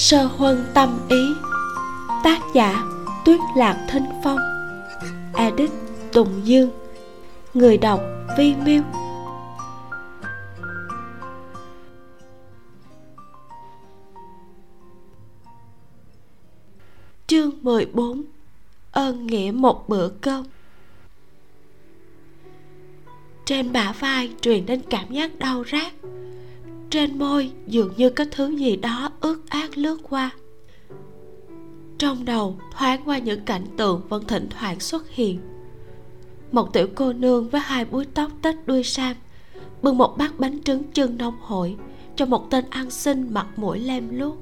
[0.00, 1.34] sơ huân tâm ý.
[2.24, 2.84] Tác giả,
[3.24, 4.38] tuyết lạc thinh phong.
[5.34, 5.70] Edit,
[6.12, 6.70] tùng dương.
[7.54, 8.00] Người đọc,
[8.38, 8.82] vi miêu.
[17.26, 18.22] Chương 14
[18.90, 20.44] ơn nghĩa một bữa cơm.
[23.44, 25.92] Trên bả vai truyền đến cảm giác đau rát
[26.90, 30.30] trên môi, dường như có thứ gì đó ướt át lướt qua.
[31.98, 35.40] Trong đầu, thoáng qua những cảnh tượng vẫn thỉnh thoảng xuất hiện.
[36.52, 39.16] Một tiểu cô nương với hai búi tóc tết đuôi sam
[39.82, 41.76] bưng một bát bánh trứng chưng nông hội
[42.16, 44.36] cho một tên ăn xin mặt mũi lem luốc.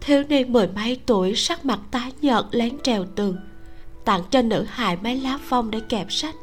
[0.00, 3.36] Thiếu niên mười mấy tuổi sắc mặt tái nhợt lén trèo tường,
[4.04, 6.34] tặng cho nữ hài mấy lá phong để kẹp sách.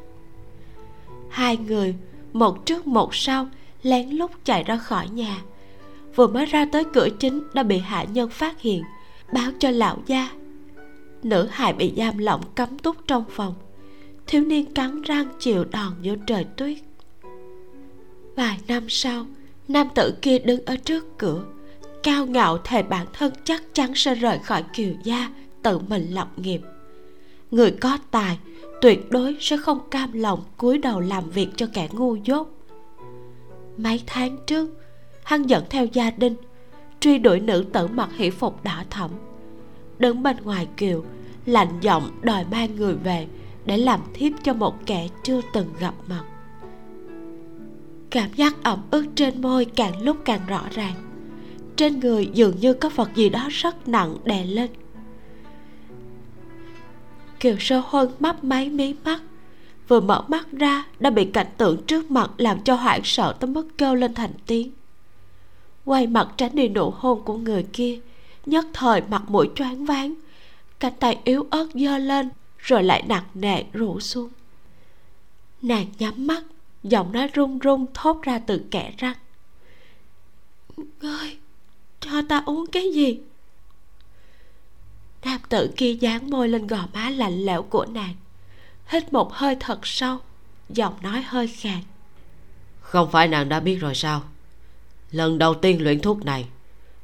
[1.29, 1.95] Hai người,
[2.33, 3.47] một trước một sau
[3.83, 5.37] lén lút chạy ra khỏi nhà.
[6.15, 8.83] Vừa mới ra tới cửa chính đã bị hạ nhân phát hiện,
[9.33, 10.29] báo cho lão gia.
[11.23, 13.53] Nữ hài bị giam lỏng cấm túc trong phòng.
[14.27, 16.77] Thiếu niên cắn răng chịu đòn giữa trời tuyết.
[18.35, 19.25] Vài năm sau,
[19.67, 21.43] nam tử kia đứng ở trước cửa.
[22.03, 25.29] Cao ngạo thề bản thân chắc chắn sẽ rời khỏi kiều gia,
[25.63, 26.61] tự mình lập nghiệp.
[27.51, 28.39] Người có tài,
[28.81, 32.47] tuyệt đối sẽ không cam lòng cúi đầu làm việc cho kẻ ngu dốt
[33.77, 34.69] mấy tháng trước,
[35.23, 36.35] hắn dẫn theo gia đình,
[36.99, 39.11] truy đuổi nữ tử mặc hỷ phục đỏ thẫm.
[39.99, 41.03] Đứng bên ngoài kiều,
[41.45, 43.27] lạnh giọng đòi mang người về
[43.65, 46.23] để làm thiếp cho một kẻ chưa từng gặp mặt.
[48.09, 50.93] Cảm giác ẩm ướt trên môi càng lúc càng rõ ràng.
[51.75, 54.69] Trên người dường như có vật gì đó rất nặng đè lên.
[57.39, 59.21] Kiều sơ huân mấp máy mí mắt
[59.91, 63.49] vừa mở mắt ra, đã bị cảnh tượng trước mặt làm cho hoảng sợ tới
[63.49, 64.71] mức kêu lên thành tiếng.
[65.85, 67.99] Quay mặt tránh đi nụ hôn của người kia,
[68.45, 70.13] nhất thời mặt mũi choáng váng,
[70.79, 74.29] cánh tay yếu ớt giơ lên, rồi lại nặng nề rủ xuống.
[75.61, 76.43] Nàng nhắm mắt,
[76.83, 79.17] giọng nói run run thốt ra từ kẽ răng.
[81.01, 81.37] Ngươi,
[81.99, 83.19] cho ta uống cái gì?
[85.25, 88.15] Nam tử kia dán môi lên gò má lạnh lẽo của nàng
[88.91, 90.17] hít một hơi thật sâu
[90.69, 91.79] giọng nói hơi khàn.
[92.79, 94.23] Không phải nàng đã biết rồi sao?
[95.11, 96.47] Lần đầu tiên luyện thuốc này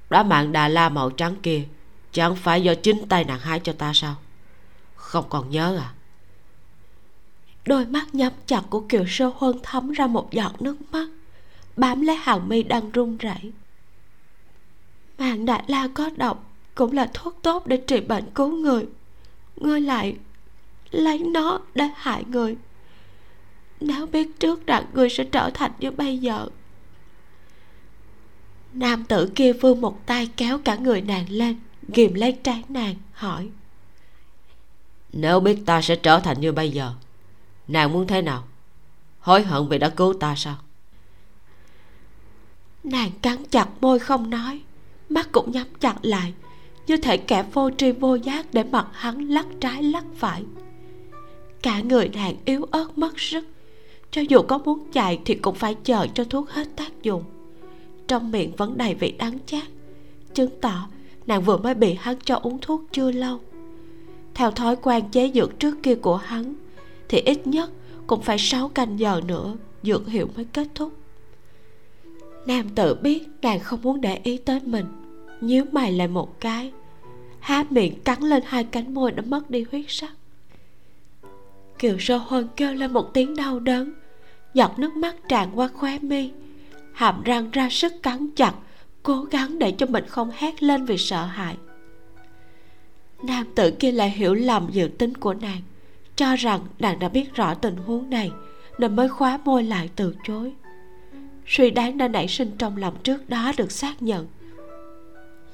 [0.10, 1.64] đá mạng đà la màu trắng kia
[2.12, 4.16] chẳng phải do chính tay nàng hái cho ta sao?
[4.96, 5.94] Không còn nhớ à?
[7.66, 11.08] Đôi mắt nhắm chặt của kiều sơ huân thấm ra một giọt nước mắt
[11.78, 13.52] bám lấy hàng mi đang run rẩy.
[15.18, 18.86] Mạng đại la có độc cũng là thuốc tốt để trị bệnh cứu người.
[19.56, 20.18] Ngươi lại
[20.92, 22.56] lấy nó để hại người.
[23.80, 26.48] Nếu biết trước rằng người sẽ trở thành như bây giờ.
[28.74, 32.96] Nam tử kia vươn một tay kéo cả người nàng lên ghìm lấy trán nàng
[33.14, 33.50] hỏi.
[35.14, 36.94] Nếu biết ta sẽ trở thành như bây giờ
[37.68, 38.44] nàng muốn thế nào?
[39.20, 40.58] Hối hận vì đã cứu ta sao?
[42.84, 44.62] Nàng cắn chặt môi không nói
[45.10, 46.34] mắt cũng nhắm chặt lại
[46.88, 50.44] như thể kẻ vô tri vô giác để mặc hắn lắc trái lắc phải
[51.68, 53.46] cả người nàng yếu ớt mất sức.
[54.12, 57.24] Cho dù có muốn chạy thì cũng phải chờ cho thuốc hết tác dụng.
[58.08, 59.64] Trong miệng vẫn đầy vị đắng chát.
[60.34, 60.88] Chứng tỏ
[61.26, 63.40] nàng vừa mới bị hắn cho uống thuốc chưa lâu.
[64.34, 66.56] Theo thói quen chế dược trước kia của hắn,
[67.10, 67.72] thì ít nhất
[68.08, 70.94] cũng phải 6 canh giờ nữa dược hiệu mới kết thúc.
[72.46, 74.86] Nam tự biết nàng không muốn để ý tới mình,
[75.42, 76.72] nhíu mày lại một cái.
[77.40, 80.14] Há miệng cắn lên hai cánh môi đã mất đi huyết sắc
[81.80, 83.94] kiều sơ huân kêu lên một tiếng đau đớn.
[84.54, 86.32] Giọt nước mắt tràn qua khóe mi.
[86.94, 88.54] Hàm răng ra sức cắn chặt,
[89.04, 91.56] cố gắng để cho mình không hét lên vì sợ hãi.
[93.24, 95.62] Nam tử kia lại hiểu lầm dự tính của nàng,
[96.16, 98.32] cho rằng nàng đã biết rõ tình huống này,
[98.78, 100.54] nên mới khóa môi lại từ chối.
[101.48, 104.28] Suy đoán đã nảy sinh trong lòng trước đó được xác nhận.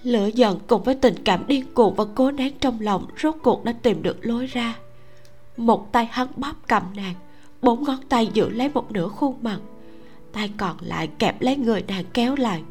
[0.03, 3.65] Lửa giận cùng với tình cảm điên cuồng và cố nén trong lòng rốt cuộc
[3.65, 4.75] đã tìm được lối ra
[5.57, 7.15] một tay hắn bóp cầm nàng,
[7.61, 9.59] bốn ngón tay giữ lấy một nửa khuôn mặt.
[10.31, 12.63] Tay còn lại kẹp lấy người nàng kéo lại.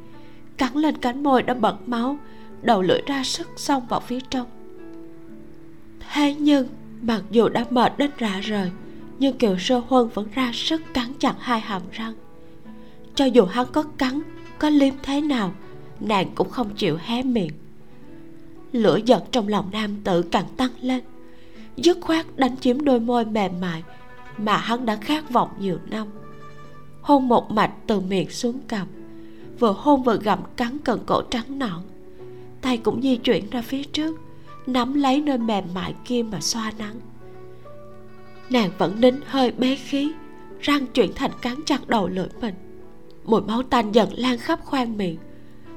[0.56, 2.16] Cắn lên cánh môi đã bật máu,
[2.62, 4.46] đầu lưỡi ra sức xông vào phía trong.
[6.12, 6.68] Thế nhưng,
[7.02, 8.70] mặc dù đã mệt đến rã rời,
[9.18, 12.14] nhưng kiều sơ huân vẫn ra sức cắn chặt hai hàm răng.
[13.14, 14.20] Cho dù hắn có cắn,
[14.58, 15.52] có liếm thế nào,
[16.00, 17.50] nàng cũng không chịu hé miệng.
[18.72, 21.00] Lửa giận trong lòng nam tử càng tăng lên
[21.76, 23.82] dứt khoát đánh chiếm đôi môi mềm mại
[24.38, 26.06] mà hắn đã khát vọng nhiều năm.
[27.00, 28.86] Hôn một mạch từ miệng xuống cằm
[29.58, 31.82] vừa hôn vừa gặm cắn cần cổ trắng nõn.
[32.60, 34.16] Tay cũng di chuyển ra phía trước,
[34.66, 36.96] nắm lấy nơi mềm mại kia mà xoa nắng.
[38.50, 40.12] Nàng vẫn nín hơi bế khí,
[40.60, 42.54] răng chuyển thành cắn chặt đầu lưỡi mình.
[43.24, 45.18] Mùi máu tanh dần lan khắp khoang miệng,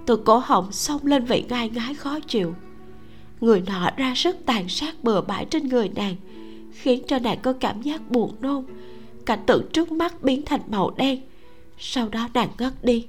[0.06, 2.56] từ cổ họng xông lên vị ngai ngái khó chịu
[3.42, 6.16] người nọ ra sức tàn sát bừa bãi trên người nàng,
[6.72, 8.66] khiến cho nàng có cảm giác buồn nôn.
[9.26, 11.22] Cảnh tượng trước mắt biến thành màu đen,
[11.78, 13.08] sau đó nàng ngất đi.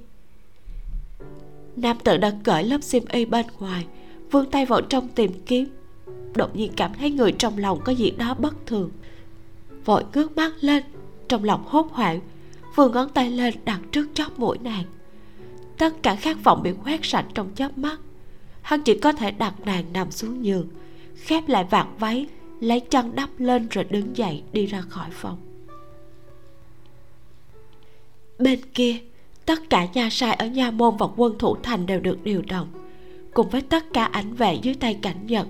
[1.75, 3.85] Nam tử đã cởi lớp xiêm y bên ngoài,
[4.31, 5.67] vươn tay vào trong tìm kiếm.
[6.35, 8.91] Đột nhiên cảm thấy người trong lòng có gì đó bất thường.
[9.85, 10.83] Vội ngước mắt lên,
[11.27, 12.19] trong lòng hốt hoảng
[12.75, 14.83] vừa ngón tay lên đặt trước chóp mũi nàng.
[15.77, 17.99] Tất cả khát vọng bị quét sạch trong chớp mắt
[18.67, 20.67] hắn chỉ có thể đặt nàng nằm xuống giường,
[21.15, 22.25] khép lại vạt váy,
[22.59, 25.37] lấy chăn đắp lên rồi đứng dậy đi ra khỏi phòng.
[28.39, 28.97] Bên kia,
[29.45, 32.67] tất cả nha sai ở nha môn và quân thủ thành đều được điều động,
[33.33, 35.47] cùng với tất cả ảnh vệ dưới tay cảnh nhật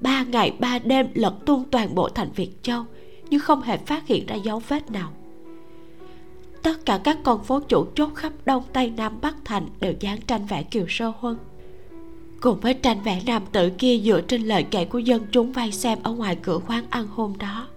[0.00, 2.84] ba ngày, ba đêm, lật tung toàn bộ thành việt châu,
[3.30, 5.12] nhưng không hề phát hiện ra dấu vết nào.
[6.62, 10.20] Tất cả các con phố chủ chốt khắp đông tây nam bắc thành đều dán
[10.20, 11.36] tranh vẽ kiều sơ huân
[12.44, 15.72] cùng với tranh vẽ nam tử kia dựa trên lời kể của dân chúng vay
[15.72, 17.68] xem ở ngoài cửa quán ăn hôm đó.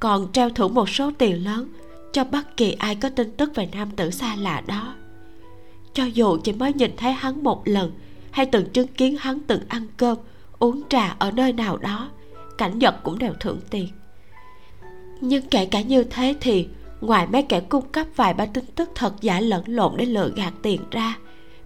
[0.00, 1.68] Còn treo thưởng một số tiền lớn
[2.12, 4.94] cho bất kỳ ai có tin tức về nam tử xa lạ đó.
[5.92, 7.92] Cho dù chỉ mới nhìn thấy hắn một lần,
[8.30, 10.18] hay từng chứng kiến hắn từng ăn cơm,
[10.58, 12.10] uống trà ở nơi nào đó,
[12.58, 13.88] cảnh vật cũng đều thưởng tiền.
[15.20, 16.68] Nhưng kể cả như thế thì,
[17.00, 20.30] ngoài mấy kẻ cung cấp vài ba tin tức thật giả lẫn lộn để lừa
[20.36, 21.16] gạt tiền ra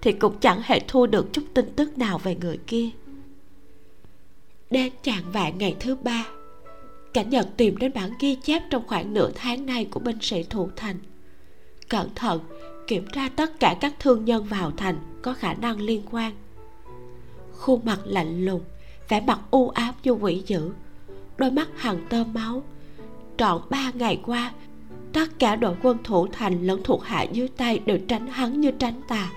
[0.02, 2.88] thì cũng chẳng hề thu được chút tin tức nào về người kia.
[4.70, 6.26] Đến trạng vạn ngày thứ ba,
[7.14, 10.42] cảnh nhật tìm đến bản ghi chép trong khoảng nửa tháng nay của binh sĩ
[10.42, 10.96] thủ thành.
[11.88, 12.40] Cẩn thận
[12.86, 16.32] kiểm tra tất cả các thương nhân vào thành có khả năng liên quan.
[17.52, 18.60] Khuôn mặt lạnh lùng,
[19.08, 20.70] vẻ mặt u ám như quỷ dữ,
[21.36, 22.62] đôi mắt hằn tơ máu.
[23.36, 24.52] Trọn ba ngày qua,
[25.12, 28.70] tất cả đội quân thủ thành lẫn thuộc hạ dưới tay đều tránh hắn như
[28.70, 29.32] tránh tà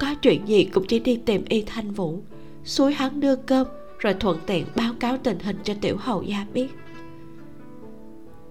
[0.00, 2.22] có chuyện gì cũng chỉ đi tìm y thanh vũ.
[2.64, 3.66] Suối hắn đưa cơm,
[3.98, 6.68] rồi thuận tiện báo cáo tình hình cho tiểu hầu gia biết.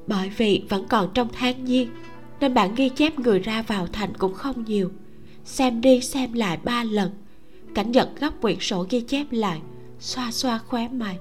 [0.07, 1.89] Bởi vì vẫn còn trong tháng nhiên
[2.39, 4.91] nên bản ghi chép người ra vào thành cũng không nhiều.
[5.45, 7.11] Xem đi xem lại ba lần.
[7.75, 9.61] Cảnh giật gấp quyển sổ ghi chép lại,
[9.99, 11.17] xoa xoa khóe mày.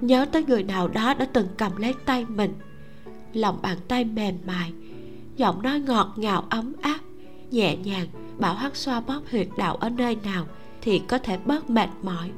[0.00, 2.52] Nhớ tới người nào đó đã từng cầm lấy tay mình.
[3.32, 4.72] Lòng bàn tay mềm mại,
[5.36, 7.00] giọng nói ngọt ngào ấm áp,
[7.50, 8.06] nhẹ nhàng
[8.40, 10.46] bảo hắn xoa bóp huyệt đạo ở nơi nào
[10.80, 12.30] thì có thể bớt mệt mỏi.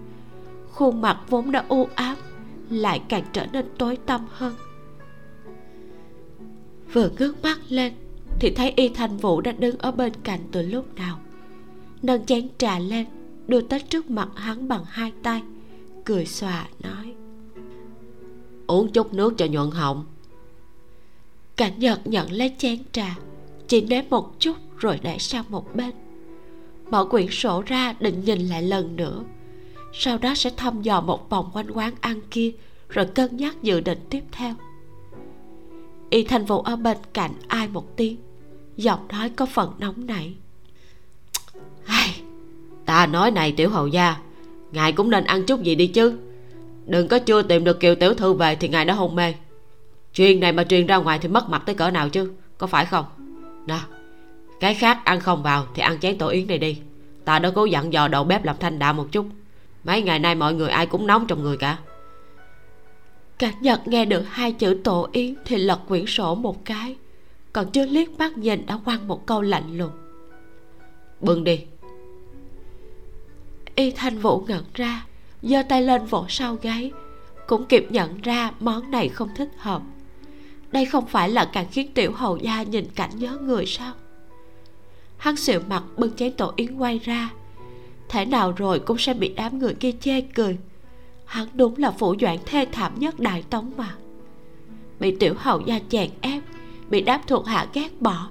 [0.72, 2.16] Khuôn mặt vốn đã u ám
[2.70, 4.54] lại càng trở nên tối tăm hơn.
[6.92, 7.92] Vừa ngước mắt lên
[8.40, 11.18] thì thấy y thanh vũ đã đứng ở bên cạnh từ lúc nào.
[12.02, 13.06] Nâng chén trà lên
[13.46, 15.42] đưa tới trước mặt hắn bằng hai tay
[16.04, 17.14] cười xòa nói
[18.66, 20.04] uống chút nước cho nhuận họng.
[21.56, 23.16] Cảnh nhật nhận lấy chén trà
[23.72, 25.90] chỉ nếm một chút rồi để sang một bên.
[26.90, 29.24] Mở quyển sổ ra định nhìn lại lần nữa.
[29.92, 32.50] Sau đó sẽ thăm dò một vòng quanh quán ăn kia,
[32.88, 34.54] rồi cân nhắc dự định tiếp theo.
[36.10, 38.16] Y thành vũ ở bên cạnh ai một tiếng,
[38.76, 40.34] giọng nói có phần nóng nảy.
[41.86, 42.22] Ai,
[42.86, 44.16] ta nói này tiểu hầu gia,
[44.72, 46.18] ngài cũng nên ăn chút gì đi chứ.
[46.86, 49.34] Đừng có chưa tìm được kiều tiểu thư về thì ngài đã hôn mê.
[50.14, 52.86] Chuyện này mà truyền ra ngoài thì mất mặt tới cỡ nào chứ, có phải
[52.86, 53.04] không?
[53.66, 53.78] Nè
[54.60, 56.78] cái khác ăn không vào thì ăn chén tổ yến này đi.
[57.24, 59.26] Ta đã cố dặn dò đầu bếp làm thanh đạm một chút.
[59.84, 61.78] Mấy ngày nay mọi người ai cũng nóng trong người cả.
[63.38, 66.96] Cả nhật nghe được hai chữ tổ yến thì lật quyển sổ một cái
[67.52, 69.92] còn chưa liếc mắt nhìn đã quăng một câu lạnh lùng.
[71.20, 71.64] Bưng đi.
[73.74, 75.06] Y thanh vũ ngẩn ra
[75.42, 76.92] giơ tay lên vỗ sau gáy
[77.46, 79.82] cũng kịp nhận ra món này không thích hợp
[80.72, 83.92] đây không phải là càng khiến tiểu hầu gia nhìn cảnh nhớ người sao?
[85.16, 87.30] Hắn xịu mặt bưng chén tổ yến quay ra.
[88.08, 90.58] Thể nào rồi cũng sẽ bị đám người kia chê cười.
[91.24, 93.94] Hắn đúng là phủ doãn thê thảm nhất đại tống mà.
[95.00, 96.42] Bị tiểu hầu gia chèn ép,
[96.90, 98.28] bị đám thuộc hạ ghét bỏ.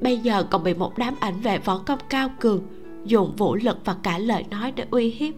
[0.00, 2.62] Bây giờ còn bị một đám ảnh vệ võ công cao cường,
[3.04, 5.34] dùng vũ lực và cả lời nói để uy hiếp.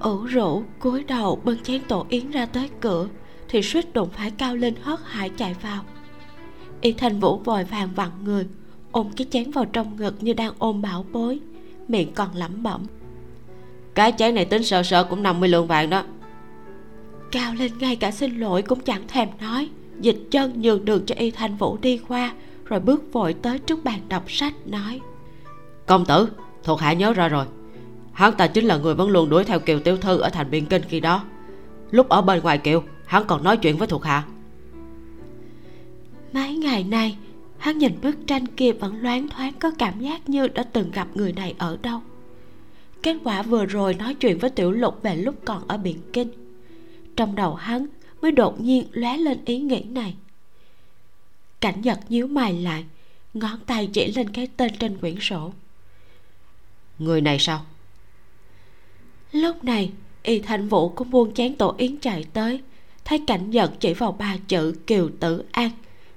[0.00, 3.08] Ủ rũ cúi đầu bưng chén tổ yến ra tới cửa
[3.50, 5.84] thì suýt đụng phải cao linh hớt hải chạy vào.
[6.80, 8.46] Y thanh vũ vội vàng vặn người
[8.92, 11.40] ôm cái chén vào trong ngực như đang ôm bảo bối
[11.88, 12.86] miệng còn lẩm bẩm.
[13.94, 16.04] Cái chén này tính sơ sơ cũng 50 lượng vàng đó.
[17.32, 19.68] Cao linh ngay cả xin lỗi cũng chẳng thèm nói
[20.00, 22.32] dịch chân nhường đường cho y thanh vũ đi qua
[22.64, 25.00] rồi bước vội tới trước bàn đọc sách nói.
[25.86, 26.28] Công tử
[26.64, 27.46] thuộc hạ nhớ ra rồi.
[28.12, 30.66] Hắn ta chính là người vẫn luôn đuổi theo kiều tiểu thư ở thành biên
[30.66, 31.24] kinh khi đó.
[31.90, 34.24] Lúc ở bên ngoài kiều hắn còn nói chuyện với thuộc hạ.
[36.32, 37.16] Mấy ngày nay
[37.58, 41.08] hắn nhìn bức tranh kia vẫn loáng thoáng có cảm giác như đã từng gặp
[41.14, 42.00] người này ở đâu.
[43.02, 46.28] Kết quả vừa rồi nói chuyện với tiểu lục về lúc còn ở biển kinh.
[47.16, 47.86] Trong đầu hắn
[48.22, 50.14] mới đột nhiên lóe lên ý nghĩ này.
[51.60, 52.84] Cảnh giật nhíu mày lại
[53.34, 55.52] ngón tay chỉ lên cái tên trên quyển sổ.
[56.98, 57.66] Người này sao?
[59.32, 62.60] Lúc này y thành vũ cũng buông chén tổ yến chạy tới
[63.04, 65.70] thấy cảnh giật chỉ vào ba chữ kiều tử an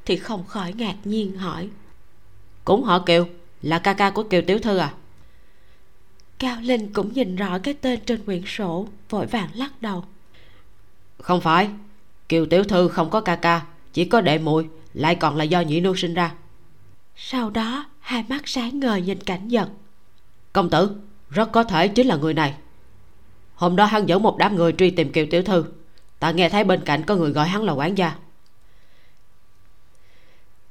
[0.05, 1.69] thì không khỏi ngạc nhiên hỏi.
[2.65, 3.27] Cũng họ kiều
[3.61, 4.93] là ca ca của kiều tiểu thư à?
[6.39, 10.05] Cao linh cũng nhìn rõ cái tên trên quyển sổ vội vàng lắc đầu.
[11.19, 11.69] Không phải
[12.29, 15.61] kiều tiểu thư không có ca ca chỉ có đệ muội lại còn là do
[15.61, 16.33] nhị nương sinh ra.
[17.15, 19.69] Sau đó hai mắt sáng ngời nhìn cảnh giật
[20.53, 20.95] công tử
[21.29, 22.53] rất có thể chính là người này.
[23.55, 25.65] Hôm đó hắn dẫn một đám người truy tìm kiều tiểu thư
[26.23, 28.15] ta nghe thấy bên cạnh có người gọi hắn là quản gia.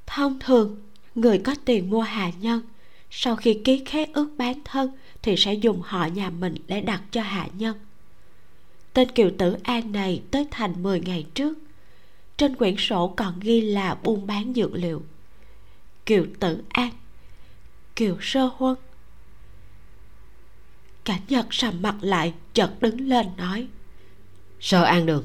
[0.07, 0.83] Thông thường,
[1.15, 2.61] người có tiền mua hạ nhân,
[3.11, 4.91] sau khi ký khế ước bán thân
[5.23, 7.77] thì sẽ dùng họ nhà mình để đặt cho hạ nhân.
[8.93, 11.59] Tên kiều tử an này tới thành 10 ngày trước.
[12.37, 15.03] Trên quyển sổ còn ghi là buôn bán dược liệu.
[16.07, 16.91] Kiều tử an
[17.97, 18.77] kiều sơ huân.
[21.05, 23.69] Cảnh nhật sầm mặt lại, chợt đứng lên nói,
[24.61, 25.25] sơ an đường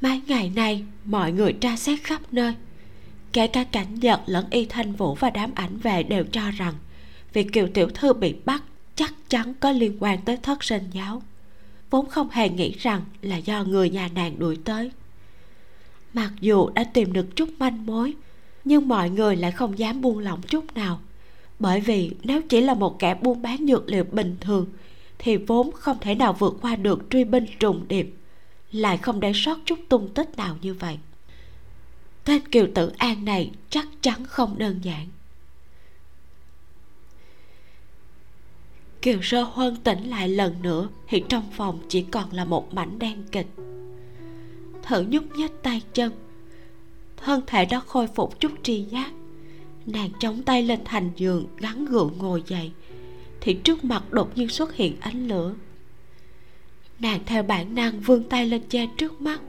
[0.00, 2.54] mấy ngày nay, mọi người tra xét khắp nơi.
[3.32, 6.74] Kể cả cảnh giật lẫn y thanh vũ và đám ảnh về đều cho rằng
[7.32, 8.62] việc kiều tiểu thư bị bắt
[8.94, 11.22] chắc chắn có liên quan tới thất sinh giáo,
[11.90, 14.90] vốn không hề nghĩ rằng là do người nhà nàng đuổi tới.
[16.12, 18.14] Mặc dù đã tìm được chút manh mối,
[18.64, 21.00] nhưng mọi người lại không dám buông lỏng chút nào,
[21.58, 24.66] bởi vì nếu chỉ là một kẻ buôn bán dược liệu bình thường,
[25.18, 28.14] thì vốn không thể nào vượt qua được truy binh trùng điệp
[28.76, 30.98] lại không để sót chút tung tích nào như vậy.
[32.24, 35.08] Tên kiều tử an này chắc chắn không đơn giản.
[39.02, 42.98] Kiều sơ huân tỉnh lại lần nữa thì trong phòng chỉ còn là một mảnh
[42.98, 43.46] đen kịch.
[44.82, 46.12] Thử nhúc nhích tay chân.
[47.16, 49.12] Thân thể đã khôi phục chút tri giác.
[49.86, 52.72] Nàng chống tay lên thành giường, gắn gượng ngồi dậy.
[53.40, 55.54] Thì trước mặt đột nhiên xuất hiện ánh lửa
[57.00, 59.40] nàng theo bản năng vươn tay lên che trước mắt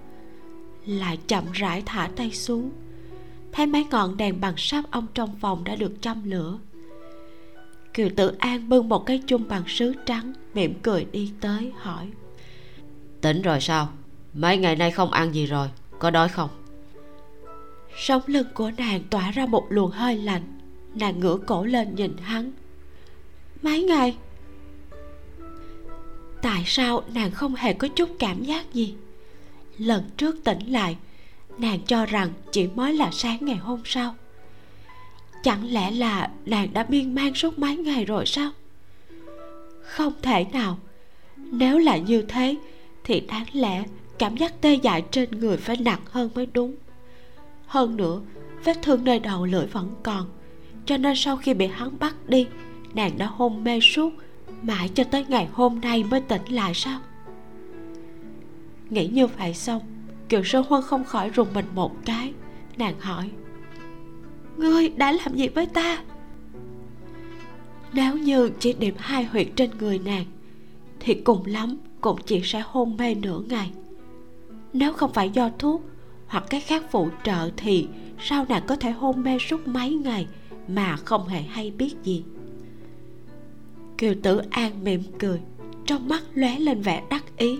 [0.86, 2.72] lại chậm rãi thả tay xuống.
[3.52, 6.60] Thấy mấy ngọn đèn bằng sáp ong trong phòng đã được châm lửa.
[7.94, 12.08] Kiều tự an bưng một cái chung bằng sứ trắng mỉm cười đi tới hỏi.
[13.22, 13.90] Tỉnh rồi sao?
[14.34, 15.68] Mấy ngày nay không ăn gì rồi
[16.00, 16.50] có đói không?
[17.98, 20.60] Sống lưng của nàng tỏa ra một luồng hơi lạnh.
[20.96, 22.52] Nàng ngửa cổ lên nhìn hắn.
[23.62, 24.18] Mấy ngày
[26.42, 28.96] tại sao nàng không hề có chút cảm giác gì?
[29.78, 30.98] Lần trước tỉnh lại,
[31.58, 34.16] nàng cho rằng chỉ mới là sáng ngày hôm sau.
[35.44, 38.52] Chẳng lẽ là nàng đã miên man suốt mấy ngày rồi sao?
[39.82, 40.78] Không thể nào.
[41.38, 42.56] Nếu là như thế,
[43.04, 43.84] thì đáng lẽ
[44.20, 46.76] cảm giác tê dại trên người phải nặng hơn mới đúng.
[47.68, 48.22] Hơn nữa,
[48.64, 50.30] vết thương nơi đầu lưỡi vẫn còn,
[50.86, 52.48] cho nên sau khi bị hắn bắt đi,
[52.94, 54.14] nàng đã hôn mê suốt
[54.62, 57.00] mãi cho tới ngày hôm nay mới tỉnh lại sao?
[58.90, 59.82] Nghĩ như vậy xong,
[60.30, 62.34] kiều sơ huân không khỏi rùng mình một cái.
[62.78, 63.30] Nàng hỏi,
[64.58, 66.04] ngươi đã làm gì với ta?
[67.94, 70.26] Nếu như chỉ điểm hai huyệt trên người nàng,
[71.00, 73.72] thì cùng lắm cũng chỉ sẽ hôn mê nửa ngày.
[74.74, 75.82] Nếu không phải do thuốc
[76.28, 77.88] hoặc cái khác phụ trợ thì
[78.20, 80.28] sao nàng có thể hôn mê suốt mấy ngày
[80.68, 82.24] mà không hề hay biết gì?
[83.98, 85.40] Kiều tử an mỉm cười
[85.86, 87.60] trong mắt lóe lên vẻ đắc ý.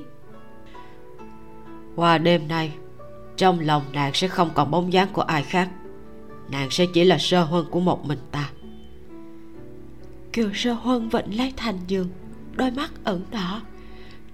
[1.96, 2.72] Qua đêm nay
[3.38, 5.70] trong lòng nàng sẽ không còn bóng dáng của ai khác.
[6.52, 8.50] Nàng sẽ chỉ là sơ huân của một mình ta.
[10.34, 12.10] Kiều sơ huân vịnh lấy thành giường
[12.56, 13.62] đôi mắt ửng đỏ.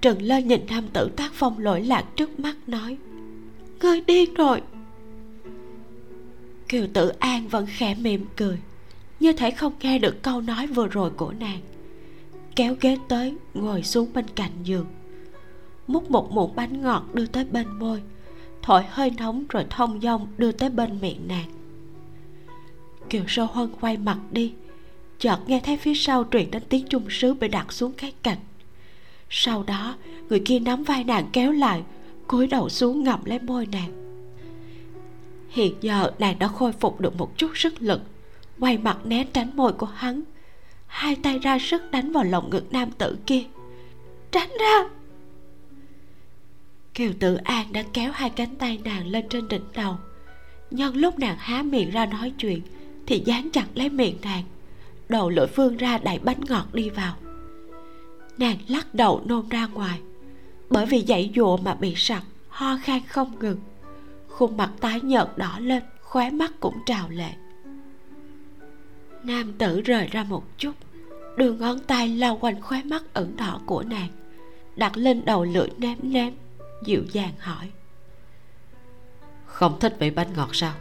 [0.01, 2.97] Trừng lên nhìn nam tử tác phong lỗi lạc trước mắt nói
[3.81, 4.61] ngươi điên rồi.
[6.69, 8.57] Kiều tử an vẫn khẽ mỉm cười
[9.19, 11.59] như thể không nghe được câu nói vừa rồi của nàng
[12.55, 14.85] kéo ghế tới, ngồi xuống bên cạnh giường.
[15.87, 18.01] Múc một muỗng bánh ngọt đưa tới bên môi,
[18.61, 21.49] thổi hơi nóng rồi thông dong đưa tới bên miệng nàng.
[23.09, 24.53] Kiều sơ huân quay mặt đi,
[25.19, 28.37] chợt nghe thấy phía sau truyền đến tiếng trung sứ bị đặt xuống cái cạnh.
[29.29, 29.95] Sau đó,
[30.29, 31.83] người kia nắm vai nàng kéo lại,
[32.27, 34.03] cúi đầu xuống ngậm lấy môi nàng.
[35.49, 38.01] Hiện giờ nàng đã khôi phục được một chút sức lực,
[38.59, 40.21] quay mặt né tránh môi của hắn
[40.93, 43.43] hai tay ra sức đánh vào lồng ngực nam tử kia.
[44.31, 44.89] Tránh ra!
[46.93, 49.97] Kiều tự an đã kéo hai cánh tay nàng lên trên đỉnh đầu.
[50.71, 52.61] Nhân lúc nàng há miệng ra nói chuyện,
[53.07, 54.43] thì dán chặt lấy miệng nàng.
[55.09, 57.15] Đầu lưỡi phương ra đẩy bánh ngọt đi vào.
[58.37, 59.99] Nàng lắc đầu nôn ra ngoài.
[60.69, 63.59] Bởi vì dãy dụa mà bị sặc, ho khan không ngừng.
[64.27, 67.33] Khuôn mặt tái nhợt đỏ lên, khóe mắt cũng trào lệ.
[69.23, 70.71] Nam tử rời ra một chút
[71.37, 74.09] đưa ngón tay lau quanh khóe mắt ẩn đỏ của nàng,
[74.75, 76.33] đặt lên đầu lưỡi ném ném,
[76.85, 77.69] dịu dàng hỏi.
[79.45, 80.73] Không thích vị bánh ngọt sao?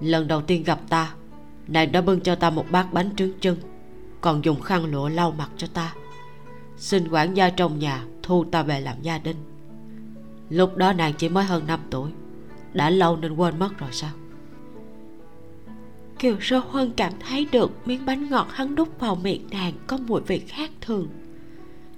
[0.00, 1.14] Lần đầu tiên gặp ta,
[1.68, 3.56] nàng đã bưng cho ta một bát bánh trứng chân,
[4.20, 5.94] còn dùng khăn lụa lau mặt cho ta.
[6.76, 9.36] Xin quản gia trong nhà thu ta về làm gia đình.
[10.50, 12.10] Lúc đó nàng chỉ mới hơn 5 tuổi,
[12.72, 14.10] đã lâu nên quên mất rồi sao?
[16.18, 19.98] Kiều sơ huân cảm thấy được miếng bánh ngọt hắn đút vào miệng nàng có
[20.06, 21.08] mùi vị khác thường.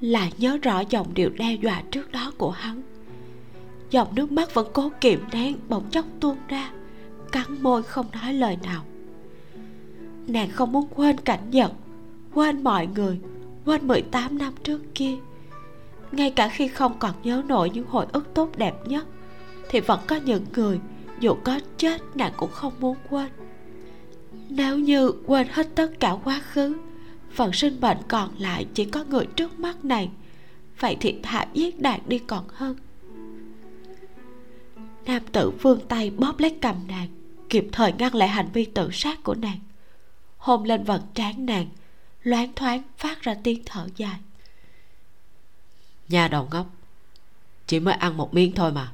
[0.01, 2.83] Lại nhớ rõ giọng điệu đe dọa trước đó của hắn.
[3.91, 6.71] Dòng nước mắt vẫn cố kiềm nén, bỗng chốc tuôn ra,
[7.33, 8.85] cắn môi không nói lời nào.
[10.27, 11.73] Nàng không muốn quên cảnh giận
[12.35, 13.21] quên mọi người,
[13.65, 15.17] quên 18 năm trước kia.
[16.13, 19.07] Ngay cả khi không còn nhớ nổi những hồi ức tốt đẹp nhất,
[19.69, 20.81] thì vẫn có những người
[21.21, 23.29] dù có chết nàng cũng không muốn quên
[24.49, 26.77] nếu như quên hết tất cả quá khứ
[27.31, 30.11] phần sinh mệnh còn lại chỉ có người trước mắt này,
[30.81, 32.77] vậy thì thả giết đạt đi còn hơn.
[35.07, 37.09] Nam tử vươn tay bóp lấy cầm nàng,
[37.51, 39.59] kịp thời ngăn lại hành vi tự sát của nàng.
[40.39, 41.67] Hôn lên vật trán nàng,
[42.23, 44.19] loáng thoáng phát ra tiếng thở dài.
[46.09, 46.67] Nhà đầu ngốc,
[47.67, 48.93] chỉ mới ăn một miếng thôi mà,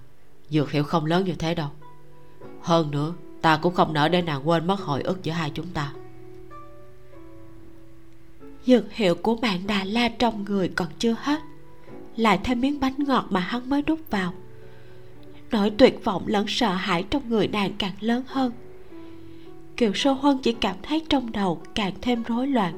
[0.51, 1.69] dược hiệu không lớn như thế đâu.
[2.63, 3.15] Hơn nữa
[3.45, 5.93] ta cũng không nỡ để nàng quên mất hồi ức giữa hai chúng ta.
[8.67, 11.41] Dược hiệu của mạng đà la trong người còn chưa hết.
[12.17, 14.33] Lại thêm miếng bánh ngọt mà hắn mới đút vào.
[15.51, 18.53] Nỗi tuyệt vọng lẫn sợ hãi trong người nàng càng lớn hơn.
[19.77, 22.75] Kiều sô huân chỉ cảm thấy trong đầu càng thêm rối loạn.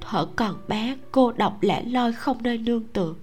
[0.00, 3.14] Thở còn bé, cô độc lẻ loi không nơi nương tựa.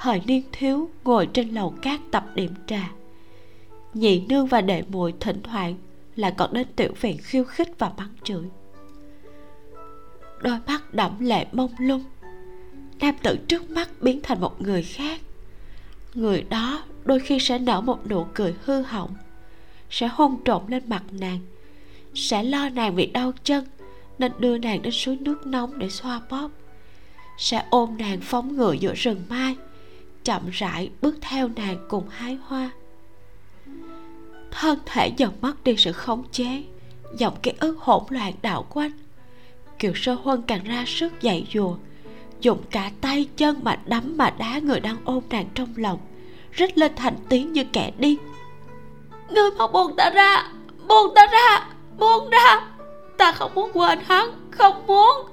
[0.00, 2.90] Thời niên thiếu ngồi trên lầu cát tập điểm trà
[3.94, 5.74] nhị nương và đệ muội thỉnh thoảng
[6.16, 8.44] lại còn đến tiểu viện khiêu khích và mắng chửi.
[10.42, 12.04] Đôi mắt đẫm lệ mông lung,
[13.00, 15.20] nam tử trước mắt biến thành một người khác.
[16.14, 19.14] Người đó đôi khi sẽ nở một nụ cười hư hỏng,
[19.90, 21.38] sẽ hôn trộn lên mặt nàng,
[22.14, 23.64] sẽ lo nàng bị đau chân
[24.18, 26.50] nên đưa nàng đến suối nước nóng để xoa bóp,
[27.38, 29.56] sẽ ôm nàng phóng ngựa giữa rừng mai,
[30.24, 32.70] chậm rãi bước theo nàng cùng hái hoa
[34.60, 36.62] thân thể dần mất đi sự khống chế
[37.16, 38.90] dòng ký ức hỗn loạn đảo quanh.
[39.78, 41.76] Kiều sơ huân càng ra sức dạy dùa
[42.40, 45.98] dùng cả tay chân mà đấm mà đá người đang ôm nàng trong lòng
[46.52, 48.16] rít lên thành tiếng như kẻ điên.
[49.30, 50.48] Ngươi mau buông ta ra
[50.88, 51.66] buông ta ra
[51.98, 52.66] buông ra.
[53.18, 55.26] Ta không muốn quên hắn không muốn.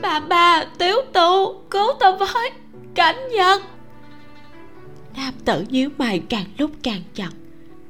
[0.00, 2.50] Bà bà tiểu tụ cứu ta với
[2.94, 3.62] cảnh nhật
[5.16, 7.30] nam tử nhíu mày càng lúc càng chặt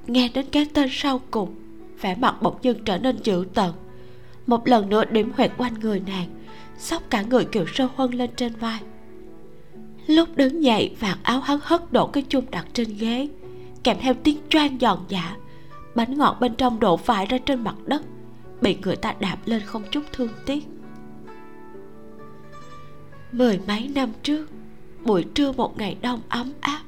[0.07, 1.55] nghe đến cái tên sau cùng,
[2.01, 3.71] vẻ mặt bỗng dưng trở nên dữ tợn.
[4.47, 6.29] Một lần nữa điểm huyệt quanh người nàng
[6.79, 8.81] xốc cả người kiều sơ huân lên trên vai.
[10.07, 13.29] Lúc đứng dậy, vạt áo hắn hất đổ cái chung đặt trên ghế,
[13.83, 15.37] kèm theo tiếng choang giòn giả
[15.95, 18.03] bánh ngọt bên trong đổ vãi ra trên mặt đất,
[18.61, 20.67] bị người ta đạp lên không chút thương tiếc.
[23.33, 24.47] Mười mấy năm trước,
[25.05, 26.81] buổi trưa một ngày đông ấm áp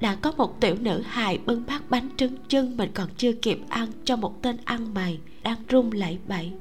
[0.00, 3.58] đã có một tiểu nữ hài bưng bát bánh trứng chân mình còn chưa kịp
[3.68, 6.52] ăn cho một tên ăn mày đang run lẩy bẩy.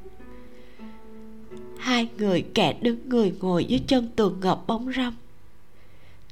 [1.77, 5.13] Hai người kẻ đứng người ngồi dưới chân tường ngập bóng râm.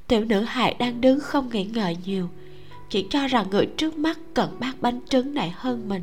[0.08, 2.28] Tiểu nữ hài đang đứng không nghĩ ngợi nhiều,
[2.90, 6.02] chỉ cho rằng người trước mắt cần bát bánh trứng này hơn mình.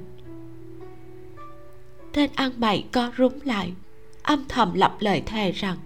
[2.14, 3.74] Tên ăn mày co rúm lại,
[4.24, 5.78] âm thầm lập lời thề rằng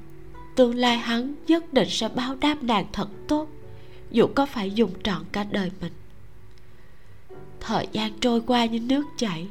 [0.56, 3.48] tương lai hắn nhất định sẽ báo đáp nàng thật tốt
[4.12, 5.94] dù có phải dùng trọn cả đời mình.
[7.60, 9.48] Thời gian trôi qua như nước chảy.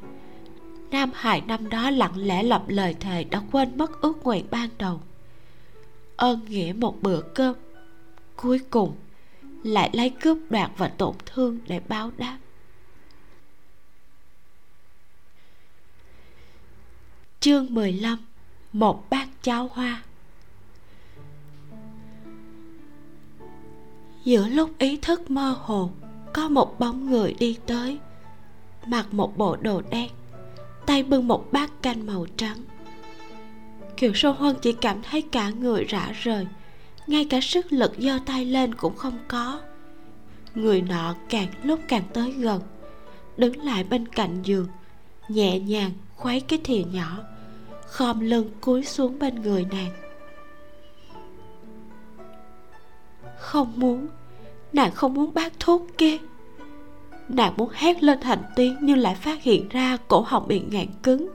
[0.90, 4.68] Nam hải năm đó lặng lẽ lập lời thề đã quên mất ước nguyện ban
[4.78, 5.00] đầu.
[6.16, 7.54] Ơn nghĩa một bữa cơm,
[8.36, 8.96] cuối cùng
[9.62, 12.38] lại lấy cướp đoạt và tổn thương để báo đáp.
[17.40, 18.18] Chương 15
[18.72, 20.02] Một bát cháo hoa.
[24.26, 25.90] Giữa lúc ý thức mơ hồ,
[26.34, 27.98] Có một bóng người đi tới,
[28.86, 30.10] Mặc một bộ đồ đen,
[30.86, 32.56] Tay bưng một bát canh màu trắng.
[33.96, 36.46] Kiều sô huân chỉ cảm thấy cả người rã rời,
[37.06, 39.60] ngay cả sức lực giơ tay lên cũng không có.
[40.54, 42.60] Người nọ càng lúc càng tới gần,
[43.36, 44.66] đứng lại bên cạnh giường,
[45.28, 47.18] nhẹ nhàng khuấy cái thìa nhỏ,
[47.86, 50.05] khom lưng cúi xuống bên người nàng.
[53.46, 54.08] Không muốn.
[54.72, 56.18] Nàng không muốn bác thuốc kia.
[57.28, 60.86] Nàng muốn hét lên thành tiếng nhưng lại phát hiện ra cổ họng bị ngạn
[61.02, 61.28] cứng.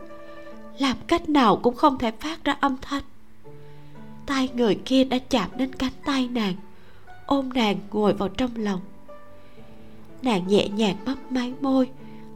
[0.79, 3.03] Làm cách nào cũng không thể phát ra âm thanh.
[4.25, 6.55] Tay người kia đã chạm đến cánh tay nàng,
[7.25, 8.79] ôm nàng ngồi vào trong lòng.
[10.21, 11.89] Nàng nhẹ nhàng mấp máy môi,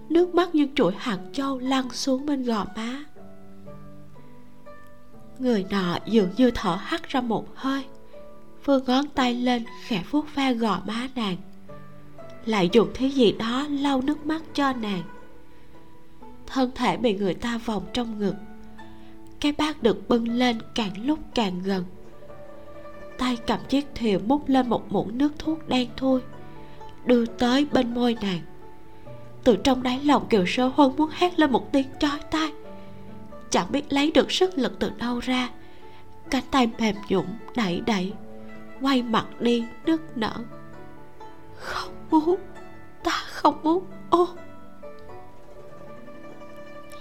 [0.09, 3.03] nước mắt như chuỗi hạt châu lăn xuống bên gò má.
[5.39, 7.85] Người nọ dường như thở hắt ra một hơi
[8.65, 11.38] phương ngón tay lên, khẽ vuốt ve gò má nàng.
[12.45, 15.04] Lại dùng thứ gì đó lau nước mắt cho nàng.
[16.47, 18.36] Thân thể bị người ta vòng trong ngực.
[19.39, 21.84] Cái bát được bưng lên càng lúc càng gần.
[23.17, 26.21] Tay cầm chiếc thìa múc lên một muỗng nước thuốc đen thui,
[27.06, 28.39] đưa tới bên môi nàng.
[29.43, 32.51] Từ trong đáy lòng kiều sơ huân muốn hét lên một tiếng chói tai.
[33.49, 35.49] Chẳng biết lấy được sức lực từ đâu ra.
[36.30, 37.25] Cánh tay mềm nhũn,
[37.56, 38.13] đẩy đẩy
[38.81, 40.33] quay mặt đi, nức nở.
[41.55, 42.35] Không muốn,
[43.03, 43.85] ta không muốn.
[44.09, 44.27] Ô.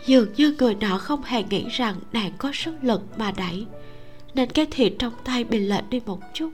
[0.06, 3.66] Dường như người nọ không hề nghĩ rằng nàng có sức lực mà đẩy,
[4.34, 6.50] nên cái thìa trong tay bị lệch đi một chút.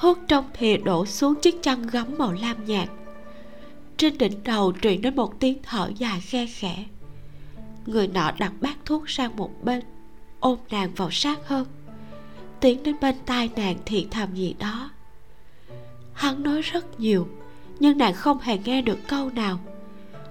[0.00, 2.88] Thuốc trong thìa đổ xuống chiếc chăn gấm màu lam nhạt.
[3.96, 6.84] Trên đỉnh đầu truyền đến một tiếng thở dài khe khẽ.
[7.86, 9.80] Người nọ đặt bát thuốc sang một bên,
[10.40, 11.66] ôm nàng vào sát hơn
[12.62, 14.90] tiến đến bên tai nàng thì thầm gì đó.
[16.12, 17.28] Hắn nói rất nhiều,
[17.78, 19.58] nhưng nàng không hề nghe được câu nào.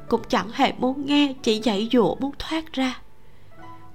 [0.08, 3.02] Cũng chẳng hề muốn nghe, chỉ dãy dụa muốn thoát ra.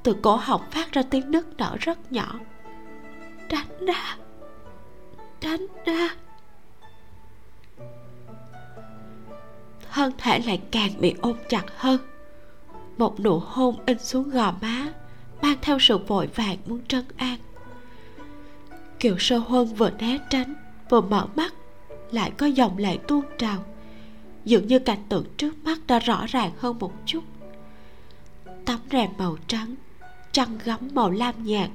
[0.02, 2.40] Từ cổ họng phát ra tiếng nức nở rất nhỏ.
[3.48, 4.16] Tránh ra!
[5.40, 6.08] Tránh ra!
[9.92, 12.00] Thân thể lại càng bị ôm chặt hơn.
[12.98, 14.92] Một nụ hôn in xuống gò má,
[15.42, 17.36] mang theo sự vội vàng muốn trấn an
[19.00, 20.54] kiều sơ huân vừa né tránh,
[20.90, 21.54] vừa mở mắt,
[22.10, 23.64] lại có dòng lệ tuôn trào.
[24.44, 27.24] Dường như cảnh tượng trước mắt đã rõ ràng hơn một chút.
[28.64, 29.74] Tấm rèm màu trắng,
[30.32, 31.70] trăng gấm màu lam nhạt.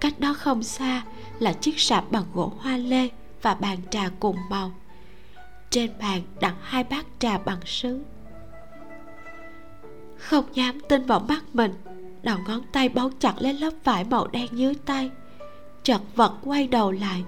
[0.00, 1.02] Cách đó không xa
[1.38, 3.08] là chiếc sạp bằng gỗ hoa lê
[3.42, 4.72] và bàn trà cùng màu.
[5.70, 8.02] Trên bàn đặt hai bát trà bằng sứ.
[10.18, 11.74] Không dám tin vào mắt mình,
[12.22, 15.10] đầu ngón tay bấu chặt lấy lớp vải màu đen dưới tay
[15.86, 17.24] chật vật quay đầu lại.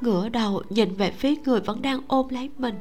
[0.00, 2.74] Ngửa đầu nhìn về phía người vẫn đang ôm lấy mình.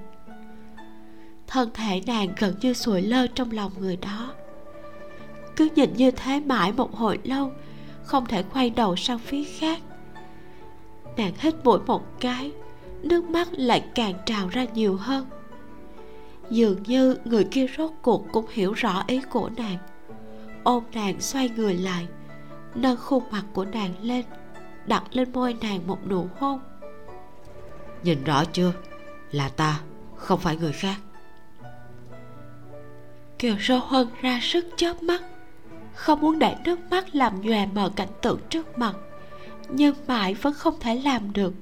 [1.47, 4.33] Thân thể nàng gần như sụi lơ trong lòng người đó.
[5.55, 7.51] Cứ nhìn như thế mãi một hồi lâu,
[8.03, 9.79] không thể quay đầu sang phía khác.
[11.17, 12.51] Nàng hít mũi một cái,
[13.01, 15.25] nước mắt lại càng trào ra nhiều hơn.
[16.49, 19.77] Dường như người kia rốt cuộc cũng hiểu rõ ý của nàng.
[20.63, 22.07] Ôm nàng xoay người lại,
[22.75, 24.25] nâng khuôn mặt của nàng lên
[24.87, 26.59] đặt lên môi nàng một nụ hôn.
[28.03, 28.73] Nhìn rõ chưa?
[29.31, 29.79] Là ta,
[30.15, 30.95] không phải người khác.
[33.39, 35.21] Kiều sơ huân ra sức chớp mắt,
[35.93, 38.95] không muốn để nước mắt làm nhòe mờ cảnh tượng trước mặt,
[39.69, 41.53] nhưng mãi vẫn không thể làm được.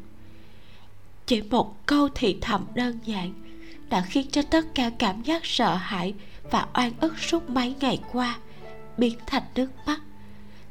[1.25, 3.33] Chỉ một câu thì thầm đơn giản,
[3.89, 6.13] đã khiến cho tất cả cảm giác sợ hãi
[6.51, 8.37] và oan ức suốt mấy ngày qua
[8.97, 9.99] biến thành nước mắt.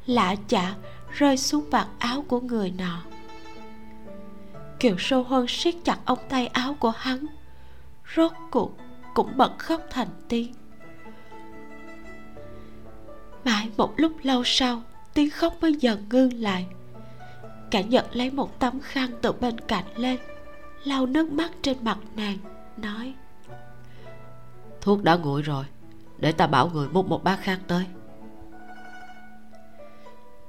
[0.05, 0.73] Lạ chả
[1.13, 3.03] rơi xuống vạt áo của người nọ.
[4.79, 7.25] Kiều sô huân siết chặt ống tay áo của hắn,
[8.15, 8.77] rốt cuộc
[9.13, 10.53] cũng bật khóc thành tiếng.
[13.45, 14.81] Mãi một lúc lâu sau,
[15.13, 16.67] tiếng khóc mới dần ngưng lại.
[17.71, 20.19] Cả nhật lấy một tấm khăn từ bên cạnh lên,
[20.83, 22.37] lau nước mắt trên mặt nàng,
[22.77, 23.13] nói,
[24.81, 25.65] thuốc đã nguội rồi,
[26.17, 27.85] để ta bảo người múc một bát khác tới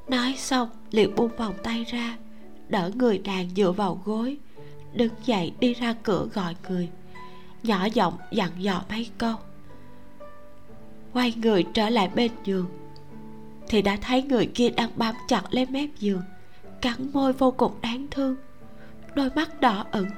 [0.09, 2.17] nói xong, liền buông vòng tay ra,
[2.69, 4.39] đỡ người nàng dựa vào gối,
[4.93, 6.89] đứng dậy đi ra cửa gọi người.
[7.63, 9.35] Nhỏ giọng dặn dò mấy câu.
[11.13, 12.67] Quay người trở lại bên giường,
[13.69, 16.23] thì đã thấy người kia đang bám chặt lấy mép giường,
[16.81, 18.37] cắn môi vô cùng đáng thương.
[19.15, 20.11] Đôi mắt đỏ ửng,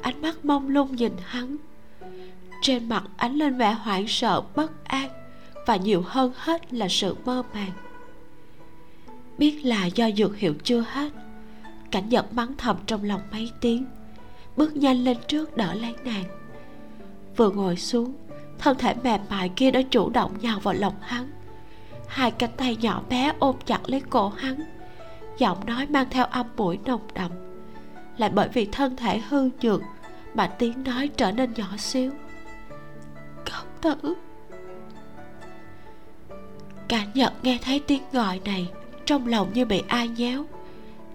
[0.00, 1.56] ánh mắt mông lung nhìn hắn.
[2.62, 5.10] Trên mặt ánh lên vẻ hoảng sợ, bất an,
[5.66, 7.70] và nhiều hơn hết là sự mơ màng
[9.38, 11.12] biết là do dược hiệu chưa hết.
[11.90, 13.86] Cảnh giật mắng thầm trong lòng mấy tiếng,
[14.56, 16.24] bước nhanh lên trước đỡ lấy nàng.
[17.36, 18.14] Vừa ngồi xuống,
[18.58, 21.30] thân thể mềm mại kia đã chủ động nhào vào lòng hắn.
[22.08, 24.62] Hai cánh tay nhỏ bé ôm chặt lấy cổ hắn,
[25.38, 27.30] giọng nói mang theo âm mũi nồng đậm.
[28.16, 29.82] Lại bởi vì thân thể hư nhược
[30.34, 32.12] mà tiếng nói trở nên nhỏ xíu.
[33.50, 34.14] Công tử.
[36.88, 38.68] Cả nhật nghe thấy tiếng gọi này
[39.06, 40.44] trong lòng như bị ai nhéo.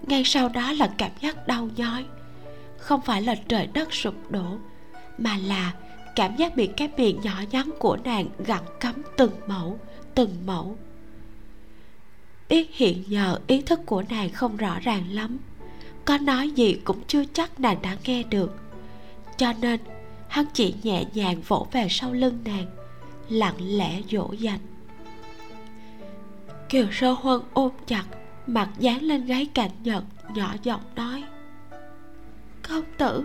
[0.02, 2.04] Ngay sau đó là cảm giác đau nhói.
[2.78, 4.58] Không phải là trời đất sụp đổ,
[5.18, 5.72] mà là
[6.16, 9.78] cảm giác bị cái miệng nhỏ nhắn của nàng gặm cắm từng mẫu
[10.14, 10.76] từng mẫu.
[12.48, 15.38] Biết hiện giờ ý thức của nàng không rõ ràng lắm,
[16.04, 18.54] có nói gì cũng chưa chắc nàng đã nghe được.
[19.36, 19.80] Cho nên,
[20.28, 22.66] hắn chỉ nhẹ nhàng vỗ về sau lưng nàng,
[23.28, 24.60] lặng lẽ dỗ dành
[26.68, 28.04] kiều sơ huân ôm chặt,
[28.46, 30.04] mặt dán lên gáy cạnh nhật,
[30.34, 31.24] nhỏ giọng nói.
[32.68, 33.24] Công tử,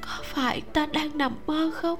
[0.00, 1.98] có phải ta đang nằm mơ không?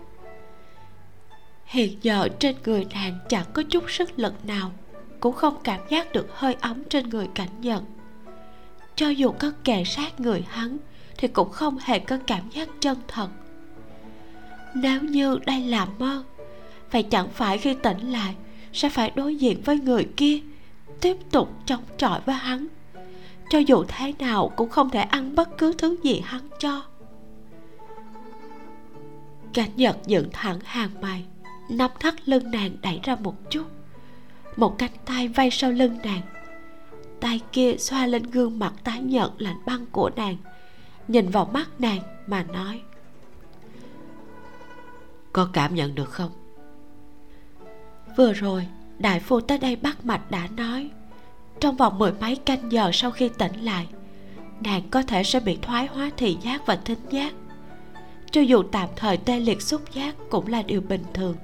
[1.64, 4.72] Hiện giờ trên người nàng chẳng có chút sức lực nào,
[5.20, 7.84] cũng không cảm giác được hơi ấm trên người cảnh nhận
[8.96, 10.78] cho dù có kề sát người hắn,
[11.18, 13.28] thì cũng không hề có cảm giác chân thật.
[14.74, 16.22] Nếu như đây là mơ,
[16.90, 18.34] vậy chẳng phải khi tỉnh lại
[18.76, 20.40] sẽ phải đối diện với người kia,
[21.00, 22.66] tiếp tục chống chọi với hắn.
[23.50, 26.82] Cho dù thế nào cũng không thể ăn bất cứ thứ gì hắn cho.
[29.52, 31.24] Cảnh nhật dựng thẳng hàng mày,
[31.70, 33.64] nắm thắt lưng nàng đẩy ra một chút.
[34.56, 36.22] Một cánh tay vây sau lưng nàng.
[37.20, 40.36] Tay kia xoa lên gương mặt tái nhợt lạnh băng của nàng.
[41.08, 42.82] Nhìn vào mắt nàng mà nói,
[45.32, 46.45] có cảm nhận được không?
[48.16, 48.66] Vừa rồi,
[48.98, 50.90] đại phu tới đây bắt mạch đã nói.
[51.60, 53.86] Trong vòng mười mấy canh giờ sau khi tỉnh lại,
[54.60, 57.32] nàng có thể sẽ bị thoái hóa thị giác và thính giác.
[58.30, 61.36] Cho dù tạm thời tê liệt xúc giác cũng là điều bình thường.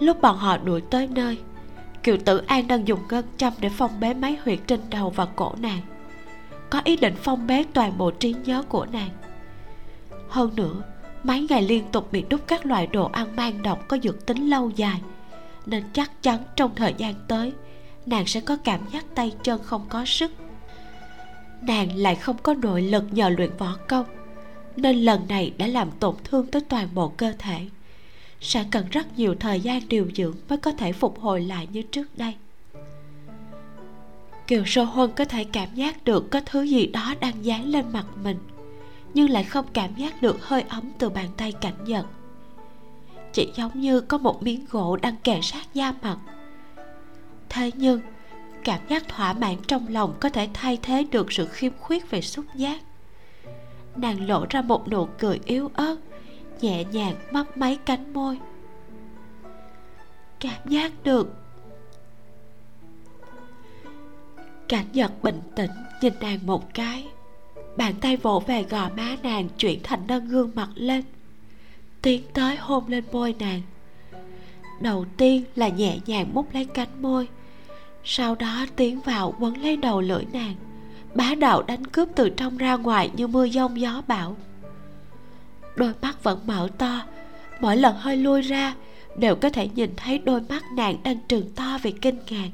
[0.00, 1.38] Lúc bọn họ đuổi tới nơi
[2.04, 5.26] kiều tử an đang dùng ngân châm để phong bế máy huyệt trên đầu và
[5.36, 5.80] cổ nàng.
[6.70, 9.10] Có ý định phong bế toàn bộ trí nhớ của nàng.
[10.28, 10.82] Hơn nữa
[11.24, 14.50] mấy ngày liên tục bị đút các loại đồ ăn mang độc có dược tính
[14.50, 15.00] lâu dài.
[15.66, 17.52] Nên chắc chắn trong thời gian tới,
[18.06, 20.32] nàng sẽ có cảm giác tay chân không có sức.
[21.62, 24.06] Nàng lại không có nội lực nhờ luyện võ công,
[24.76, 27.60] nên lần này đã làm tổn thương tới toàn bộ cơ thể.
[28.40, 31.82] Sẽ cần rất nhiều thời gian điều dưỡng mới có thể phục hồi lại như
[31.82, 32.34] trước đây.
[34.46, 37.84] Kiều sô huân có thể cảm giác được có thứ gì đó đang dán lên
[37.92, 38.38] mặt mình
[39.14, 42.06] nhưng lại không cảm giác được hơi ấm từ bàn tay cảnh giật
[43.34, 46.18] chỉ giống như có một miếng gỗ đang kề sát da mặt.
[47.48, 48.00] Thế nhưng,
[48.64, 52.20] cảm giác thỏa mãn trong lòng có thể thay thế được sự khiếm khuyết về
[52.20, 52.80] xúc giác.
[53.96, 55.96] Nàng lộ ra một nụ cười yếu ớt,
[56.60, 58.38] nhẹ nhàng mấp máy cánh môi.
[60.40, 61.34] Cảm giác được.
[64.68, 67.08] Cảnh giật bình tĩnh, nhìn nàng một cái
[67.76, 71.02] bàn tay vỗ về gò má nàng chuyển thành nâng gương mặt lên.
[72.02, 73.62] Tiến tới hôn lên môi nàng.
[74.80, 77.28] Đầu tiên là nhẹ nhàng mút lấy cánh môi.
[78.04, 80.54] Sau đó tiến vào quấn lấy đầu lưỡi nàng.
[81.14, 84.36] Bá đạo đánh cướp từ trong ra ngoài như mưa giông gió bão.
[85.76, 87.00] Đôi mắt vẫn mở to.
[87.60, 88.74] Mỗi lần hơi lui ra,
[89.16, 92.50] đều có thể nhìn thấy đôi mắt nàng đang trừng to vì kinh ngạc.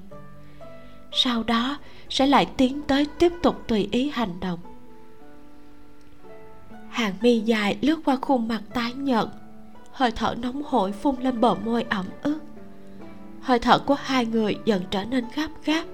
[1.13, 1.79] Sau đó,
[2.11, 4.59] sẽ lại tiến tới tiếp tục tùy ý hành động
[6.91, 9.27] hàng mi dài lướt qua khuôn mặt tái nhợt.
[9.93, 12.39] Hơi thở nóng hổi phun lên bờ môi ẩm ướt.
[13.41, 15.85] Hơi thở của hai người dần trở nên gấp gáp.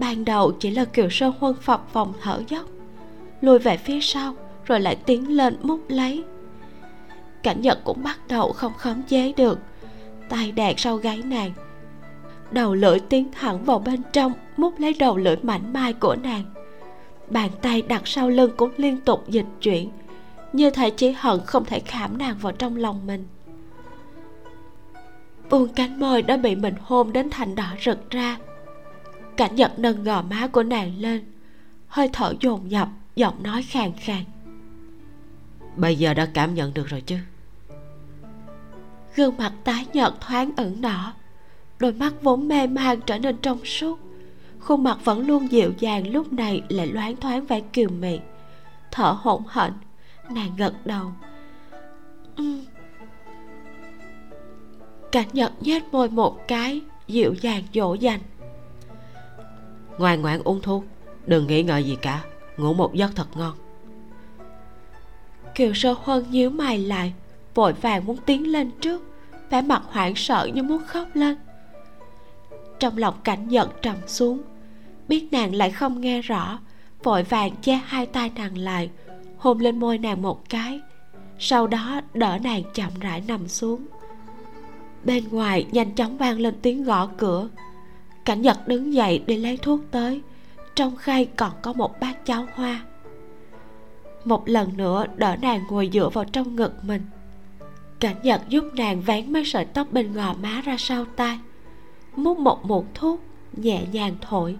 [0.00, 2.64] Ban đầu chỉ là kiều sơn huân phập vòng thở dốc.
[3.40, 6.24] Lùi về phía sau, rồi lại tiến lên mút lấy.
[7.42, 9.58] Cảnh nhật cũng bắt đầu không khống chế được.
[10.28, 11.52] Tay đạn sau gáy nàng.
[12.50, 16.44] Đầu lưỡi tiến thẳng vào bên trong mút lấy đầu lưỡi mảnh mai của nàng.
[17.30, 19.90] Bàn tay đặt sau lưng cũng liên tục dịch chuyển
[20.52, 23.26] như thể chỉ hận không thể khảm nàng vào trong lòng mình.
[25.50, 28.38] Buông cánh môi đã bị mình hôn đến thành đỏ rực ra.
[29.36, 31.24] Cảnh nhật nâng gò má của nàng lên.
[31.88, 34.24] Hơi thở dồn dập giọng nói khàn khàn.
[35.76, 37.16] Bây giờ đã cảm nhận được rồi chứ?
[39.16, 41.12] Gương mặt tái nhợt thoáng ửng đỏ.
[41.78, 43.98] Đôi mắt vốn mê man trở nên trong suốt.
[44.60, 48.18] Khuôn mặt vẫn luôn dịu dàng lúc này lại loáng thoáng vẻ kiều mị.
[48.90, 49.72] Thở hổn hển
[50.30, 51.12] nàng gật đầu.
[52.42, 52.64] Uhm.
[55.12, 58.20] cảnh nhật nhếch môi một cái dịu dàng dỗ dành.
[59.98, 60.84] Ngoan ngoãn uống thuốc
[61.26, 62.24] đừng nghĩ ngợi gì cả
[62.56, 63.54] ngủ một giấc thật ngon.
[65.54, 67.12] Kiều sơ huân nhíu mày lại
[67.54, 69.02] vội vàng muốn tiến lên trước
[69.50, 71.36] vẻ mặt hoảng sợ như muốn khóc lên.
[72.78, 74.42] Trong lòng cảnh giận trầm xuống
[75.08, 76.58] biết nàng lại không nghe rõ
[77.02, 78.90] vội vàng che hai tay nàng lại
[79.40, 80.80] hôn lên môi nàng một cái.
[81.38, 83.86] Sau đó, đỡ nàng chậm rãi nằm xuống.
[85.04, 87.48] Bên ngoài nhanh chóng vang lên tiếng gõ cửa.
[88.24, 90.22] Cảnh nhật đứng dậy đi lấy thuốc tới.
[90.74, 92.84] Trong khay còn có một bát cháo hoa.
[94.24, 97.02] Một lần nữa, đỡ nàng ngồi dựa vào trong ngực mình.
[98.00, 101.38] Cảnh nhật giúp nàng vén mấy sợi tóc bên gò má ra sau tai.
[102.16, 103.20] Múc một muỗng thuốc,
[103.56, 104.56] nhẹ nhàng thổi,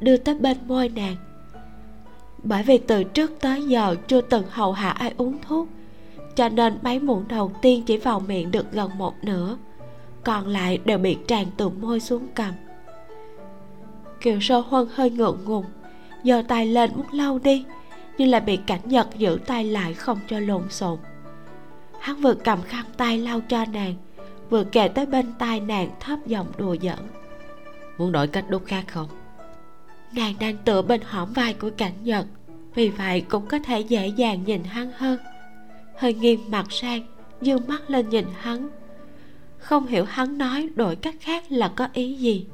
[0.00, 1.16] đưa tới bên môi nàng
[2.42, 5.68] bởi vì từ trước tới giờ chưa từng hầu hạ ai uống thuốc,
[6.36, 9.56] cho nên mấy muỗng đầu tiên chỉ vào miệng được gần một nửa,
[10.24, 12.52] còn lại đều bị tràn từ môi xuống cầm
[14.22, 15.64] kiều sơ huân hơi ngượng ngùng,
[16.24, 17.64] giơ tay lên muốn lau đi,
[18.18, 20.98] nhưng lại bị cảnh nhật giữ tay lại không cho lộn xộn.
[22.00, 23.94] Hắn vừa cầm khăn tay lau cho nàng,
[24.50, 26.98] vừa kề tới bên tai nàng thấp giọng đùa giỡn.
[27.98, 29.08] Muốn đổi cách đốt khác không?
[30.14, 32.26] Nàng đang tựa bên hõm vai của cảnh nhật,
[32.74, 35.18] vì vậy cũng có thể dễ dàng nhìn hắn hơn.
[35.96, 37.06] Hơi nghiêng mặt sang,
[37.40, 38.68] dương mắt lên nhìn hắn.
[39.58, 42.46] Không hiểu hắn nói đổi cách khác là có ý gì.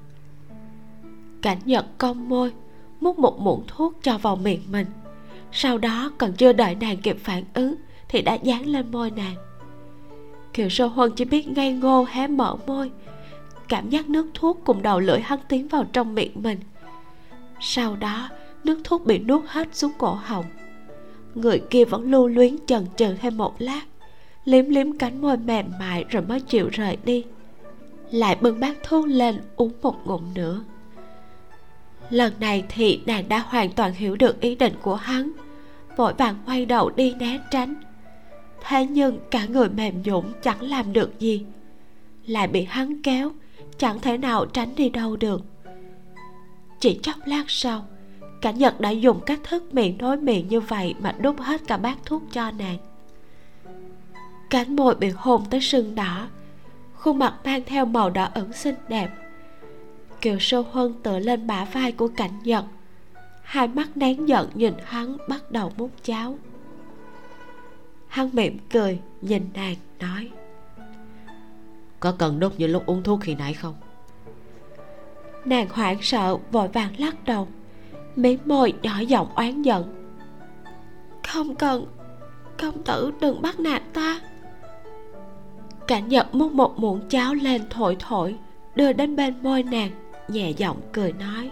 [1.42, 2.53] Cảnh nhật cong môi,
[3.01, 4.87] múc một muỗng thuốc cho vào miệng mình.
[5.53, 7.75] Sau đó còn chưa đợi nàng kịp phản ứng
[8.09, 9.35] thì đã dán lên môi nàng.
[10.53, 12.90] Kiều sơ huân chỉ biết ngây ngô hé mở môi.
[13.68, 16.59] Cảm giác nước thuốc cùng đầu lưỡi hắn tiến vào trong miệng mình
[17.61, 18.29] sau đó,
[18.64, 20.44] nước thuốc bị nuốt hết xuống cổ họng.
[21.35, 23.83] Người kia vẫn lưu luyến chần chừ thêm một lát,
[24.44, 27.25] liếm liếm cánh môi mềm mại rồi mới chịu rời đi.
[28.11, 30.61] Lại bưng bát thuốc lên uống một ngụm nữa.
[32.11, 35.33] Lần này thì nàng đã hoàn toàn hiểu được ý định của hắn.
[35.97, 37.75] Vội vàng quay đầu đi né tránh.
[38.68, 41.44] Thế nhưng cả người mềm nhũn chẳng làm được gì.
[42.27, 43.31] Lại bị hắn kéo,
[43.79, 45.42] chẳng thể nào tránh đi đâu được
[46.81, 47.85] chỉ chốc lát sau
[48.41, 51.77] cảnh nhật đã dùng cách thức miệng nối miệng như vậy mà đút hết cả
[51.77, 52.79] bát thuốc cho nàng.
[54.51, 56.29] Cánh môi bị hôn tới sưng đỏ,
[56.95, 59.11] khuôn mặt mang theo màu đỏ ửng xinh đẹp.
[60.21, 62.64] Kiều sâu huân tựa lên bả vai của cảnh nhật.
[63.43, 66.38] Hai mắt nén giận nhìn hắn bắt đầu mút cháo.
[68.09, 70.31] Hắn mỉm cười, nhìn nàng, nói,
[72.01, 73.75] có cần đốt như lúc uống thuốc khi nãy không?
[75.49, 77.49] Nàng hoảng sợ vội vàng lắc đầu.
[78.17, 80.13] Mí môi nhỏ giọng oán giận.
[81.29, 81.87] Không cần
[82.59, 84.21] công tử đừng bắt nạt ta.
[85.87, 88.37] Cảnh nhật múc một muỗng cháo lên thổi thổi
[88.75, 89.91] đưa đến bên môi nàng
[90.29, 91.51] nhẹ giọng cười nói.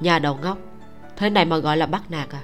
[0.00, 0.58] Nhà đầu ngốc
[1.16, 2.42] thế này mà gọi là bắt nạt à?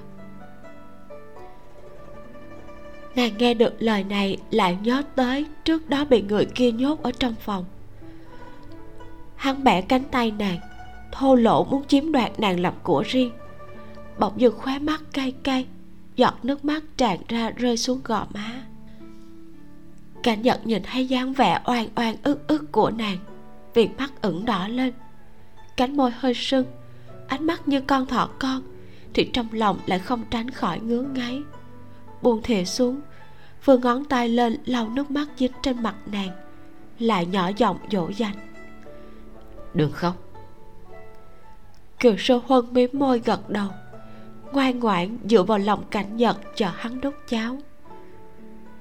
[3.17, 7.13] Nàng nghe được lời này lại nhớ tới trước đó bị người kia nhốt ở
[7.19, 7.65] trong phòng
[9.37, 10.59] hắn bẻ cánh tay nàng,
[11.13, 13.31] thô lỗ muốn chiếm đoạt nàng làm của riêng.
[14.19, 15.67] Bỗng dưng khóe mắt cay cay,
[16.17, 18.63] giọt nước mắt tràn ra rơi xuống gò má.
[20.23, 23.19] Cảnh nhật nhìn thấy dáng vẻ oan oan ức ức của nàng
[23.75, 24.93] viền mắt ửng đỏ lên.
[25.77, 26.67] Cánh môi hơi sưng,
[27.29, 28.63] ánh mắt như con thỏ con,
[29.15, 31.43] thì trong lòng lại không tránh khỏi ngứa ngáy.
[32.23, 33.01] Buông thìa xuống
[33.65, 36.31] vừa ngón tay lên lau nước mắt dính trên mặt nàng,
[36.99, 38.37] lại nhỏ giọng dỗ dành
[39.77, 40.27] đừng khóc
[42.01, 43.69] kiều sơ huân mím môi gật đầu,
[44.53, 47.59] ngoan ngoãn dựa vào lòng cảnh nhật chờ hắn đút cháo.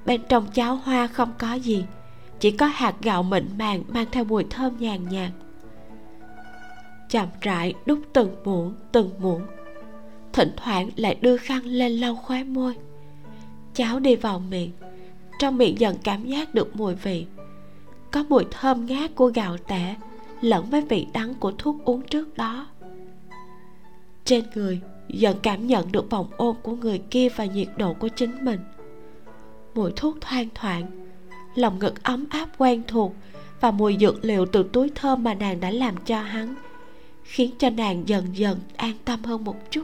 [0.06, 1.86] Bên trong cháo hoa không có gì,
[2.40, 5.32] chỉ có hạt gạo mịn màng mang theo mùi thơm nhàn nhạt.
[7.10, 9.42] Chậm rãi đút từng muỗng từng muỗng.
[10.34, 12.76] Thỉnh thoảng lại đưa khăn lên lau khóe môi.
[13.74, 14.72] Cháo đi vào miệng,
[15.40, 17.26] trong miệng dần cảm giác được mùi vị.
[18.12, 19.96] Có mùi thơm ngát của gạo tẻ
[20.42, 22.68] lẫn với vị đắng của thuốc uống trước đó.
[24.26, 28.08] Trên người dần cảm nhận được vòng ôm của người kia và nhiệt độ của
[28.08, 28.60] chính mình.
[29.76, 31.08] Mùi thuốc thoang thoảng,
[31.56, 33.14] lòng ngực ấm áp quen thuộc
[33.62, 36.56] và mùi dược liệu từ túi thơm mà nàng đã làm cho hắn,
[37.24, 39.84] khiến cho nàng dần dần an tâm hơn một chút.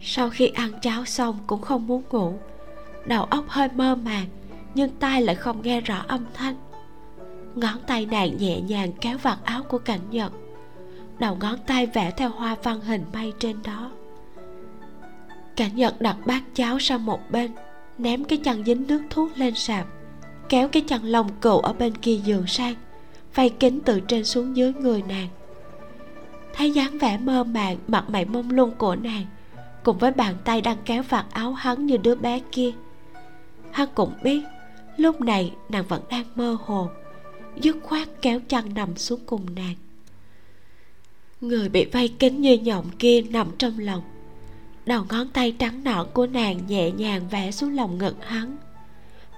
[0.00, 2.34] Sau khi ăn cháo xong cũng không muốn ngủ,
[3.06, 4.26] đầu óc hơi mơ màng
[4.74, 6.56] nhưng tai lại không nghe rõ âm thanh
[7.54, 10.32] ngón tay nàng nhẹ nhàng kéo vạt áo của cảnh nhật.
[11.18, 13.90] Đầu ngón tay vẽ theo hoa văn hình mây trên đó.
[15.56, 17.50] Cảnh nhật đặt bát cháo sang một bên,
[17.98, 19.86] ném cái chăn dính nước thuốc lên sạp,
[20.48, 22.74] kéo cái chăn lồng cựu ở bên kia giường sang,
[23.34, 25.28] vây kính từ trên xuống dưới người nàng.
[26.54, 29.26] Thấy dáng vẻ mơ màng, mặt mày mông lung của nàng,
[29.82, 32.70] cùng với bàn tay đang kéo vạt áo hắn như đứa bé kia,
[33.70, 34.42] hắn cũng biết
[34.96, 36.88] lúc này nàng vẫn đang mơ hồ
[37.60, 39.74] dứt khoát kéo chăn nằm xuống cùng nàng.
[41.40, 44.02] Người bị vây kín như nhộng kia nằm trong lòng.
[44.86, 48.56] Đầu ngón tay trắng nõn của nàng nhẹ nhàng vẽ xuống lòng ngực hắn.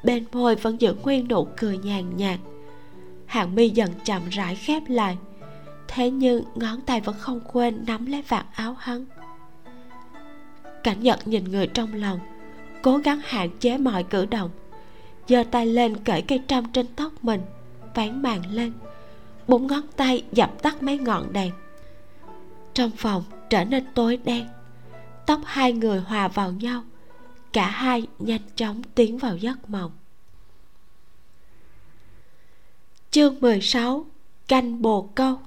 [0.05, 2.41] Bên môi vẫn giữ nguyên nụ cười nhàn nhạt.
[3.27, 5.19] Hàng mi dần chậm rãi khép lại.
[5.89, 9.07] Thế nhưng ngón tay vẫn không quên nắm lấy vạt áo hắn.
[10.85, 12.19] Cảnh nhật nhìn người trong lòng,
[12.83, 14.51] cố gắng hạn chế mọi cử động,
[15.29, 17.41] giơ tay lên cởi cây trăm trên tóc mình
[17.95, 18.73] ván màn lên,
[19.49, 21.53] bốn ngón tay dập tắt mấy ngọn đèn.
[22.75, 24.49] Trong phòng trở nên tối đen,
[25.27, 26.83] tóc hai người hòa vào nhau,
[27.53, 29.93] cả hai nhanh chóng tiến vào giấc mộng.
[33.11, 34.07] Chương 16
[34.49, 35.39] canh bồ câu.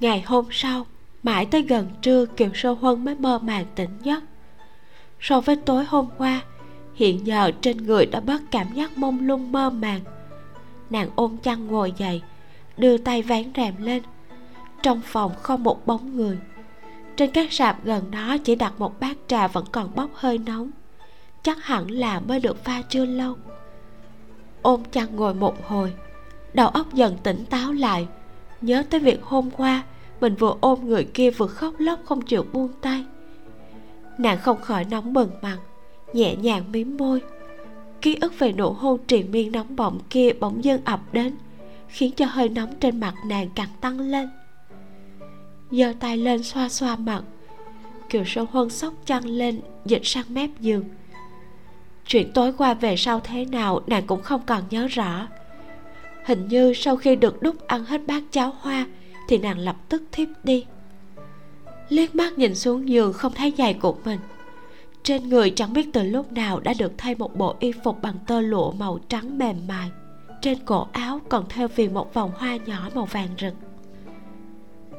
[0.00, 0.86] Ngày hôm sau,
[1.22, 4.24] mãi tới gần trưa, kiều sơ huân mới mơ màng tỉnh giấc.
[5.20, 6.42] So với tối hôm qua
[7.00, 10.00] hiện giờ trên người đã bớt cảm giác mông lung mơ màng.
[10.90, 12.22] Nàng ôm chăn ngồi dậy,
[12.76, 14.02] đưa tay ván rèm lên.
[14.82, 16.38] Trong phòng không một bóng người.
[17.16, 20.70] Trên các sạp gần đó chỉ đặt một bát trà vẫn còn bốc hơi nóng.
[21.42, 23.36] Chắc hẳn là mới được pha chưa lâu.
[24.62, 25.92] Ôm chăn ngồi một hồi,
[26.54, 28.08] đầu óc dần tỉnh táo lại.
[28.60, 29.82] Nhớ tới việc hôm qua,
[30.20, 33.04] mình vừa ôm người kia vừa khóc lóc không chịu buông tay.
[34.18, 35.58] Nàng không khỏi nóng bừng mặt
[36.12, 37.22] nhẹ nhàng mím môi.
[38.02, 41.36] Ký ức về nụ hôn triền miên nóng bỏng kia bỗng dưng ập đến,
[41.88, 44.28] khiến cho hơi nóng trên mặt nàng càng tăng lên.
[45.70, 47.22] Giơ tay lên xoa xoa mặt
[48.10, 50.84] kiều sâu huân sóc chăn lên, dịch sang mép giường.
[52.06, 55.28] Chuyện tối qua về sau thế nào nàng cũng không còn nhớ rõ.
[56.24, 58.86] Hình như sau khi được đúc ăn hết bát cháo hoa
[59.28, 60.64] thì nàng lập tức thiếp đi.
[61.88, 64.18] Liếc mắt nhìn xuống giường không thấy giày của mình
[65.02, 68.14] trên người chẳng biết từ lúc nào đã được thay một bộ y phục bằng
[68.26, 69.90] tơ lụa màu trắng mềm mại.
[70.42, 73.54] Trên cổ áo còn thêu viền một vòng hoa nhỏ màu vàng rực.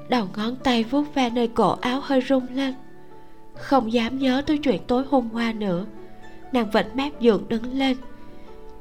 [0.09, 2.73] Đầu ngón tay vuốt ve nơi cổ áo hơi rung lên.
[3.55, 5.85] Không dám nhớ tới chuyện tối hôm qua nữa.
[6.51, 7.97] Nàng vịnh mép giường đứng lên.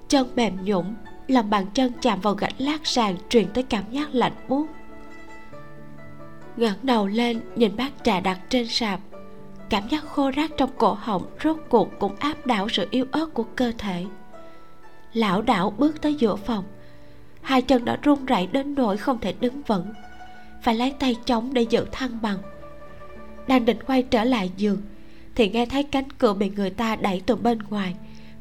[0.09, 0.95] Chân mềm nhũng
[1.31, 4.67] lòng bàn chân chạm vào gạch lát sàn truyền tới cảm giác lạnh buốt.
[6.57, 9.01] Ngẩng đầu lên, nhìn bát trà đặt trên sạp
[9.71, 13.35] cảm giác khô rác trong cổ họng rốt cuộc cũng áp đảo sự yếu ớt
[13.35, 14.07] của cơ thể.
[15.13, 16.65] Lão đảo bước tới giữa phòng.
[17.43, 19.93] Hai chân đã run rẩy đến nỗi không thể đứng vững.
[20.63, 22.39] Phải lấy tay chống để giữ thăng bằng.
[23.47, 24.83] Đang định quay trở lại giường,
[25.35, 27.95] thì nghe thấy cánh cửa bị người ta đẩy từ bên ngoài,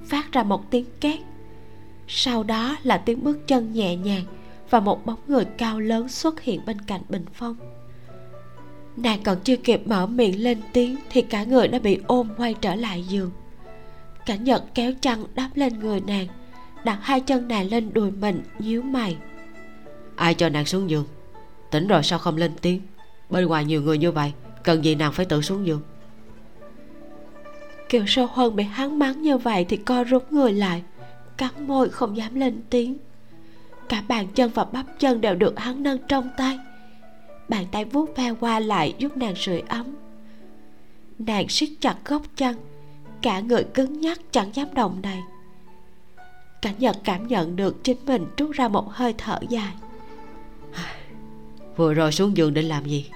[0.06, 1.20] phát ra một tiếng két.
[2.08, 4.24] Sau đó là tiếng bước chân nhẹ nhàng
[4.70, 7.56] và một bóng người cao lớn xuất hiện bên cạnh bình phong
[9.02, 12.54] nàng còn chưa kịp mở miệng lên tiếng thì cả người đã bị ôm quay
[12.54, 13.32] trở lại giường.
[14.26, 16.28] Cảnh nhật kéo chăn đắp lên người nàng
[16.84, 19.18] đặt hai chân nàng lên đùi mình nhíu mày.
[20.16, 21.06] Ai cho nàng xuống giường?
[21.72, 22.82] Tỉnh rồi sao không lên tiếng?
[23.30, 24.34] Bên ngoài nhiều người như vậy
[24.64, 25.82] cần gì nàng phải tự xuống giường?
[27.90, 30.84] Kiều sâu huân bị hắn mắng như vậy thì co rút người lại
[31.38, 32.98] cắn môi không dám lên tiếng.
[33.90, 36.60] Cả bàn chân và bắp chân đều được hắn nâng trong tay
[37.50, 39.96] bàn tay vuốt ve qua lại giúp nàng sưởi ấm.
[41.20, 42.56] Nàng siết chặt gốc chân
[43.22, 45.20] cả người cứng nhắc chẳng dám động đậy.
[46.62, 49.74] Cảnh nhật cảm nhận được chính mình trút ra một hơi thở dài.
[51.76, 53.10] Vừa rồi xuống giường định làm gì?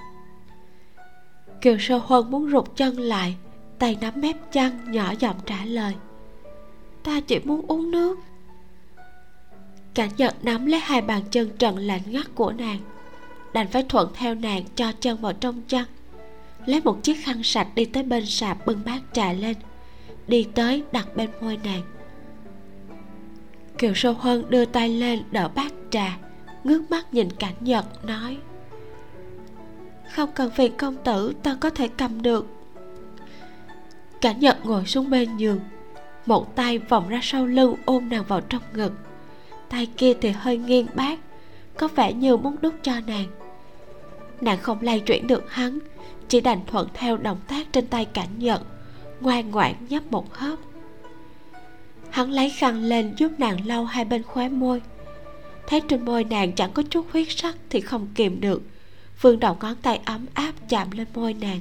[1.60, 3.36] Kiều sơ huân muốn rụt chân lại
[3.78, 5.94] tay nắm mép chăn nhỏ giọng trả lời.
[7.02, 8.18] Ta chỉ muốn uống nước.
[9.94, 12.78] Cảnh nhật nắm lấy hai bàn chân trần lạnh ngắt của nàng
[13.54, 15.84] đành phải thuận theo nàng cho chân vào trong chăn.
[16.66, 19.56] Lấy một chiếc khăn sạch đi tới bên sạp bưng bát trà lên,
[20.26, 21.82] đi tới đặt bên môi nàng.
[23.78, 26.18] Kiều sô huân đưa tay lên đỡ bát trà,
[26.64, 28.38] ngước mắt nhìn cảnh nhật, nói,
[30.12, 32.46] không cần phiền công tử, ta có thể cầm được.
[34.20, 35.60] Cảnh nhật ngồi xuống bên giường,
[36.26, 38.92] một tay vòng ra sau lưng ôm nàng vào trong ngực.
[39.68, 41.18] Tay kia thì hơi nghiêng bát
[41.76, 43.26] có vẻ như muốn đút cho nàng
[44.44, 45.78] nàng không lay chuyển được hắn
[46.28, 48.62] chỉ đành thuận theo động tác trên tay cảnh nhật
[49.20, 50.58] ngoan ngoãn nhấp một hớp.
[52.10, 54.82] Hắn lấy khăn lên giúp nàng lau hai bên khóe môi.
[55.66, 58.62] Thấy trên môi nàng chẳng có chút huyết sắc thì không kìm được
[59.20, 61.60] vương đầu ngón tay ấm áp chạm lên môi nàng.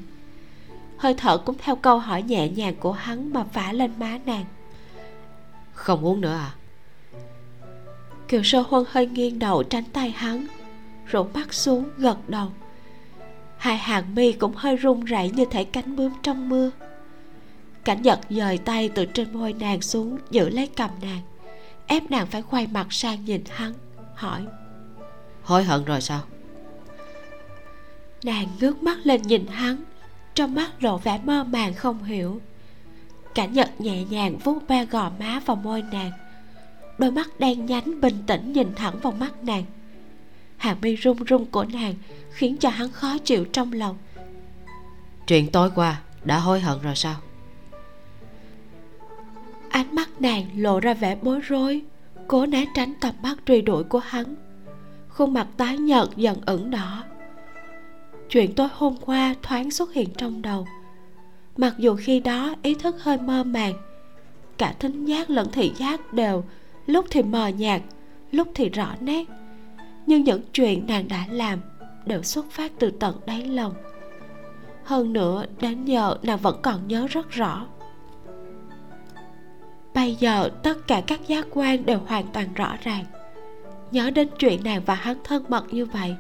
[0.98, 4.46] Hơi thở cũng theo câu hỏi nhẹ nhàng của hắn mà phả lên má nàng.
[5.74, 6.56] Không uống nữa à?
[8.28, 10.48] Kiều sơ huân hơi nghiêng đầu tránh tay hắn
[11.06, 12.52] rủ mắt xuống gật đầu
[13.64, 16.72] hai hàng mi cũng hơi run rẩy như thể cánh bướm trong mưa.
[17.84, 21.22] Cảnh giật dời tay từ trên môi nàng xuống giữ lấy cầm nàng.
[21.88, 23.74] Ép nàng phải quay mặt sang nhìn hắn
[24.16, 24.46] hỏi.
[25.44, 26.22] Hối hận rồi sao?
[28.24, 29.84] Nàng ngước mắt lên nhìn hắn
[30.36, 32.42] trong mắt lộ vẻ mơ màng không hiểu.
[33.36, 36.12] Cảnh nhật nhẹ nhàng vuốt ba gò má vào môi nàng.
[36.98, 39.64] Đôi mắt đen nhánh bình tĩnh nhìn thẳng vào mắt nàng
[40.64, 41.94] hàng mi run run của nàng
[42.32, 43.98] khiến cho hắn khó chịu trong lòng.
[45.28, 47.16] Chuyện tối qua đã hối hận rồi sao?
[49.70, 51.82] Ánh mắt nàng lộ ra vẻ bối rối
[52.28, 54.36] cố né tránh tầm mắt truy đuổi của hắn.
[55.10, 57.04] Khuôn mặt tái nhợt dần ửng đỏ.
[58.30, 60.68] Chuyện tối hôm qua thoáng xuất hiện trong đầu.
[61.58, 63.74] Mặc dù khi đó ý thức hơi mơ màng
[64.58, 66.44] cả thính giác lẫn thị giác đều
[66.86, 67.82] lúc thì mờ nhạt
[68.32, 69.28] lúc thì rõ nét
[70.14, 71.60] nhưng những chuyện nàng đã làm
[72.06, 73.74] đều xuất phát từ tận đáy lòng.
[74.84, 77.66] Hơn nữa đến giờ nàng vẫn còn nhớ rất rõ.
[79.94, 83.06] Bây giờ, tất cả các giác quan đều hoàn toàn rõ ràng.
[83.92, 86.16] Nhớ đến chuyện nàng và hắn thân mật như vậy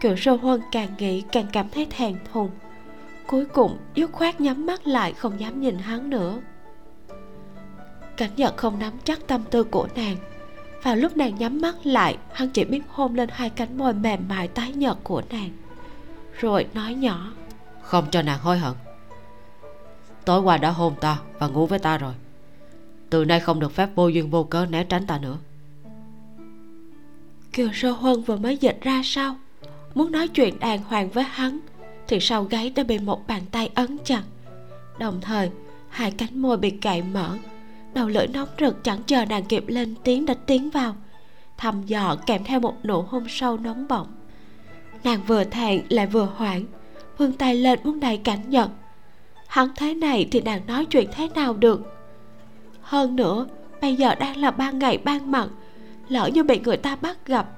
[0.00, 2.50] cựu sô huân càng nghĩ càng cảm thấy thèn thùng
[3.26, 6.34] cuối cùng, dứt khoát nhắm mắt lại, không dám nhìn hắn nữa.
[8.16, 10.16] Cảnh nhật không nắm chắc tâm tư của nàng
[10.82, 14.28] vào lúc nàng nhắm mắt lại hắn chỉ biết hôn lên hai cánh môi mềm
[14.28, 15.50] mại tái nhợt của nàng.
[16.40, 17.32] Rồi nói nhỏ.
[17.82, 18.74] Không cho nàng hối hận.
[20.24, 22.14] Tối qua đã hôn ta và ngủ với ta rồi.
[23.10, 25.38] Từ nay không được phép vô duyên vô cớ né tránh ta nữa.
[27.52, 29.36] Kiều sơ huân vừa mới dịch ra sao
[29.94, 31.58] muốn nói chuyện đàng hoàng với hắn
[32.08, 34.22] thì sau gáy đã bị một bàn tay ấn chặt.
[34.98, 35.50] Đồng thời
[35.88, 37.36] hai cánh môi bị cạy mở
[37.98, 40.96] đầu lưỡi nóng rực chẳng chờ nàng kịp lên tiếng đã tiến vào.
[41.56, 44.06] Thầm dò kèm theo một nụ hôn sâu nóng bỏng.
[45.04, 46.64] Nàng vừa thẹn lại vừa hoảng,
[47.18, 48.70] vươn tay lên muốn đầy cảnh nhận
[49.48, 51.80] hắn thế này thì nàng nói chuyện thế nào được?
[52.80, 53.46] Hơn nữa,
[53.80, 55.48] bây giờ đang là ban ngày ban mặt,
[56.08, 57.48] lỡ như bị người ta bắt gặp.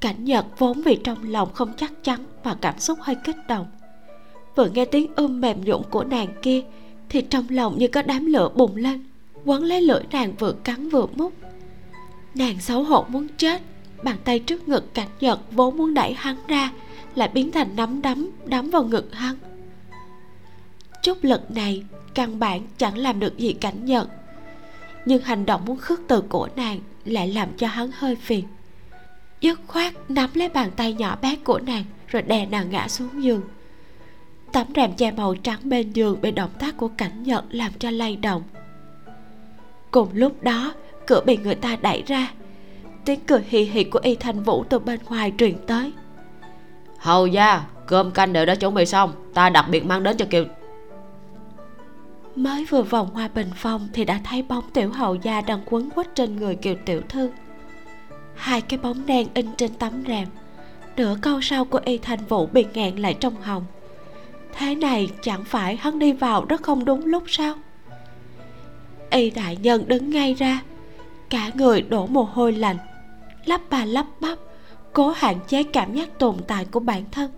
[0.00, 3.66] Cảnh nhật vốn vì trong lòng không chắc chắn và cảm xúc hơi kích động.
[4.56, 6.62] Vừa nghe tiếng ưm mềm nhũng của nàng kia
[7.10, 9.04] thì trong lòng như có đám lửa bùng lên
[9.44, 11.32] quấn lấy lưỡi nàng vừa cắn vừa mút
[12.34, 13.62] nàng xấu hổ muốn chết
[14.02, 16.70] bàn tay trước ngực cảnh giật vốn muốn đẩy hắn ra
[17.14, 19.36] lại biến thành nắm đấm đấm vào ngực hắn.
[21.02, 21.84] Chút lực này
[22.14, 24.08] căn bản chẳng làm được gì cảnh nhận,
[25.04, 28.44] nhưng hành động muốn khước từ của nàng lại làm cho hắn hơi phiền.
[29.40, 33.22] Dứt khoát nắm lấy bàn tay nhỏ bé của nàng rồi đè nàng ngã xuống
[33.22, 33.42] giường
[34.52, 37.90] tấm rèm che màu trắng bên giường bị động tác của cảnh nhật làm cho
[37.90, 38.42] lay động.
[39.90, 40.74] Cùng lúc đó
[41.06, 42.32] cửa bị người ta đẩy ra.
[43.04, 45.92] Tiếng cười hì hì của y thành vũ từ bên ngoài truyền tới.
[46.98, 50.24] Hầu gia cơm canh đều đã chuẩn bị xong ta đặc biệt mang đến cho
[50.30, 50.44] kiều.
[52.36, 55.90] Mới vừa vòng hoa bình phong thì đã thấy bóng tiểu hầu gia đang quấn
[55.90, 57.30] quýt trên người kiều tiểu thư.
[58.34, 60.28] Hai cái bóng đen in trên tấm rèm.
[60.96, 63.64] Nửa câu sau của y thành vũ bị nghẹn lại trong họng
[64.58, 67.54] thế này chẳng phải hắn đi vào rất không đúng lúc sao?
[69.10, 70.60] Y đại nhân đứng ngay ra
[71.30, 72.76] cả người đổ mồ hôi lạnh
[73.44, 74.38] lắp ba lắp bắp
[74.92, 77.30] cố hạn chế cảm giác tồn tại của bản thân.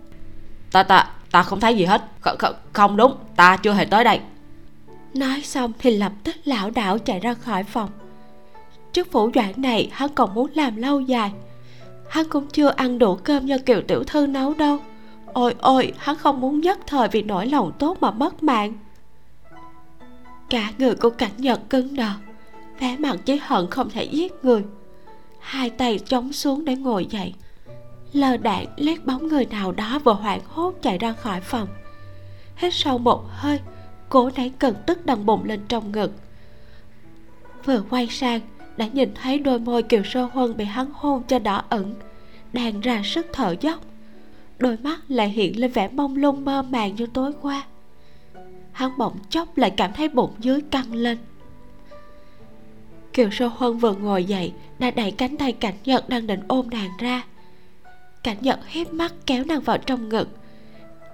[0.71, 4.03] Ta ta ta không thấy gì hết Kh- kh- không đúng ta chưa hề tới
[4.03, 4.19] đây.
[5.13, 7.89] Nói xong thì lập tức lảo đảo chạy ra khỏi phòng.
[8.91, 11.31] Chức phủ doãn này hắn còn muốn làm lâu dài
[12.13, 14.77] hắn cũng chưa ăn đủ cơm do kiều tiểu thư nấu đâu
[15.33, 18.73] ôi ôi, hắn không muốn nhất thời vì nỗi lòng tốt mà mất mạng.
[20.49, 22.09] Cả người của cảnh nhật cứng đờ,
[22.79, 24.63] vẻ mặt chỉ hận không thể giết người.
[25.39, 27.33] Hai tay chống xuống để ngồi dậy.
[28.13, 31.67] Lờ đạn lét bóng người nào đó vừa hoảng hốt chạy ra khỏi phòng.
[32.55, 33.59] Hít sâu một hơi,
[34.09, 36.11] cố nén cần tức đằng bụng lên trong ngực.
[37.65, 38.39] Vừa quay sang,
[38.77, 41.95] đã nhìn thấy đôi môi kiều sơ huân bị hắn hôn cho đỏ ẩn
[42.53, 43.79] đang ra sức thở dốc
[44.59, 47.63] đôi mắt lại hiện lên vẻ mông lung mơ màng như tối qua.
[48.71, 51.17] Hắn bỗng chốc lại cảm thấy bụng dưới căng lên.
[53.13, 56.69] Kiều sơ huân vừa ngồi dậy, đã đẩy cánh tay cảnh nhật đang định ôm
[56.69, 57.23] nàng ra.
[58.23, 60.29] Cảnh nhật hiếp mắt kéo nàng vào trong ngực.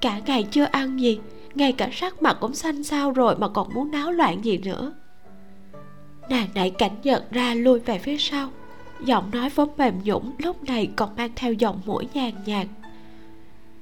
[0.01, 1.19] Cả ngày chưa ăn gì,
[1.55, 4.93] ngay cả sắc mặt cũng xanh xao rồi mà còn muốn náo loạn gì nữa.
[6.29, 8.49] Nàng đẩy cảnh nhật ra lui về phía sau,
[9.05, 12.67] giọng nói vốn mềm nhũng lúc này còn mang theo giọng mũi nhàn nhạt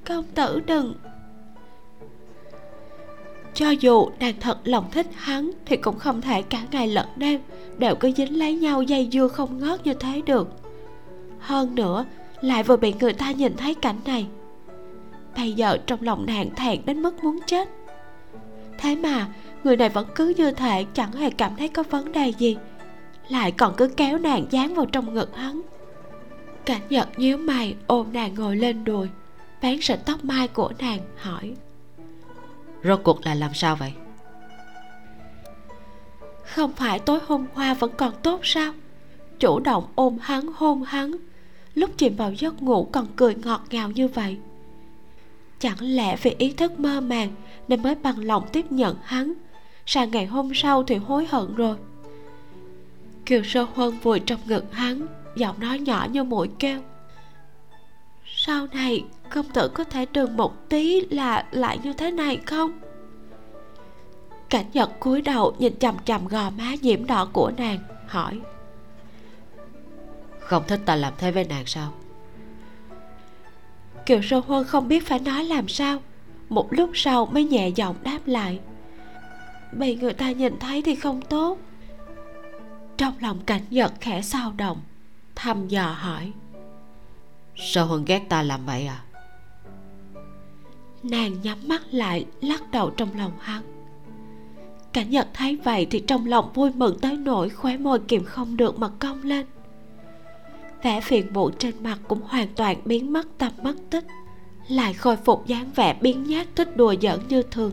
[0.08, 0.94] công tử đừng.
[3.54, 7.40] Cho dù nàng thật lòng thích hắn thì cũng không thể cả ngày lẫn đêm
[7.78, 10.48] đều cứ dính lấy nhau dây dưa không ngớt như thế được.
[11.38, 12.04] Hơn nữa,
[12.40, 14.26] lại vừa bị người ta nhìn thấy cảnh này.
[15.36, 17.68] Bây giờ trong lòng nàng thẹn đến mức muốn chết.
[18.78, 19.28] Thế mà,
[19.64, 22.56] người này vẫn cứ như thể chẳng hề cảm thấy có vấn đề gì,
[23.28, 25.60] lại còn cứ kéo nàng dán vào trong ngực hắn.
[26.64, 29.08] Cảnh nhật nhíu mày ôm nàng ngồi lên đùi
[29.60, 31.54] vén sợi tóc mai của nàng hỏi.
[32.84, 33.92] Rốt cuộc là làm sao vậy?
[36.44, 38.72] Không phải tối hôm qua vẫn còn tốt sao?
[39.38, 41.12] Chủ động ôm hắn hôn hắn.
[41.74, 44.36] Lúc chìm vào giấc ngủ còn cười ngọt ngào như vậy.
[45.58, 47.30] Chẳng lẽ vì ý thức mơ màng
[47.68, 49.32] nên mới bằng lòng tiếp nhận hắn?
[49.86, 51.76] Sang ngày hôm sau thì hối hận rồi?
[53.26, 55.06] Kiều sơ huân vùi trong ngực hắn
[55.36, 56.80] giọng nói nhỏ như mũi kêu.
[58.36, 62.80] Sau này công tử có thể đừng một tí là lại như thế này không?
[64.50, 68.40] Cảnh nhật cúi đầu nhìn chằm chằm gò má nhiễm đỏ của nàng hỏi.
[70.40, 71.92] Không thích ta làm thế với nàng sao?
[74.06, 75.98] Kiều sơ huân không biết phải nói làm sao.
[76.48, 78.60] Một lúc sau mới nhẹ giọng đáp lại.
[79.72, 81.58] Bị người ta nhìn thấy thì không tốt.
[82.96, 84.80] Trong lòng cảnh nhật khẽ sao động
[85.34, 86.32] thăm dò hỏi.
[87.56, 89.02] Sao huân ghét ta làm vậy à
[91.10, 93.62] nàng nhắm mắt lại lắc đầu trong lòng hắn.
[94.92, 98.56] Cảnh nhật thấy vậy thì trong lòng vui mừng tới nỗi khóe môi kìm không
[98.56, 99.46] được mà cong lên.
[100.82, 104.04] Vẻ phiền muộn trên mặt cũng hoàn toàn biến mất tâm mất tích
[104.68, 107.72] lại khôi phục dáng vẻ biến nhát thích đùa giỡn như thường.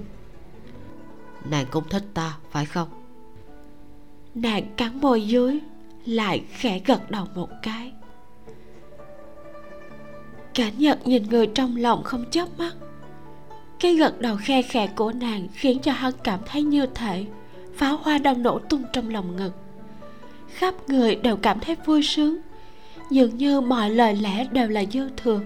[1.49, 2.87] Nàng cũng thích ta phải không?
[4.35, 5.59] Nàng cắn môi dưới
[6.05, 7.93] lại khẽ gật đầu một cái.
[10.53, 12.73] Cảnh nhật nhìn người trong lòng không chớp mắt
[13.79, 17.25] cái gật đầu khe khẽ của nàng khiến cho hắn cảm thấy như thể
[17.75, 19.51] pháo hoa đang nổ tung trong lòng ngực.
[20.49, 22.37] Khắp người đều cảm thấy vui sướng,
[23.09, 25.41] dường như mọi lời lẽ đều là dư thừa.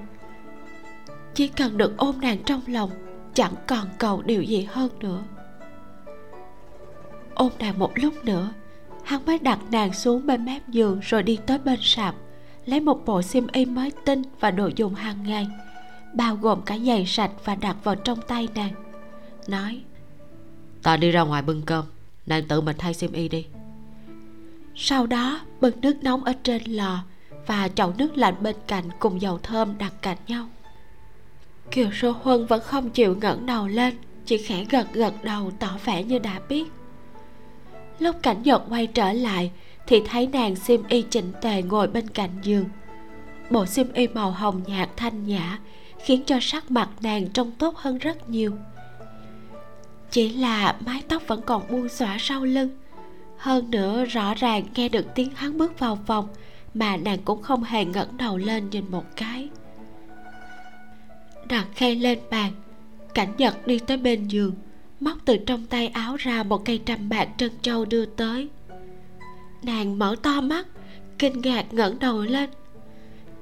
[1.34, 2.90] Chỉ cần được ôm nàng trong lòng,
[3.34, 5.24] chẳng còn cầu điều gì hơn nữa.
[7.34, 8.54] Ôm nàng một lúc nữa,
[9.04, 12.16] hắn mới đặt nàng xuống bên mép giường rồi đi tới bên sạp,
[12.66, 15.48] lấy một bộ xiêm y mới tinh và đồ dùng hàng ngày
[16.14, 18.74] bao gồm cả giày sạch và đặt vào trong tay nàng.
[19.48, 19.82] Nói
[20.84, 21.86] ta đi ra ngoài bưng cơm
[22.26, 23.46] nàng tự mình thay xiêm y đi.
[24.76, 27.04] Sau đó bưng nước nóng ở trên lò
[27.48, 30.48] và chậu nước lạnh bên cạnh cùng dầu thơm đặt cạnh nhau.
[31.72, 35.78] Kiều sô huân vẫn không chịu ngẩng đầu lên chỉ khẽ gật gật đầu tỏ
[35.86, 36.72] vẻ như đã biết.
[38.00, 39.52] Lúc cảnh nhật quay trở lại
[39.88, 42.66] thì thấy nàng xiêm y chỉnh tề ngồi bên cạnh giường.
[43.50, 45.60] Bộ xiêm y màu hồng nhạt thanh nhã
[46.06, 48.54] khiến cho sắc mặt nàng trông tốt hơn rất nhiều.
[50.12, 52.70] Chỉ là mái tóc vẫn còn buông xõa sau lưng.
[53.38, 56.28] Hơn nữa, rõ ràng nghe được tiếng hắn bước vào phòng
[56.74, 59.50] mà nàng cũng không hề ngẩng đầu lên nhìn một cái.
[61.50, 62.52] Đặt khay lên bàn,
[63.14, 64.56] cảnh nhật đi tới bên giường,
[65.00, 68.50] móc từ trong tay áo ra một cây trầm bạc trân châu đưa tới.
[69.64, 70.68] Nàng mở to mắt,
[71.20, 72.50] kinh ngạc ngẩng đầu lên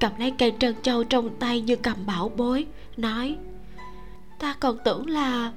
[0.00, 3.36] cầm lấy cây trân châu trong tay như cầm bảo bối nói
[4.38, 5.52] ta còn tưởng là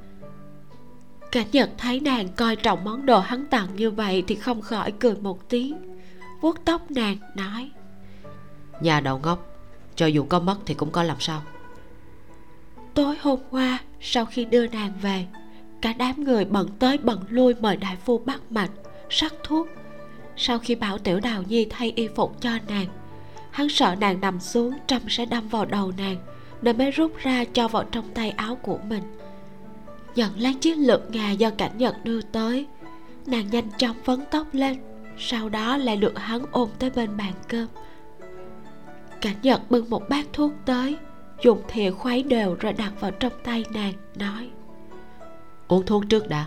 [1.32, 4.92] cảnh nhật thấy nàng coi trọng món đồ hắn tặng như vậy thì không khỏi
[4.92, 6.00] cười một tiếng
[6.42, 7.72] vuốt tóc nàng nói
[8.82, 9.52] nhà đầu ngốc
[9.96, 11.42] cho dù có mất thì cũng có làm sao?
[12.94, 15.26] Tối hôm qua sau khi đưa nàng về
[15.82, 18.72] cả đám người bận tới bận lui mời đại phu bắt mạch
[19.10, 19.68] sắc thuốc.
[20.38, 22.86] Sau khi bảo tiểu đào nhi thay y phục cho nàng
[23.52, 26.18] hắn sợ nàng nằm xuống trâm sẽ đâm vào đầu nàng
[26.62, 29.04] nên mới rút ra cho vào trong tay áo của mình.
[30.16, 32.68] Nhận lấy chiếc lược ngà do cảnh nhật đưa tới
[33.26, 34.78] nàng nhanh chóng vấn tóc lên
[35.18, 37.68] sau đó lại được hắn ôm tới bên bàn cơm.
[39.22, 40.98] Cảnh nhật bưng một bát thuốc tới
[41.44, 44.50] dùng thìa khuấy đều rồi đặt vào trong tay nàng nói
[45.68, 46.46] uống thuốc trước đã.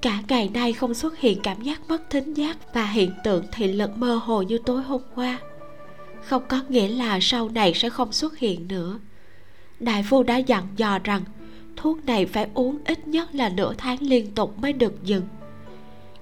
[0.00, 3.72] Cả ngày nay không xuất hiện cảm giác mất thính giác và hiện tượng thị
[3.72, 5.38] lực mơ hồ như tối hôm qua
[6.24, 8.98] không có nghĩa là sau này sẽ không xuất hiện nữa.
[9.80, 11.22] Đại phu đã dặn dò rằng,
[11.76, 15.24] thuốc này phải uống ít nhất là nửa tháng liên tục mới được dừng.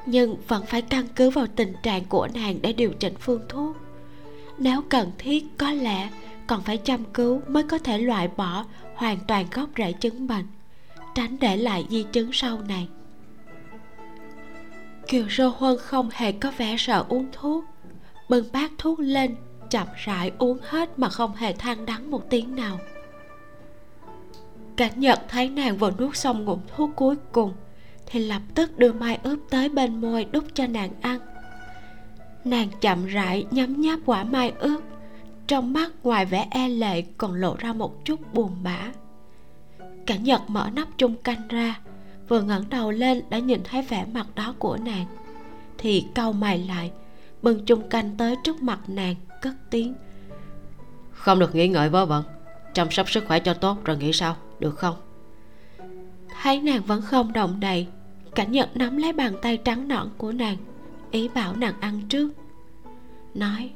[0.06, 3.76] Nhưng vẫn phải căn cứ vào tình trạng của nàng để điều chỉnh phương thuốc.
[4.58, 6.10] Nếu cần thiết, có lẽ
[6.46, 10.46] còn phải chăm cứu mới có thể loại bỏ hoàn toàn gốc rễ chứng bệnh,
[11.14, 12.88] tránh để lại di chứng sau này.
[15.08, 17.64] Kiều sơ huân không hề có vẻ sợ uống thuốc,
[18.28, 19.36] bưng bát thuốc lên
[19.70, 22.78] chậm rãi uống hết mà không hề than đắng một tiếng nào.
[24.76, 27.52] Cảnh nhật thấy nàng vừa nuốt xong ngụm thuốc cuối cùng,
[28.06, 31.20] thì lập tức đưa mai ướp tới bên môi đút cho nàng ăn.
[32.44, 34.82] Nàng chậm rãi nhấm nháp quả mai ướp,
[35.46, 38.78] trong mắt ngoài vẻ e lệ còn lộ ra một chút buồn bã.
[40.06, 41.80] Cảnh nhật mở nắp chung canh ra,
[42.28, 45.06] vừa ngẩng đầu lên đã nhìn thấy vẻ mặt đó của nàng,
[45.78, 46.90] thì cau mày lại,
[47.42, 49.94] bưng chung canh tới trước mặt nàng cất tiếng.
[51.12, 52.24] Không được nghĩ ngợi vớ vẩn,
[52.74, 54.96] chăm sóc sức khỏe cho tốt rồi nghĩ sao được không?
[56.42, 57.86] Thấy nàng vẫn không động đậy,
[58.34, 60.56] cảnh nhật nắm lấy bàn tay trắng nõn của nàng,
[61.10, 62.30] ý bảo nàng ăn trước.
[63.34, 63.70] Nói,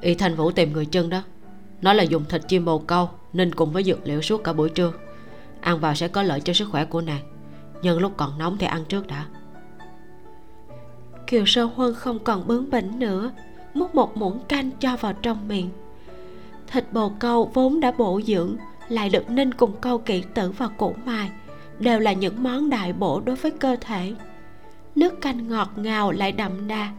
[0.00, 1.22] y thanh vũ tìm người chân đó
[1.82, 4.68] nó là dùng thịt chim bồ câu nên cùng với dược liệu suốt cả buổi
[4.68, 4.92] trưa,
[5.60, 7.22] ăn vào sẽ có lợi cho sức khỏe của nàng
[7.82, 9.26] nhân lúc còn nóng thì ăn trước đã.
[11.26, 13.30] Kiều sơ huân không còn bướng bỉnh nữa
[13.74, 15.70] múc một muỗng canh cho vào trong miệng.
[16.66, 18.56] Thịt bồ câu vốn đã bổ dưỡng,
[18.88, 21.30] lại được ninh cùng câu kỹ tử và củ mài
[21.78, 24.14] đều là những món đại bổ đối với cơ thể.
[24.94, 26.92] Nước canh ngọt ngào lại đậm đà,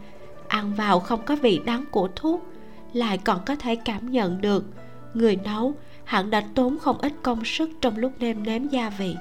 [0.47, 2.45] ăn vào không có vị đắng của thuốc,
[2.93, 4.65] lại còn có thể cảm nhận được.
[5.13, 9.15] Người nấu hẳn đã tốn không ít công sức trong lúc nêm nếm gia vị.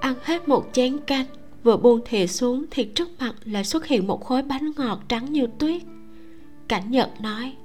[0.00, 1.26] Ăn hết một chén canh
[1.62, 5.32] vừa buông thìa xuống thì trước mặt lại xuất hiện một khối bánh ngọt trắng
[5.32, 5.82] như tuyết.
[6.68, 7.56] Cảnh nhật nói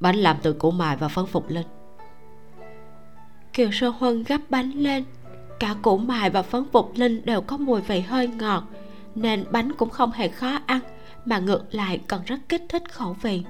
[0.00, 1.66] bánh làm từ củ mài và phấn phục linh.
[3.52, 5.04] Kiều sơ huân gấp bánh lên.
[5.60, 8.64] Cả củ mài và phấn phục linh đều có mùi vị hơi ngọt
[9.14, 10.80] nên bánh cũng không hề khó ăn
[11.24, 13.42] mà ngược lại còn rất kích thích khẩu vị.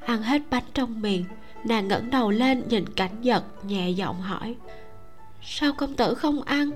[0.00, 1.24] Ăn hết bánh trong miệng
[1.64, 4.56] nàng ngẩng đầu lên nhìn cảnh giật nhẹ giọng hỏi
[5.42, 6.70] sao công tử không ăn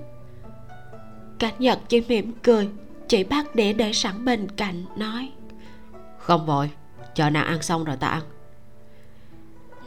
[1.39, 2.69] cảnh nhật chỉ mỉm cười
[3.07, 5.31] chỉ bắt đĩa để sẵn bên cạnh nói.
[6.17, 6.71] Không vội
[7.15, 8.23] chờ nàng ăn xong rồi ta ăn.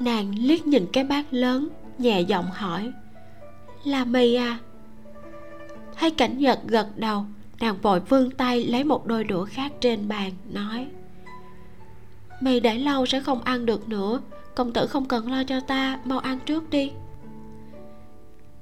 [0.00, 1.68] Nàng liếc nhìn cái bát lớn
[1.98, 2.92] nhẹ giọng hỏi.
[3.84, 4.58] Là mì à?
[5.98, 7.24] Thấy cảnh nhật gật đầu
[7.60, 10.86] nàng vội vươn tay lấy một đôi đũa khác trên bàn nói.
[12.40, 14.20] Mì để lâu sẽ không ăn được nữa
[14.54, 16.92] công tử không cần lo cho ta mau ăn trước đi.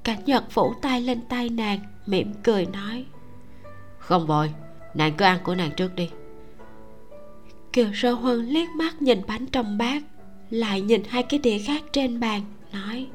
[0.03, 3.05] Cảnh nhật phủ tay lên tay nàng mỉm cười nói.
[3.97, 4.51] Không vội
[4.93, 6.09] nàng cứ ăn của nàng trước đi.
[7.73, 10.03] Kiều sơ huân liếc mắt nhìn bánh trong bát
[10.49, 12.41] lại nhìn hai cái đĩa khác trên bàn
[12.73, 13.07] nói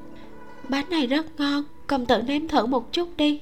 [0.68, 3.41] bánh này rất ngon công tử nếm thử một chút đi.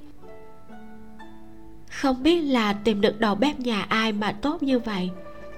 [1.90, 5.10] Không biết là tìm được đầu bếp nhà ai mà tốt như vậy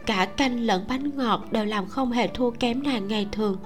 [0.06, 3.56] cả canh lẫn bánh ngọt đều làm không hề thua kém nàng ngày thường.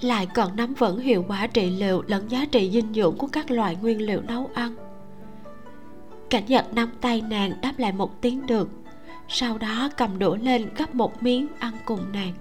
[0.00, 3.50] Lại còn nắm vững hiệu quả trị liệu lẫn giá trị dinh dưỡng của các
[3.50, 4.74] loại nguyên liệu nấu ăn
[6.30, 8.68] cảnh giật nắm tay nàng đáp lại một tiếng được.
[9.28, 12.32] Sau đó cầm đũa lên gấp một miếng ăn cùng nàng.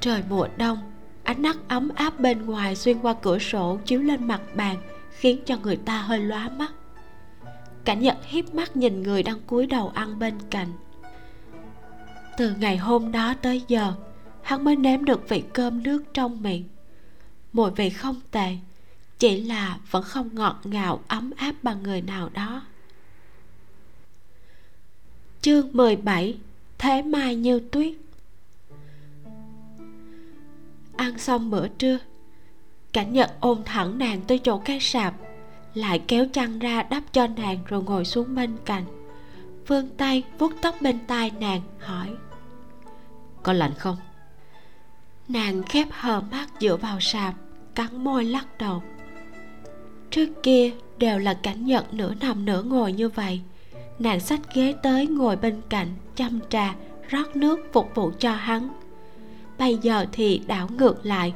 [0.00, 0.78] Trời mùa đông,
[1.22, 4.76] ánh nắng ấm áp bên ngoài xuyên qua cửa sổ chiếu lên mặt bàn,
[5.10, 6.72] khiến cho người ta hơi lóa mắt.
[7.84, 10.68] Cảnh nhật hiếp mắt nhìn người đang cúi đầu ăn bên cạnh.
[12.36, 13.92] Từ ngày hôm đó tới giờ,
[14.42, 16.64] hắn mới nếm được vị cơm nước trong miệng.
[17.52, 18.56] Mùi vị không tệ
[19.18, 22.62] chỉ là vẫn không ngọt ngào, ấm áp bằng người nào đó.
[25.40, 26.38] Chương 17
[26.78, 27.94] Thế mai như tuyết.
[30.96, 31.98] Ăn xong bữa trưa,
[32.92, 35.14] Cảnh nhật ôm thẳng nàng tới chỗ cái sạp,
[35.74, 38.84] Lại kéo chăn ra đắp cho nàng rồi ngồi xuống bên cạnh.
[39.66, 42.08] Vươn tay vuốt tóc bên tai nàng, hỏi,
[43.42, 43.96] Có lạnh không?
[45.28, 47.34] Nàng khép hờ mắt dựa vào sạp,
[47.74, 48.82] Cắn môi lắc đầu.
[50.10, 53.40] Trước kia đều là cảnh nhật nửa nằm nửa ngồi như vậy.
[53.98, 55.88] Nàng xách ghế tới ngồi bên cạnh,
[56.18, 56.74] Chăm trà,
[57.08, 58.68] rót nước phục vụ cho hắn.
[59.58, 61.34] Bây giờ thì đảo ngược lại.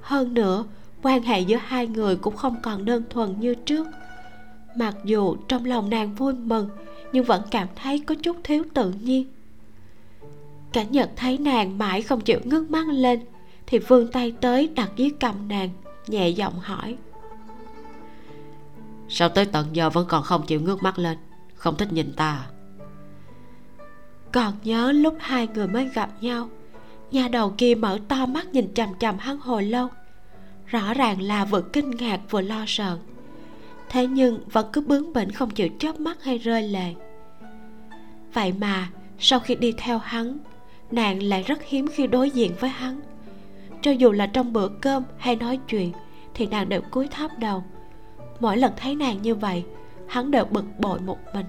[0.00, 0.64] Hơn nữa,
[1.02, 3.86] quan hệ giữa hai người cũng không còn đơn thuần như trước.
[4.76, 6.68] Mặc dù trong lòng nàng vui mừng,
[7.12, 9.24] nhưng vẫn cảm thấy có chút thiếu tự nhiên.
[10.72, 13.20] Cảnh nhật thấy nàng mãi không chịu ngước mắt lên,
[13.66, 15.70] thì vươn tay tới đặt dưới cầm nàng,
[16.06, 16.96] nhẹ giọng hỏi
[19.08, 21.18] sao tới tận giờ vẫn còn không chịu ngước mắt lên?
[21.54, 22.46] Không thích nhìn ta à?
[24.36, 26.48] còn nhớ lúc hai người mới gặp nhau,
[27.10, 29.88] nhà đầu kia mở to mắt nhìn chằm chằm hắn hồi lâu.
[30.66, 32.98] Rõ ràng là vừa kinh ngạc vừa lo sợ.
[33.88, 36.94] Thế nhưng vẫn cứ bướng bỉnh không chịu chớp mắt hay rơi lệ.
[38.32, 38.88] Vậy mà
[39.18, 40.38] sau khi đi theo hắn,
[40.90, 43.00] nàng lại rất hiếm khi đối diện với hắn.
[43.82, 45.92] Cho dù là trong bữa cơm hay nói chuyện,
[46.34, 47.64] thì nàng đều cúi thấp đầu
[48.40, 49.64] mỗi lần thấy nàng như vậy
[50.08, 51.46] hắn đều bực bội một mình.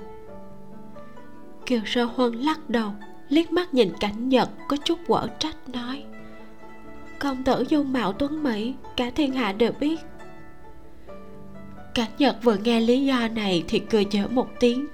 [1.66, 2.92] Kiều sơ huân lắc đầu
[3.30, 6.04] liếc mắt nhìn cảnh nhật có chút quở trách nói
[7.20, 10.00] công tử dung mạo tuấn mỹ cả thiên hạ đều biết.
[11.94, 14.88] Cảnh nhật vừa nghe lý do này thì cười chở một tiếng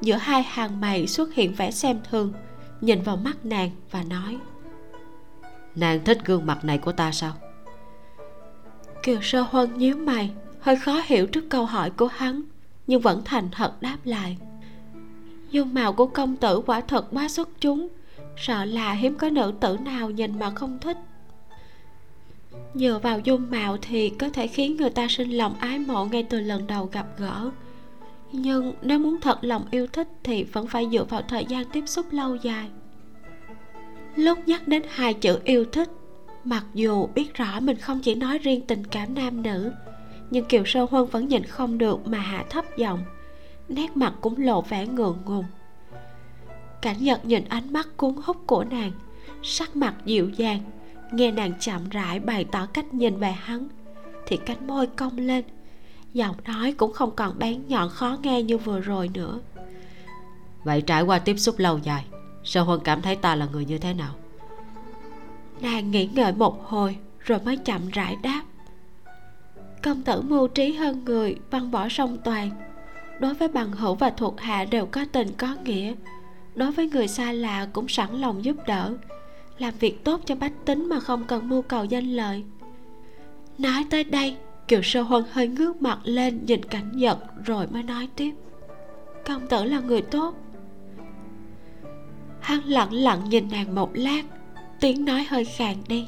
[0.00, 2.32] giữa hai hàng mày xuất hiện vẻ xem thường
[2.80, 4.38] nhìn vào mắt nàng và nói
[5.74, 7.32] nàng thích gương mặt này của ta sao?
[9.02, 10.30] Kiều sơ huân nhíu mày
[10.64, 12.42] hơi khó hiểu trước câu hỏi của hắn,
[12.86, 14.36] nhưng vẫn thành thật đáp lại.
[15.50, 17.88] Dung mạo của công tử quả thật quá xuất chúng,
[18.36, 20.96] sợ là hiếm có nữ tử nào nhìn mà không thích.
[22.74, 26.22] Dựa vào dung mạo thì có thể khiến người ta sinh lòng ái mộ ngay
[26.22, 27.50] từ lần đầu gặp gỡ.
[28.32, 31.84] Nhưng nếu muốn thật lòng yêu thích thì vẫn phải dựa vào thời gian tiếp
[31.86, 32.68] xúc lâu dài.
[34.16, 35.90] Lúc nhắc đến hai chữ yêu thích,
[36.44, 39.72] mặc dù biết rõ mình không chỉ nói riêng tình cảm nam nữ
[40.30, 43.04] nhưng kiều sơ huân vẫn nhìn không được mà hạ thấp giọng
[43.68, 45.44] nét mặt cũng lộ vẻ ngượng ngùng.
[46.82, 48.92] Cảnh nhật nhìn ánh mắt cuốn hút của nàng
[49.42, 50.60] sắc mặt dịu dàng
[51.12, 53.68] nghe nàng chậm rãi bày tỏ cách nhìn về hắn
[54.26, 55.44] thì cánh môi cong lên
[56.12, 59.40] giọng nói cũng không còn bén nhọn khó nghe như vừa rồi nữa.
[60.64, 62.04] Vậy trải qua tiếp xúc lâu dài
[62.44, 64.14] sơ huân cảm thấy ta là người như thế nào?
[65.60, 68.42] Nàng nghĩ ngợi một hồi rồi mới chậm rãi đáp
[69.84, 72.50] công tử mưu trí hơn người văn võ song toàn.
[73.20, 75.94] Đối với bằng hữu và thuộc hạ đều có tình có nghĩa.
[76.54, 78.94] Đối với người xa lạ cũng sẵn lòng giúp đỡ.
[79.58, 82.44] Làm việc tốt cho bách tính mà không cần mưu cầu danh lợi.
[83.58, 84.36] Nói tới đây,
[84.68, 88.32] kiều sơ huân hơi ngước mặt lên nhìn cảnh giật rồi mới nói tiếp.
[89.26, 90.34] Công tử là người tốt.
[92.40, 94.22] Hắn lặng lặng nhìn nàng một lát,
[94.80, 96.06] tiếng nói hơi khàn đi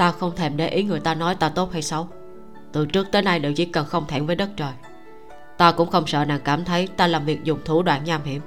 [0.00, 2.08] ta không thèm để ý người ta nói ta tốt hay xấu.
[2.72, 4.72] Từ trước tới nay đều chỉ cần không thẹn với đất trời.
[5.58, 8.42] Ta cũng không sợ nàng cảm thấy ta làm việc dùng thủ đoạn nham hiểm.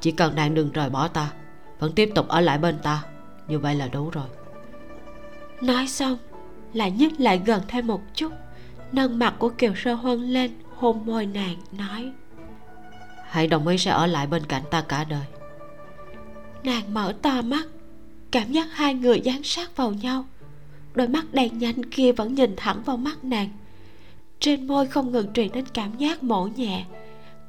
[0.00, 1.32] Chỉ cần nàng đừng rời bỏ ta
[1.78, 3.02] vẫn tiếp tục ở lại bên ta.
[3.48, 4.24] Như vậy là đủ rồi.
[5.60, 6.18] Nói xong
[6.72, 8.32] lại nhích lại gần thêm một chút.
[8.92, 12.12] Nâng mặt của kiều sơ huân lên hôn môi nàng nói.
[13.28, 15.24] Hãy đồng ý sẽ ở lại bên cạnh ta cả đời.
[16.64, 17.66] Nàng mở to mắt
[18.30, 20.24] cảm giác hai người dán sát vào nhau
[20.94, 23.48] đôi mắt đèn nhanh kia vẫn nhìn thẳng vào mắt nàng.
[24.40, 26.84] Trên môi không ngừng truyền đến cảm giác mổ nhẹ.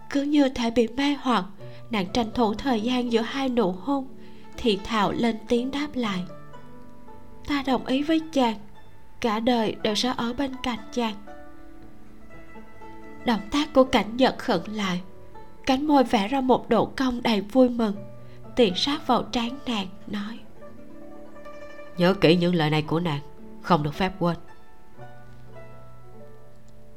[0.09, 1.45] Cứ như thể bị mê hoặc,
[1.91, 4.07] nàng tranh thủ thời gian giữa hai nụ hôn,
[4.57, 6.23] thì thào lên tiếng đáp lại.
[7.47, 8.55] Ta đồng ý với chàng,
[9.21, 11.15] cả đời đều sẽ ở bên cạnh chàng.
[13.25, 15.01] Động tác của cảnh giật khẩn lại,
[15.65, 17.95] cánh môi vẽ ra một độ cong đầy vui mừng
[18.55, 20.39] tiện sát vào trán nàng, nói.
[21.97, 23.19] Nhớ kỹ những lời này của nàng
[23.61, 24.37] không được phép quên.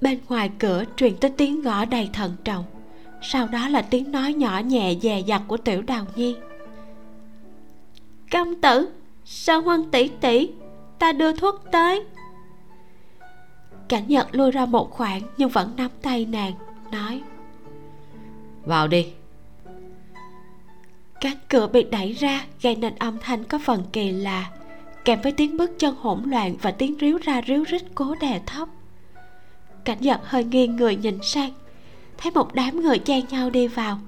[0.01, 2.65] Bên ngoài cửa truyền tới tiếng gõ đầy thận trọng.
[3.23, 6.37] Sau đó là tiếng nói nhỏ nhẹ dè dặt của tiểu đào nhi.
[8.33, 8.89] Công tử
[9.25, 10.49] sao huân tỷ tỷ
[10.99, 12.05] ta đưa thuốc tới?
[13.89, 16.53] Cảnh nhật lui ra một khoảng nhưng vẫn nắm tay nàng
[16.93, 17.23] nói.
[18.65, 19.07] Vào đi.
[21.21, 24.51] Cánh cửa bị đẩy ra gây nên âm thanh có phần kỳ lạ
[25.05, 28.41] kèm với tiếng bước chân hỗn loạn và tiếng ríu ra ríu rít cố đè
[28.47, 28.69] thấp.
[29.85, 31.51] Cảnh giật hơi nghiêng người nhìn sang,
[32.19, 33.99] thấy một đám người chen nhau đi vào.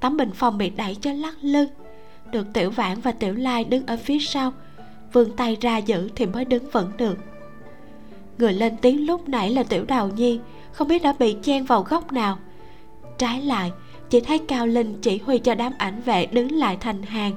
[0.00, 1.66] Tấm bình phòng bị đẩy cho lắc lư,
[2.30, 4.52] được tiểu vãn và tiểu lai đứng ở phía sau.
[5.12, 7.18] Vươn tay ra giữ thì mới đứng vững được.
[8.38, 10.40] Người lên tiếng lúc nãy là tiểu đào nhi,
[10.72, 12.38] không biết đã bị chen vào góc nào.
[13.18, 13.72] Trái lại,
[14.10, 17.32] chỉ thấy cao linh chỉ huy cho đám ảnh vệ đứng lại thành hàng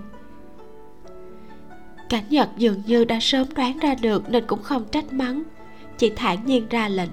[2.10, 5.44] cảnh nhật dường như đã sớm đoán ra được nên cũng không trách mắng.
[5.98, 7.10] Chỉ thản nhiên ra lệnh.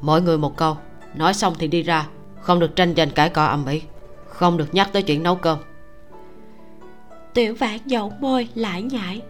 [0.00, 0.76] Mỗi người một câu.
[1.14, 2.06] Nói xong thì đi ra.
[2.40, 3.82] Không được tranh giành cãi cọ ầm ĩ.
[4.28, 5.58] Không được nhắc tới chuyện nấu cơm.
[7.34, 9.20] Tiểu vãn dậu môi lải nhải.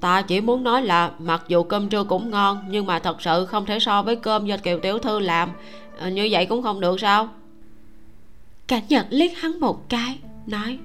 [0.00, 3.46] Ta chỉ muốn nói là mặc dù cơm trưa cũng ngon nhưng mà thật sự
[3.46, 5.50] không thể so với cơm do kiều tiểu thư làm.
[5.98, 7.28] Ờ, như vậy cũng không được sao?
[8.66, 10.78] Cảnh nhật liếc hắn một cái nói.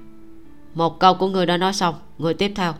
[0.73, 2.73] Một câu của người đã nói xong người tiếp theo.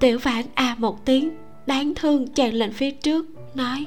[0.00, 1.36] Tiểu vãn à một tiếng
[1.66, 3.86] đáng thương chàng lên phía trước nói.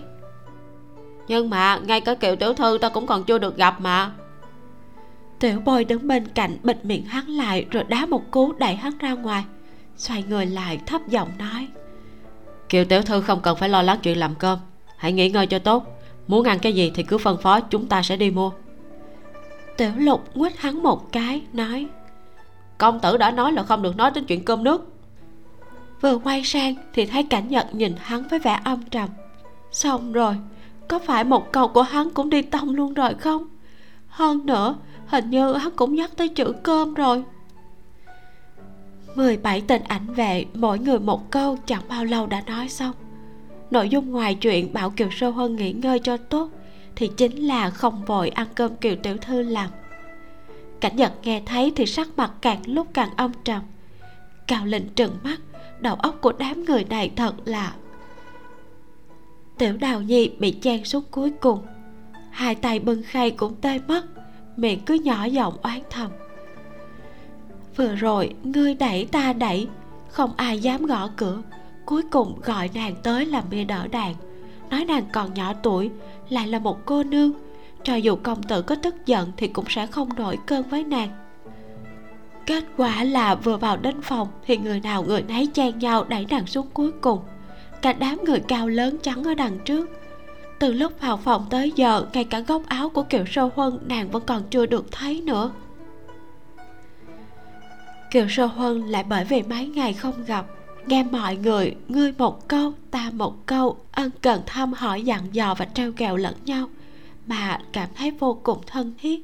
[1.28, 4.12] Nhưng mà ngay cả kiều tiểu thư ta cũng còn chưa được gặp mà.
[5.40, 8.98] Tiểu bôi đứng bên cạnh bịt miệng hắn lại rồi đá một cú đẩy hắn
[8.98, 9.44] ra ngoài
[9.98, 11.68] xoay người lại thấp giọng nói.
[12.70, 14.60] Kiều tiểu thư không cần phải lo lắng chuyện làm cơm
[14.98, 18.02] hãy nghỉ ngơi cho tốt muốn ăn cái gì thì cứ phân phó chúng ta
[18.02, 18.52] sẽ đi mua.
[19.78, 21.88] Tiểu lục quýt hắn một cái nói
[22.82, 24.94] công tử đã nói là không được nói đến chuyện cơm nước.
[26.02, 29.10] Vừa quay sang thì thấy cảnh nhật nhìn hắn với vẻ âm trầm.
[29.72, 30.36] Xong rồi,
[30.88, 33.48] có phải một câu của hắn cũng đi tông luôn rồi không?
[34.08, 34.76] Hơn nữa,
[35.08, 37.24] hình như hắn cũng nhắc tới chữ cơm rồi.
[39.16, 42.94] 17 tên ảnh vệ, mỗi người một câu, chẳng bao lâu đã nói xong.
[43.72, 46.50] Nội dung ngoài chuyện bảo kiều sơ hơn nghỉ ngơi cho tốt
[46.96, 49.70] thì chính là không vội ăn cơm kiều tiểu thư làm
[50.82, 53.62] cảnh nhật nghe thấy thì sắc mặt càng lúc càng âm trầm.
[54.48, 55.40] Cao lệnh trừng mắt,
[55.80, 57.74] đầu óc của đám người này thật là
[59.58, 61.60] tiểu đào nhi bị chen xuống cuối cùng.
[62.32, 64.06] Hai tay bưng khay cũng tê mất,
[64.58, 66.12] miệng cứ nhỏ giọng oán thầm.
[67.76, 69.68] Vừa rồi, ngươi đẩy ta đẩy,
[70.10, 71.42] không ai dám gõ cửa.
[71.86, 74.16] Cuối cùng gọi nàng tới làm bia đỡ đàn
[74.72, 75.90] nói nàng còn nhỏ tuổi,
[76.30, 77.32] lại là một cô nương
[77.84, 81.10] cho dù công tử có tức giận thì cũng sẽ không nổi cơn với nàng.
[82.46, 86.26] Kết quả là vừa vào đến phòng thì người nào người nấy chen nhau đẩy
[86.30, 87.20] nàng xuống cuối cùng.
[87.82, 89.90] Cả đám người cao lớn trắng ở đằng trước.
[90.60, 94.12] Từ lúc vào phòng tới giờ, ngay cả góc áo của kiều sơ huân nàng
[94.12, 95.52] vẫn còn chưa được thấy nữa.
[98.12, 100.46] Kiều sơ huân lại bởi vì mấy ngày không gặp,
[100.86, 105.56] nghe mọi người, ngươi một câu, ta một câu, ân cần thăm hỏi dặn dò
[105.58, 106.68] và treo kẹo lẫn nhau
[107.28, 109.22] mà cảm thấy vô cùng thân thiết.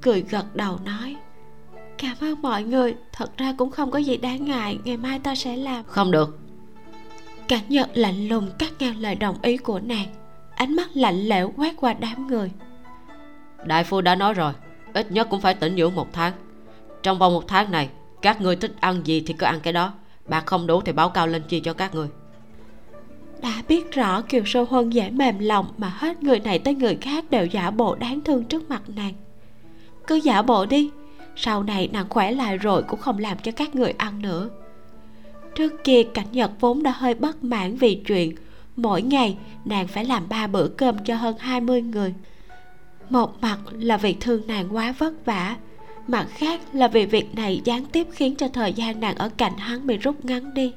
[0.00, 1.16] Cười gật đầu nói
[1.98, 2.94] cảm ơn mọi người.
[3.12, 4.78] Thật ra cũng không có gì đáng ngại.
[4.84, 5.84] Ngày mai ta sẽ làm.
[5.84, 6.38] Không được.
[7.48, 10.06] Cảnh nhật lạnh lùng cắt ngang lời đồng ý của nàng.
[10.54, 12.50] Ánh mắt lạnh lẽo quét qua đám người.
[13.64, 14.52] Đại phu đã nói rồi.
[14.92, 16.32] Ít nhất cũng phải tĩnh dưỡng một tháng.
[17.02, 17.88] Trong vòng một tháng này
[18.22, 19.92] các người thích ăn gì thì cứ ăn cái đó.
[20.26, 22.08] Bạc không đủ thì báo cao lên chi cho các người
[23.44, 26.96] đã biết rõ kiều sâu huân dễ mềm lòng mà hết người này tới người
[27.00, 29.12] khác đều giả bộ đáng thương trước mặt nàng.
[30.06, 30.90] Cứ giả bộ đi,
[31.36, 34.50] sau này nàng khỏe lại rồi cũng không làm cho các người ăn nữa.
[35.54, 38.34] Trước kia cảnh nhật vốn đã hơi bất mãn vì chuyện
[38.76, 42.14] mỗi ngày nàng phải làm ba bữa cơm cho hơn 20 người.
[43.10, 45.56] Một mặt là vì thương nàng quá vất vả,
[46.06, 49.56] mặt khác là vì việc này gián tiếp khiến cho thời gian nàng ở cạnh
[49.56, 50.72] hắn bị rút ngắn đi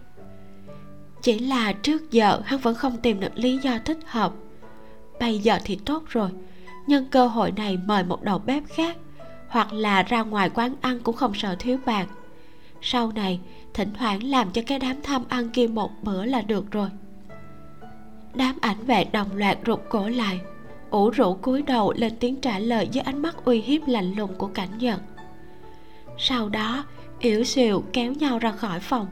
[1.21, 4.33] chỉ là trước giờ hắn vẫn không tìm được lý do thích hợp.
[5.19, 6.29] Bây giờ thì tốt rồi
[6.87, 8.97] nhân cơ hội này mời một đầu bếp khác,
[9.47, 12.07] hoặc là ra ngoài quán ăn cũng không sợ thiếu bạc
[12.81, 13.39] sau này,
[13.73, 16.89] thỉnh thoảng làm cho cái đám tham ăn kia một bữa là được rồi.
[18.35, 20.39] Đám ảnh vệ đồng loạt rụt cổ lại,
[20.89, 24.35] ủ rũ cúi đầu lên tiếng trả lời với ánh mắt uy hiếp lạnh lùng
[24.37, 24.99] của cảnh nhật
[26.17, 26.85] sau đó,
[27.19, 29.07] yểu xìu kéo nhau ra khỏi phòng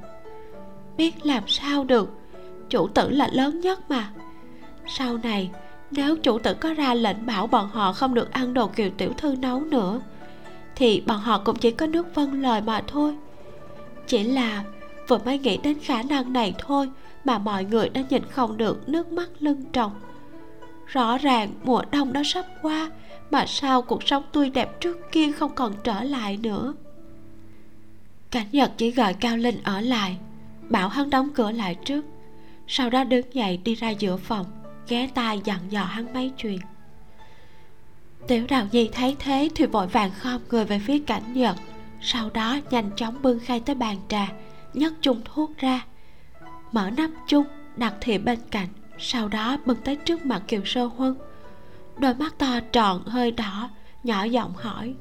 [0.98, 2.10] biết làm sao được.
[2.70, 4.10] Chủ tử là lớn nhất mà.
[4.88, 5.52] Sau này,
[5.92, 9.14] nếu chủ tử có ra lệnh bảo bọn họ không được ăn đồ kiều tiểu
[9.18, 10.02] thư nấu nữa,
[10.76, 13.16] thì bọn họ cũng chỉ có nước vâng lời mà thôi.
[14.08, 14.64] Chỉ là
[15.08, 16.90] vừa mới nghĩ đến khả năng này thôi
[17.24, 19.92] mà mọi người đã nhìn không được nước mắt lưng tròng.
[20.86, 22.92] Rõ ràng mùa đông đã sắp qua
[23.32, 26.74] mà sao cuộc sống tươi đẹp trước kia không còn trở lại nữa.
[28.32, 30.18] Cảnh nhật chỉ gọi cao linh ở lại
[30.70, 32.06] bảo hắn đóng cửa lại trước.
[32.68, 34.46] Sau đó đứng dậy đi ra giữa phòng,
[34.88, 36.60] ghé tai dặn dò hắn mấy chuyện.
[38.28, 41.56] Tiểu đào nhi thấy thế thì vội vàng khom người về phía cảnh nhật.
[42.02, 44.28] Sau đó nhanh chóng bưng khay tới bàn trà,
[44.74, 45.86] nhấc chung thuốc ra.
[46.72, 47.46] Mở nắp chung,
[47.76, 51.16] đặt thìa bên cạnh, sau đó bưng tới trước mặt kiều sơ huân.
[51.98, 53.70] Đôi mắt to tròn, hơi đỏ,
[54.04, 54.94] nhỏ giọng hỏi.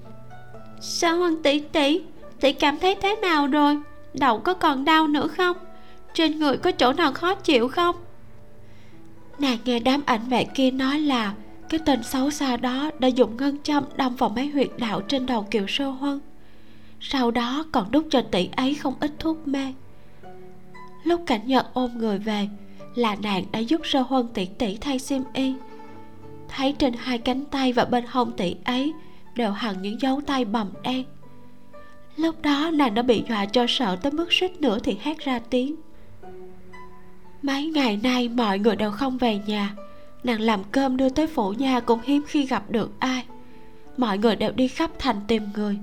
[0.81, 2.01] "Sơ huân tỷ tỷ
[2.41, 3.79] tỷ cảm thấy thế nào rồi?
[4.15, 5.57] Đầu có còn đau nữa không?
[6.15, 7.97] Trên người có chỗ nào khó chịu không?
[9.39, 11.35] Nàng nghe đám ảnh vệ kia nói là
[11.69, 15.27] cái tên xấu xa đó đã dùng ngân châm đâm vào mấy huyệt đạo trên
[15.27, 16.21] đầu kiều sơ huân.
[17.01, 19.73] Sau đó còn đút cho tỷ ấy không ít thuốc mê
[21.05, 22.49] lúc cảnh nhật ôm người về
[22.95, 25.55] là nàng đã giúp sơ huân tỷ tỷ thay xiêm y.
[26.49, 28.93] Thấy trên hai cánh tay và bên hông tỷ ấy
[29.35, 31.05] đều hằn những dấu tay bầm đen
[32.17, 35.41] lúc đó nàng đã bị dọa cho sợ tới mức suýt nữa thì hét ra
[35.51, 35.77] tiếng.
[37.43, 39.75] Mấy ngày nay mọi người đều không về nhà.
[40.25, 43.25] Nàng làm cơm đưa tới phủ nhà cũng hiếm khi gặp được ai.
[43.97, 45.79] Mọi người đều đi khắp thành tìm người.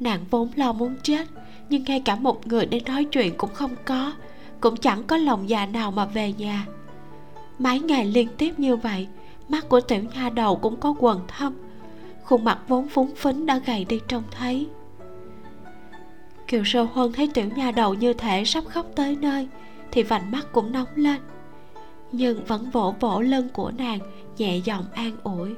[0.00, 1.28] Nàng vốn lo muốn chết,
[1.68, 4.12] nhưng ngay cả một người để nói chuyện cũng không có,
[4.60, 6.66] cũng chẳng có lòng già nào mà về nhà.
[7.58, 9.06] Mấy ngày liên tiếp như vậy,
[9.48, 11.54] mắt của tiểu nha đầu cũng có quần thâm.
[12.24, 14.66] Khuôn mặt vốn phúng phính đã gầy đi trông thấy
[16.52, 19.48] kiều sơ huân thấy tiểu nha đầu như thể sắp khóc tới nơi,
[19.92, 21.20] thì vành mắt cũng nóng lên.
[22.12, 23.98] Nhưng vẫn vỗ vỗ lưng của nàng,
[24.38, 25.54] nhẹ giọng an ủi.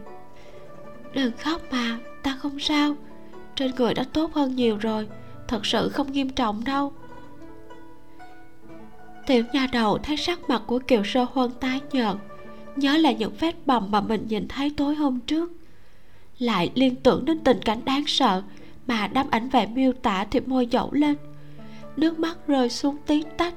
[1.14, 2.94] Đừng khóc mà, ta không sao.
[3.56, 5.08] Trên người đã tốt hơn nhiều rồi,
[5.48, 6.92] thật sự không nghiêm trọng đâu.
[9.26, 12.16] Tiểu nha đầu thấy sắc mặt của kiều sơ huân tái nhợt,
[12.76, 15.52] nhớ lại những vết bầm mà mình nhìn thấy tối hôm trước,
[16.38, 18.42] lại liên tưởng đến tình cảnh đáng sợ
[18.86, 21.16] mà đám ảnh vệ miêu tả thì môi dẫu lên.
[21.96, 23.54] Nước mắt rơi xuống tiếng tách.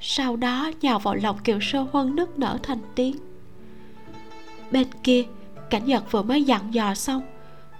[0.00, 3.16] Sau đó nhào vào lòng kiều sơ huân nức nở thành tiếng.
[4.70, 5.24] Bên kia,
[5.70, 7.22] cảnh nhật vừa mới dặn dò xong.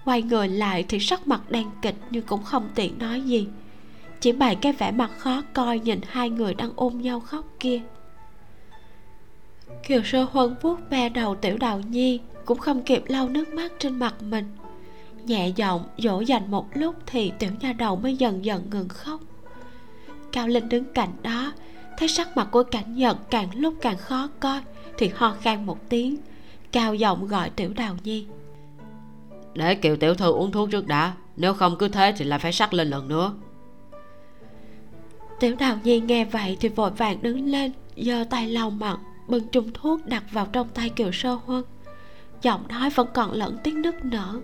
[0.05, 3.47] Quay người lại thì sắc mặt đen kịch nhưng cũng không tiện nói gì.
[4.19, 7.81] Chỉ bày cái vẻ mặt khó coi nhìn hai người đang ôm nhau khóc kia.
[9.87, 13.71] Kiều sơ huân vuốt ve đầu tiểu đào nhi, cũng không kịp lau nước mắt
[13.79, 14.45] trên mặt mình
[15.27, 19.21] nhẹ giọng dỗ dành một lúc thì tiểu nha đầu mới dần dần ngừng khóc.
[20.31, 21.53] Cao linh đứng cạnh đó
[21.97, 24.61] thấy sắc mặt của cảnh nhật càng lúc càng khó coi
[24.97, 26.17] thì ho khan một tiếng
[26.71, 28.25] cao giọng gọi tiểu đào nhi.
[29.53, 32.53] Để kiều tiểu thư uống thuốc trước đã nếu không cứ thế thì lại phải
[32.53, 33.33] sắc lên lần nữa.
[35.39, 38.97] Tiểu đào nhi nghe vậy thì vội vàng đứng lên giơ tay lau mặt
[39.27, 41.63] bưng chung thuốc đặt vào trong tay kiều sơ huân.
[42.41, 44.39] Giọng nói vẫn còn lẫn tiếng nức nở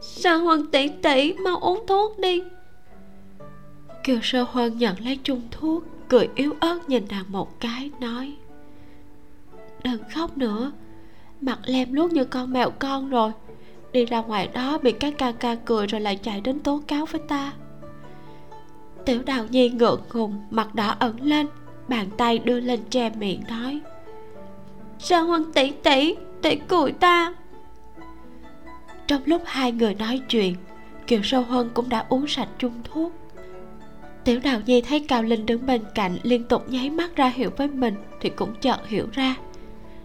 [0.00, 2.42] Sa huân tỷ tỷ mau uống thuốc đi?
[4.04, 8.36] Kiều sơ huân nhận lấy chung thuốc, cười yếu ớt nhìn nàng một cái, nói,
[9.84, 10.72] đừng khóc nữa,
[11.40, 13.32] mặt lem luốc như con mèo con rồi.
[13.92, 17.06] Đi ra ngoài đó bị các ca ca cười rồi lại chạy đến tố cáo
[17.06, 17.52] với ta.
[19.04, 21.46] Tiểu đào nhi ngượng ngùng, mặt đỏ ẩn lên,
[21.88, 23.80] bàn tay đưa lên che miệng, nói,
[24.98, 27.34] sao huân tỷ tỷ tỷ cười ta?
[29.08, 30.54] Trong lúc hai người nói chuyện,
[31.06, 33.12] kiều sâu hơn cũng đã uống sạch chung thuốc.
[34.24, 37.50] Tiểu đào nhi thấy cao linh đứng bên cạnh liên tục nháy mắt ra hiệu
[37.56, 39.36] với mình thì cũng chợt hiểu ra.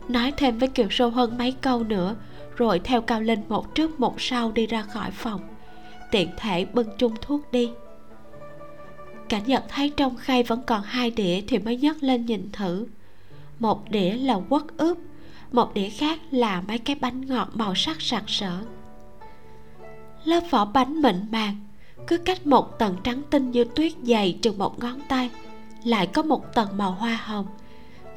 [0.08, 2.16] Nói thêm với kiều sâu hơn mấy câu nữa,
[2.56, 5.42] rồi theo cao linh một trước một sau đi ra khỏi phòng.
[6.12, 7.70] Tiện thể bưng chung thuốc đi.
[9.30, 12.86] Cảnh nhật thấy trong khay vẫn còn hai đĩa thì mới nhấc lên nhìn thử.
[13.60, 14.98] Một đĩa là quất ướp
[15.54, 18.60] một đĩa khác là mấy cái bánh ngọt màu sắc sặc sỡ
[20.26, 21.56] lớp vỏ bánh mịn màng,
[22.08, 25.30] cứ cách một tầng trắng tinh như tuyết dày chừng một ngón tay,
[25.84, 27.46] lại có một tầng màu hoa hồng.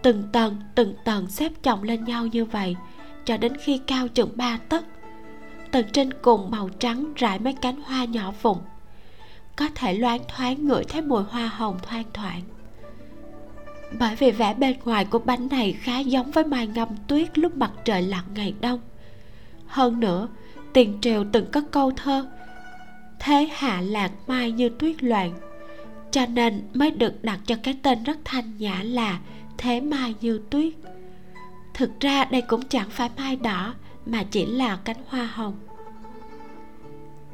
[0.02, 2.76] Từng tầng từng tầng xếp chồng lên nhau như vậy,
[3.24, 4.84] cho đến khi cao chừng ba tấc.
[5.70, 8.58] Tầng trên cùng màu trắng rải mấy cánh hoa nhỏ vụn,
[9.56, 12.42] có thể loáng thoáng ngửi thấy mùi hoa hồng thoang thoảng.
[13.98, 17.56] Bởi vì vẻ bên ngoài của bánh này khá giống với mai ngâm tuyết lúc
[17.56, 18.80] mặt trời lặn ngày đông.
[19.66, 20.28] Hơn nữa
[20.76, 22.26] tiền triều từng có câu thơ,
[23.18, 25.32] thế hạ lạc mai như tuyết loạn,
[26.10, 29.20] cho nên mới được đặt cho cái tên rất thanh nhã là
[29.58, 30.72] thế mai như tuyết.
[31.74, 33.74] Thực ra đây cũng chẳng phải mai đỏ,
[34.06, 35.54] mà chỉ là cánh hoa hồng.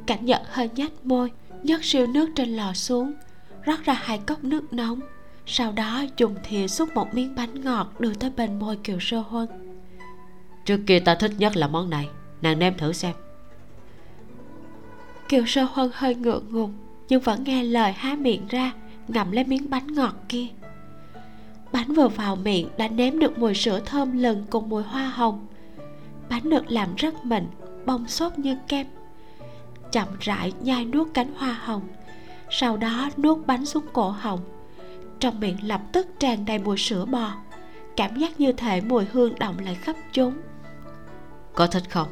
[0.07, 1.30] Cảnh nhật hơi nhách môi,
[1.62, 3.12] nhấc siêu nước trên lò xuống,
[3.64, 5.01] rót ra hai cốc nước nóng,
[5.47, 9.20] sau đó dùng thìa xúc một miếng bánh ngọt đưa tới bên môi kiều sơ
[9.20, 9.49] huân.
[10.64, 12.09] Trước kia ta thích nhất là món này,
[12.43, 13.14] nàng nếm thử xem
[15.33, 16.74] kiều sơ huân hơi ngượng ngùng
[17.09, 18.72] nhưng vẫn nghe lời há miệng ra
[19.09, 20.47] ngậm lấy miếng bánh ngọt kia.
[21.72, 25.47] Bánh vừa vào miệng đã nếm được mùi sữa thơm lừng cùng mùi hoa hồng.
[26.30, 27.47] Bánh được làm rất mịn
[27.87, 28.87] bông xốp như kem.
[29.93, 31.83] Chậm rãi nhai nuốt cánh hoa hồng
[32.51, 34.41] sau đó nuốt bánh xuống cổ họng.
[35.20, 37.33] Trong miệng lập tức tràn đầy mùi sữa bò
[37.97, 40.35] cảm giác như thể mùi hương động lại khắp chốn
[41.55, 42.09] có thích không?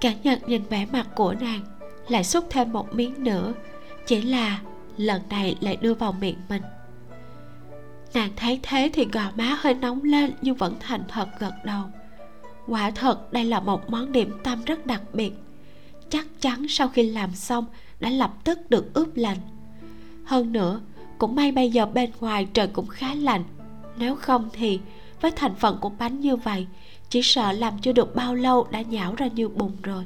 [0.00, 1.75] Cả nhật nhìn vẻ mặt của nàng
[2.08, 3.54] lại xúc thêm một miếng nữa.
[4.06, 4.60] Chỉ là
[4.96, 6.62] lần này lại đưa vào miệng mình.
[8.14, 11.84] Nàng thấy thế thì gò má hơi nóng lên nhưng vẫn thành thật gật đầu.
[12.66, 15.32] Quả thật đây là một món điểm tâm rất đặc biệt.
[16.08, 17.64] Chắc chắn sau khi làm xong
[18.00, 19.38] đã lập tức được ướp lạnh
[20.26, 20.80] hơn nữa,
[21.18, 23.44] cũng may bây giờ bên ngoài trời cũng khá lạnh.
[23.96, 24.80] Nếu không thì
[25.20, 26.66] với thành phần của bánh như vậy,
[27.10, 30.04] chỉ sợ làm chưa được bao lâu đã nhão ra như bùn rồi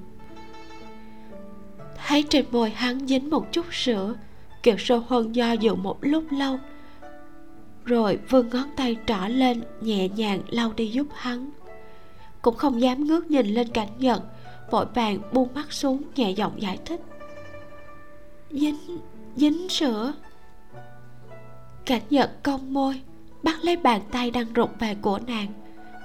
[2.07, 4.15] thấy trên môi hắn dính một chút sữa
[4.63, 6.59] kiều sơ huân do dự một lúc lâu.
[7.85, 11.51] Rồi vươn ngón tay trỏ lên, nhẹ nhàng lau đi giúp hắn.
[12.43, 14.21] Cũng không dám ngước nhìn lên cảnh nhận,
[14.71, 17.01] vội vàng buông mắt xuống, nhẹ giọng giải thích.
[18.51, 18.79] Dính
[19.37, 20.13] dính sữa.
[21.87, 23.01] Cảnh nhận cong môi,
[23.43, 25.47] bắt lấy bàn tay đang rụt về của nàng,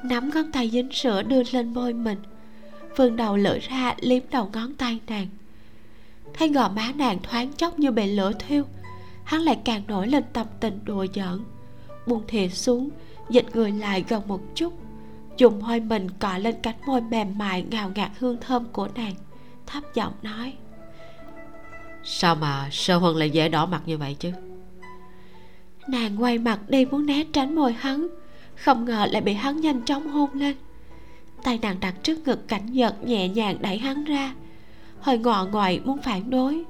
[0.03, 2.17] nắm ngón tay dính sữa đưa lên môi mình.
[2.95, 5.27] Vươn đầu lưỡi ra, liếm đầu ngón tay nàng
[6.37, 8.63] thấy gò má nàng thoáng chốc như bị lửa thiêu
[9.23, 11.43] hắn lại càng nổi lên tâm tình đùa giỡn.
[12.07, 12.89] Buông thìa xuống
[13.29, 14.73] dịch người lại gần một chút
[15.37, 19.13] dùng hơi mình cọ lên cánh môi mềm mại ngào ngạt hương thơm của nàng
[19.65, 20.53] thấp giọng nói.
[22.03, 24.31] Sao mà sơ huân lại dễ đỏ mặt như vậy chứ?
[25.87, 28.07] Nàng quay mặt đi muốn né tránh môi hắn
[28.55, 30.55] không ngờ lại bị hắn nhanh chóng hôn lên.
[31.43, 34.33] Tay nàng đặt trước ngực cảnh giật nhẹ nhàng đẩy hắn ra
[35.06, 36.64] hơi ngọ ngoại muốn phản đối.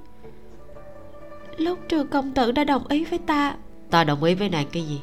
[1.57, 3.55] Lúc trường công tử đã đồng ý với ta.
[3.89, 5.01] Ta đồng ý với nàng cái gì?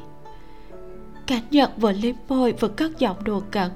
[1.27, 3.71] Cảnh nhật vừa liếm môi vừa cất giọng đùa cợt.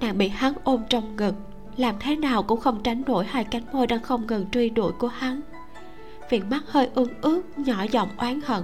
[0.00, 1.34] Nàng bị hắn ôm trong ngực
[1.76, 4.92] làm thế nào cũng không tránh nổi hai cánh môi đang không ngừng truy đuổi
[4.92, 5.40] của hắn.
[6.30, 8.62] Viền mắt hơi ương ướt nhỏ giọng oán hận.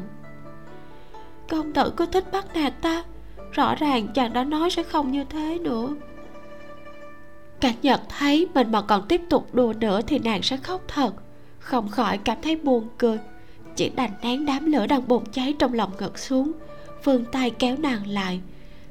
[1.49, 3.05] Công tử cứ thích bắt nạt ta?
[3.53, 5.89] Rõ ràng chàng đã nói sẽ không như thế nữa
[7.63, 11.13] cảnh nhật thấy mình mà còn tiếp tục đùa nữa thì nàng sẽ khóc thật.
[11.59, 13.19] Không khỏi cảm thấy buồn cười.
[13.77, 16.53] Chỉ đành nén đám lửa đang bùng cháy trong lòng ngực xuống.
[17.05, 18.41] Vươn tay kéo nàng lại.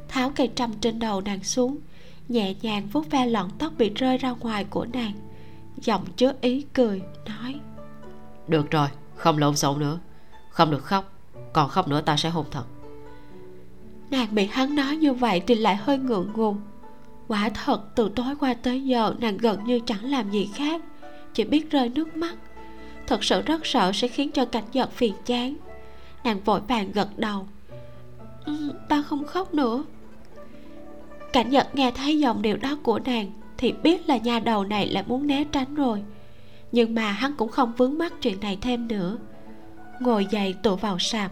[0.07, 1.77] Tháo cây trâm trên đầu nàng xuống.
[2.27, 5.13] Nhẹ nhàng vuốt ve lọn tóc bị rơi ra ngoài của nàng.
[5.77, 7.59] Giọng chứa ý cười nói.
[8.47, 9.99] Được rồi không lộn xộn nữa.
[10.49, 11.13] Không được khóc
[11.53, 12.63] còn khóc nữa ta sẽ hôn thật.
[14.11, 16.61] Nàng bị hắn nói như vậy thì lại hơi ngượng ngùng
[17.31, 20.81] quả thật từ tối qua tới giờ nàng gần như chẳng làm gì khác
[21.33, 22.35] chỉ biết rơi nước mắt.
[23.07, 25.55] Thật sự rất sợ sẽ khiến cho cảnh giật phiền chán.
[26.23, 27.47] Nàng vội vàng gật đầu.
[28.45, 29.83] Ừ, ta không khóc nữa.
[31.33, 34.87] Cảnh giật nghe thấy giọng điệu đó của nàng thì biết là nhà đầu này
[34.87, 36.03] lại muốn né tránh rồi.
[36.71, 39.17] Nhưng mà hắn cũng không vướng mắc chuyện này thêm nữa.
[39.99, 41.31] Ngồi dậy tựa vào sạp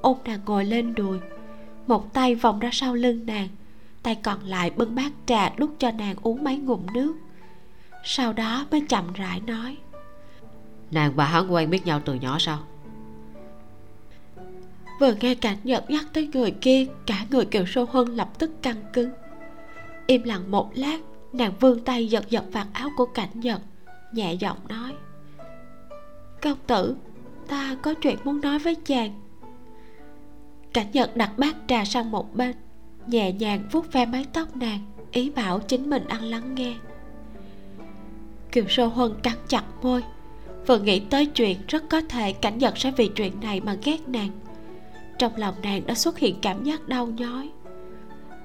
[0.00, 1.18] ôm nàng ngồi lên đùi.
[1.86, 3.48] Một tay vòng ra sau lưng nàng
[4.02, 7.14] tay còn lại bưng bát trà đút cho nàng uống mấy ngụm nước.
[8.04, 9.76] Sau đó mới chậm rãi nói
[10.90, 12.58] nàng và hắn quen biết nhau từ nhỏ sao?
[15.00, 18.62] Vừa nghe cảnh nhật nhắc tới người kia cả người kiều sô huân lập tức
[18.62, 19.10] căng cứng.
[20.06, 21.00] Im lặng một lát
[21.32, 23.60] nàng vươn tay giật giật vạt áo của cảnh nhật
[24.12, 24.94] nhẹ giọng nói
[26.42, 26.96] công tử
[27.48, 29.20] ta có chuyện muốn nói với chàng.
[30.72, 32.56] Cảnh nhật đặt bát trà sang một bên
[33.06, 34.80] nhẹ nhàng vuốt ve mái tóc nàng,
[35.12, 36.74] ý bảo chính mình ăn lắng nghe.
[38.52, 40.02] Kiều sô huân cắn chặt môi,
[40.66, 44.08] vừa nghĩ tới chuyện rất có thể cảnh nhật sẽ vì chuyện này mà ghét
[44.08, 44.30] nàng.
[45.18, 47.50] Trong lòng nàng đã xuất hiện cảm giác đau nhói.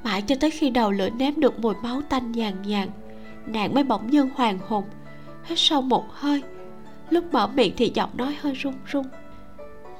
[0.03, 2.89] Mãi cho tới khi đầu lưỡi nếm được mùi máu tanh nhàn nhàn
[3.45, 4.83] nàng mới bỗng nhiên hoàng hồn,
[5.43, 6.43] hít sâu một hơi.
[7.09, 9.05] Lúc mở miệng thì giọng nói hơi run run.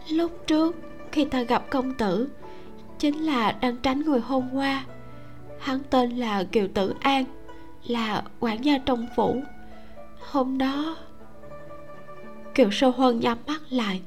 [0.10, 0.76] Lúc trước,
[1.12, 2.30] khi ta gặp công tử
[3.00, 4.86] chính là đang tránh người hôm qua.
[5.60, 7.26] Hắn tên là kiều tử an,
[7.88, 9.42] là quản gia trong phủ.
[10.20, 10.96] Hôm đó,
[12.56, 14.02] kiều sâu huân nhắm mắt lại,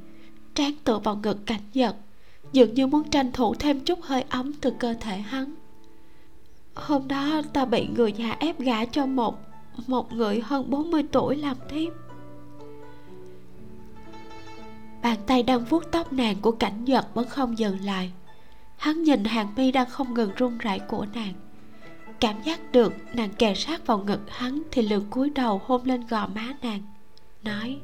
[0.55, 1.97] trán tựa vào ngực cảnh giật
[2.53, 5.55] dường như muốn tranh thủ thêm chút hơi ấm từ cơ thể hắn.
[6.75, 9.39] Hôm đó ta bị người nhà ép gả cho một
[9.87, 11.93] một người hơn 40 tuổi làm thiếp.
[15.03, 18.13] Bàn tay đang vuốt tóc nàng của cảnh giật vẫn không dừng lại
[18.79, 21.33] hắn nhìn hàng mi đang không ngừng run rẩy của nàng.
[22.21, 26.07] Cảm giác được nàng kề sát vào ngực hắn thì lường cúi đầu hôn lên
[26.07, 26.83] gò má nàng
[27.43, 27.79] nói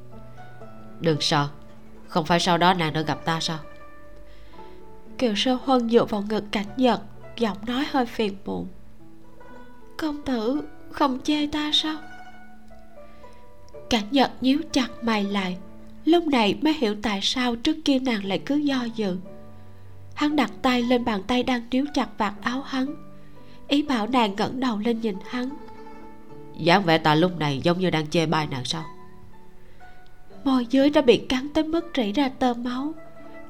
[1.00, 1.48] đừng sợ
[2.06, 3.58] không phải sau đó nàng đã gặp ta sao?
[5.18, 7.00] Kiều sơ huân dựa vào ngực cảnh giật
[7.36, 8.66] giọng nói hơi phiền muộn.
[9.96, 11.96] Công tử không chê ta sao?
[13.90, 15.58] Cảnh giật nhíu chặt mày lại
[16.04, 19.16] lúc này mới hiểu tại sao trước kia nàng lại cứ do dự
[20.14, 22.86] hắn đặt tay lên bàn tay đang níu chặt vạt áo hắn.
[23.68, 25.48] Ý bảo nàng ngẩng đầu lên nhìn hắn.
[26.58, 28.84] Dáng vẻ ta lúc này giống như đang chê bai nàng sao?
[30.44, 32.94] Môi dưới đã bị cắn tới mức rỉ ra tơ máu.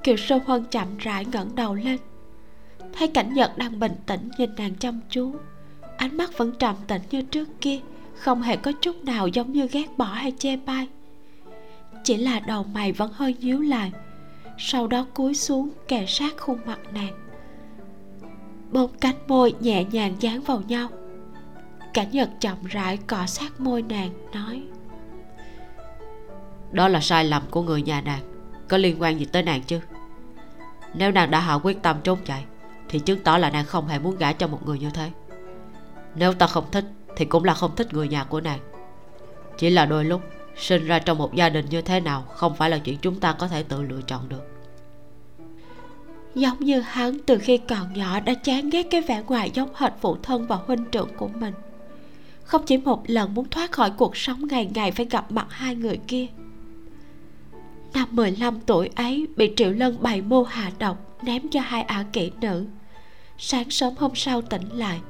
[0.03, 1.99] Kiều sơ huân chậm rãi ngẩng đầu lên.
[2.93, 5.35] Thấy cảnh nhật đang bình tĩnh nhìn nàng chăm chú.
[5.97, 7.81] Ánh mắt vẫn trầm tĩnh như trước kia
[8.15, 10.89] không hề có chút nào giống như ghét bỏ hay chê bai.
[12.05, 13.93] Chỉ là đầu mày vẫn hơi nhíu lại
[14.59, 17.15] sau đó cúi xuống kề sát khuôn mặt nàng.
[18.73, 20.89] Bông cánh môi nhẹ nhàng dán vào nhau.
[21.95, 24.63] Cảnh nhật chậm rãi cọ sát môi nàng, nói,
[26.73, 28.21] đó là sai lầm của người nhà nàng.
[28.69, 29.81] Có liên quan gì tới nàng chứ?
[30.95, 32.45] Nếu nàng đã hạ quyết tâm trốn chạy,
[32.89, 35.11] thì chứng tỏ là nàng không hề muốn gả cho một người như thế.
[36.15, 36.85] Nếu ta không thích,
[37.17, 38.59] thì cũng là không thích người nhà của nàng.
[39.59, 40.21] Chỉ là đôi lúc
[40.57, 43.33] sinh ra trong một gia đình như thế nào không phải là chuyện chúng ta
[43.33, 44.55] có thể tự lựa chọn được.
[46.35, 49.93] Giống như hắn từ khi còn nhỏ đã chán ghét cái vẻ ngoài giống hệt
[50.01, 51.55] phụ thân và huynh trưởng của mình.
[52.45, 55.75] Không chỉ một lần muốn thoát khỏi cuộc sống ngày ngày phải gặp mặt hai
[55.75, 56.27] người kia.
[57.95, 62.05] Năm 15 tuổi ấy bị triệu lân bày mưu hạ độc, ném cho hai ả
[62.13, 62.67] kỹ nữ.
[63.39, 65.01] Sáng sớm hôm sau tỉnh lại,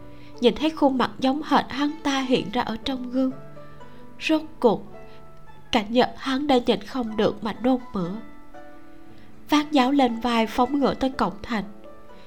[0.41, 3.31] nhìn thấy khuôn mặt giống hệt hắn ta hiện ra ở trong gương.
[4.21, 4.94] Rốt cuộc
[5.75, 8.11] cảnh nhật hắn đã nhịn không được mà nôn mửa.
[9.51, 11.65] Vác giáo lên vai phóng ngựa tới cổng thành.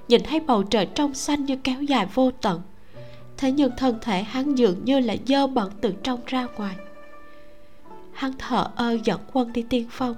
[0.08, 2.62] Nhìn thấy bầu trời trong xanh như kéo dài vô tận.
[3.38, 6.76] Thế nhưng thân thể hắn dường như là dơ bẩn từ trong ra ngoài.
[8.14, 10.16] Hắn thở ơ dẫn quân đi tiên phong.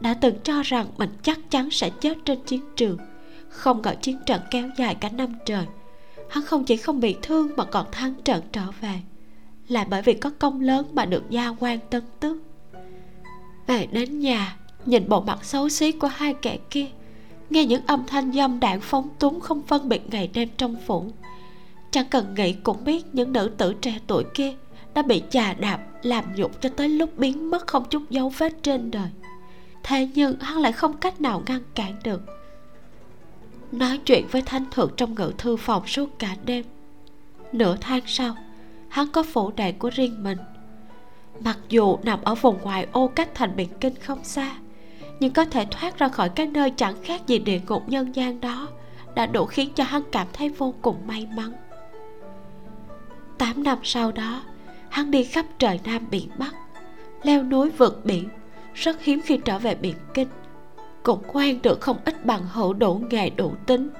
[0.00, 2.98] Đã từng cho rằng mình chắc chắn sẽ chết trên chiến trường,
[3.48, 5.66] không ngờ chiến trận kéo dài cả năm trời.
[6.30, 9.00] Hắn không chỉ không bị thương mà còn thắng trận trở về.
[9.68, 12.47] Là bởi vì có công lớn mà được gia quan tân tước
[13.68, 16.86] về đến nhà, nhìn bộ mặt xấu xí của hai kẻ kia,
[17.50, 21.04] nghe những âm thanh dâm đạn phóng túng không phân biệt ngày đêm trong phủ.
[21.90, 24.54] Chẳng cần nghĩ cũng biết những nữ tử trẻ tuổi kia
[24.94, 28.62] đã bị chà đạp, làm nhục cho tới lúc biến mất không chút dấu vết
[28.62, 29.08] trên đời.
[29.82, 32.22] Thế nhưng hắn lại không cách nào ngăn cản được.
[33.72, 36.64] Nói chuyện với thanh thượng trong ngự thư phòng suốt cả đêm.
[37.52, 38.36] Nửa tháng sau,
[38.88, 40.38] hắn có phủ đệ của riêng mình
[41.40, 44.56] mặc dù nằm ở vùng ngoại ô cách thành biển kinh không xa,
[45.20, 48.40] nhưng có thể thoát ra khỏi cái nơi chẳng khác gì địa ngục nhân gian
[48.40, 48.68] đó,
[49.14, 51.52] đã đủ khiến cho hắn cảm thấy vô cùng may mắn.
[53.38, 54.42] Tám năm sau đó,
[54.88, 56.54] hắn đi khắp trời nam biển bắc,
[57.22, 58.28] leo núi vượt biển,
[58.74, 60.28] rất hiếm khi trở về biển kinh,
[61.02, 63.90] cũng quen được không ít bằng hữu đủ nghề đủ tính.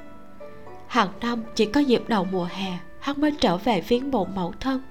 [0.86, 4.52] Hàng năm chỉ có dịp đầu mùa hè, hắn mới trở về viếng mộ mẫu
[4.60, 4.82] thân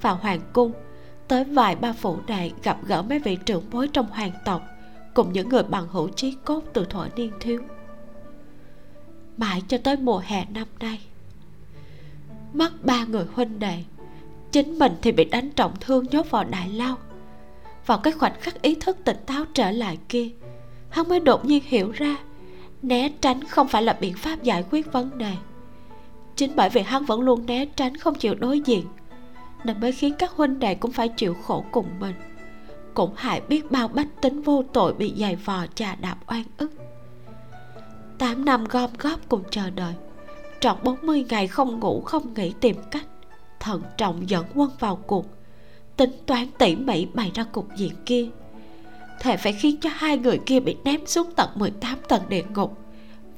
[0.00, 0.72] vào hoàng cung
[1.30, 4.62] tới vài ba phủ đệ gặp gỡ mấy vị trưởng bối trong hoàng tộc,
[5.14, 7.62] cùng những người bằng hữu chí cốt từ thuở niên thiếu.
[9.36, 11.00] Mãi cho tới mùa hè năm nay
[12.52, 13.84] mất ba người huynh đệ,
[14.52, 16.96] chính mình thì bị đánh trọng thương nhốt vào đại lao.
[17.86, 20.28] Vào cái khoảnh khắc ý thức tỉnh táo trở lại kia,
[20.88, 22.16] hắn mới đột nhiên hiểu ra,
[22.82, 25.32] né tránh không phải là biện pháp giải quyết vấn đề.
[26.36, 28.86] Chính bởi vì hắn vẫn luôn né tránh không chịu đối diện
[29.64, 32.14] nên mới khiến các huynh đệ cũng phải chịu khổ cùng mình.
[32.94, 36.72] Cũng hại biết bao bách tính vô tội bị giày vò chà đạp oan ức.
[38.18, 39.94] Tám năm gom góp cùng chờ đợi,
[40.60, 43.06] trọn 40 ngày không ngủ, không nghỉ tìm cách,
[43.60, 45.26] thận trọng dẫn quân vào cuộc,
[45.96, 48.28] tính toán tỉ mỉ bày ra cục diện kia.
[49.20, 52.78] Thề phải khiến cho hai người kia bị ném xuống tận 18 tầng địa ngục,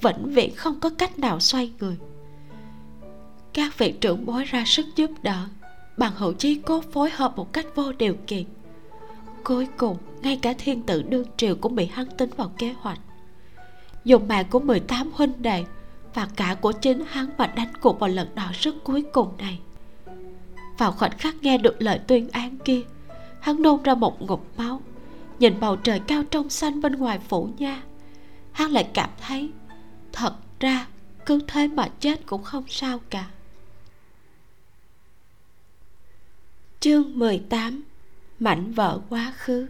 [0.02, 1.96] vĩnh viễn không có cách nào xoay người.
[3.52, 5.46] Các vị trưởng bối ra sức giúp đỡ
[5.96, 8.44] bằng hữu chí cốt phối hợp một cách vô điều kiện.
[9.44, 12.98] Cuối cùng, ngay cả thiên tử đương triều cũng bị hắn tính vào kế hoạch.
[14.04, 15.64] Dùng mạng của 18 huynh đệ
[16.14, 19.58] và cả của chính hắn mà đánh cuộc vào lần đỏ sức cuối cùng này.
[20.78, 22.80] Vào khoảnh khắc nghe được lời tuyên án kia,
[23.40, 24.80] hắn nôn ra một ngụm máu.
[25.38, 27.82] Nhìn bầu trời cao trong xanh bên ngoài phủ nha,
[28.52, 29.50] hắn lại cảm thấy
[30.12, 30.86] thật ra
[31.26, 33.24] cứ thế mà chết cũng không sao cả.
[36.82, 37.82] Chương 18
[38.38, 39.66] mảnh vỡ quá khứ.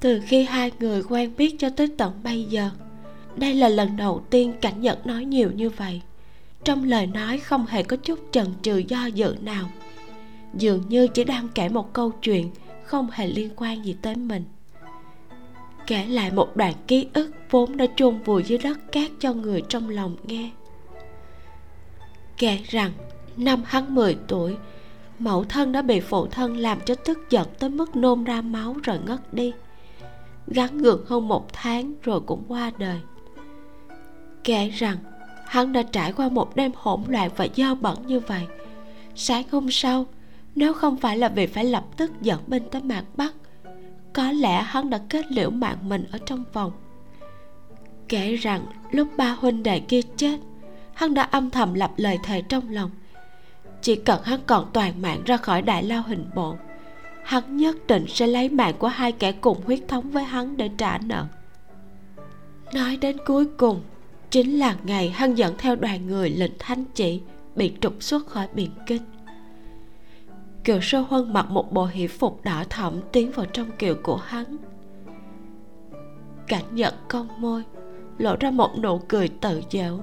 [0.00, 2.70] Từ khi hai người quen biết cho tới tận bây giờ,
[3.36, 6.02] đây là lần đầu tiên cảnh nhật nói nhiều như vậy.
[6.64, 9.70] Trong lời nói không hề có chút chần chừ do dự nào.
[10.54, 12.50] Dường như chỉ đang kể một câu chuyện
[12.84, 14.44] không hề liên quan gì tới mình.
[15.86, 19.62] Kể lại một đoạn ký ức vốn đã chôn vùi dưới đất cát cho người
[19.68, 20.50] trong lòng nghe.
[22.36, 22.92] Kể rằng
[23.36, 24.56] năm hắn 10 tuổi,
[25.18, 28.76] mẫu thân đã bị phụ thân làm cho tức giận tới mức nôn ra máu
[28.82, 29.52] rồi ngất đi.
[30.46, 33.00] Gắn gượng hơn một tháng rồi cũng qua đời.
[34.44, 34.96] Kể rằng,
[35.46, 38.46] hắn đã trải qua một đêm hỗn loạn và dơ bẩn như vậy.
[39.14, 40.06] Sáng hôm sau,
[40.54, 43.34] nếu không phải là vì phải lập tức dẫn binh tới mạc bắc,
[44.12, 46.72] có lẽ hắn đã kết liễu mạng mình ở trong phòng.
[48.08, 50.38] kể rằng, lúc ba huynh đệ kia chết,
[50.94, 52.90] hắn đã âm thầm lập lời thề trong lòng
[53.84, 56.56] chỉ cần hắn còn toàn mạng ra khỏi đại lao hình bộ,
[57.24, 60.70] hắn nhất định sẽ lấy mạng của hai kẻ cùng huyết thống với hắn để
[60.78, 61.26] trả nợ.
[62.74, 63.80] Nói đến cuối cùng,
[64.30, 67.20] chính là ngày hắn dẫn theo đoàn người lệnh thanh chỉ
[67.56, 69.02] bị trục xuất khỏi biển kinh.
[70.64, 74.16] Kiều sơ huân mặc một bộ hỷ phục đỏ thẫm tiến vào trong kiều của
[74.16, 74.56] hắn.
[76.46, 77.62] Cảnh nhận cong môi,
[78.18, 80.00] lộ ra một nụ cười tự giễu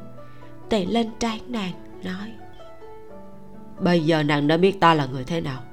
[0.69, 2.31] tỳ lên trán nàng, nói
[3.81, 5.63] bây giờ nàng đã biết ta là người thế nào.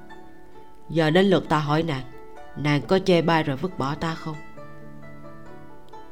[0.91, 2.05] Giờ đến lượt ta hỏi nàng
[2.57, 4.37] nàng có chê bai rồi vứt bỏ ta không?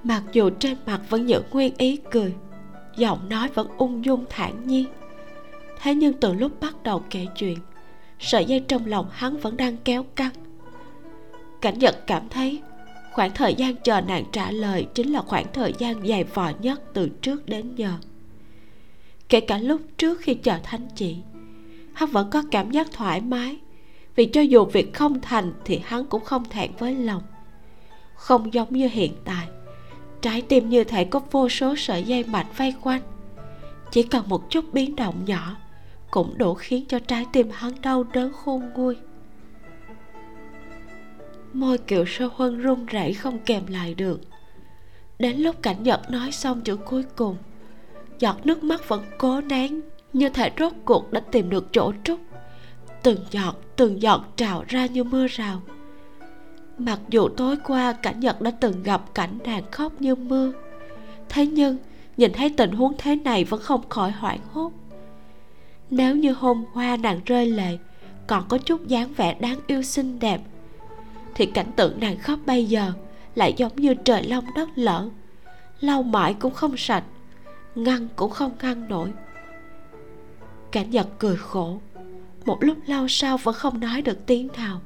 [0.03, 2.35] Mặc dù trên mặt vẫn giữ nguyên ý cười,
[2.97, 4.87] giọng nói vẫn ung dung thản nhiên.
[5.83, 7.59] Thế nhưng từ lúc bắt đầu kể chuyện,
[8.19, 10.33] sợi dây trong lòng hắn vẫn đang kéo căng.
[11.61, 12.63] Cảnh nhật cảm thấy
[13.13, 16.83] khoảng thời gian chờ nàng trả lời chính là khoảng thời gian dài vò nhất
[16.95, 17.93] từ trước đến giờ.
[19.29, 21.17] Kể cả lúc trước khi chờ thánh chỉ
[21.97, 23.57] hắn vẫn có cảm giác thoải mái.
[24.17, 27.23] Vì cho dù việc không thành thì hắn cũng không thẹn với lòng.
[28.15, 29.49] Không giống như hiện tại.
[30.21, 33.03] Trái tim như thể có vô số sợi dây mạch vây quanh.
[33.91, 35.57] Chỉ cần một chút biến động nhỏ
[36.11, 38.97] cũng đủ khiến cho trái tim hắn đau đớn khôn nguôi.
[41.53, 44.21] Môi kiều sơ huân run rẩy không kèm lại được.
[45.19, 47.37] Đến lúc cảnh nhật nói xong chữ cuối cùng,
[48.19, 49.81] giọt nước mắt vẫn cố nén
[50.19, 52.21] như thể rốt cuộc đã tìm được chỗ trút
[53.03, 55.63] từng giọt từng giọt trào ra như mưa rào.
[56.79, 60.53] Mặc dù tối qua cảnh nhật đã từng gặp cảnh nàng khóc như mưa,
[61.29, 61.77] thế nhưng
[62.17, 64.73] nhìn thấy tình huống thế này vẫn không khỏi hoảng hốt.
[65.91, 67.79] Nếu như hôm qua nàng rơi lệ,
[68.27, 70.41] còn có chút dáng vẻ đáng yêu xinh đẹp,
[71.35, 72.93] thì cảnh tượng nàng khóc bây giờ
[73.35, 75.09] lại giống như trời long đất lở.
[75.81, 77.05] Lau mãi cũng không sạch,
[77.75, 79.13] ngăn cũng không ngăn nổi
[80.77, 81.81] cảnh giật cười khổ.
[82.45, 84.81] Một lúc lâu sau vẫn không nói được tiếng nào.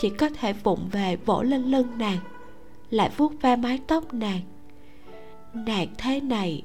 [0.00, 2.18] Chỉ có thể vụng về vỗ lên lưng nàng,
[2.90, 4.40] lại vuốt ve mái tóc nàng.
[5.54, 6.62] Nàng thế này.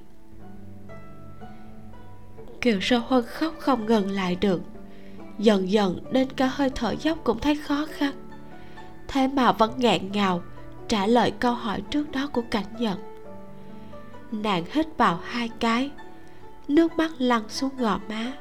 [2.62, 4.62] Kiều sơ huân khóc không ngừng lại được.
[5.40, 8.14] Dần dần đến cả hơi thở dốc cũng thấy khó khăn.
[9.08, 10.42] Thế mà vẫn nghẹn ngào,
[10.88, 12.98] trả lời câu hỏi trước đó của cảnh nhật
[14.32, 15.92] nàng hít vào hai cái,
[16.68, 18.34] nước mắt lăn xuống gò má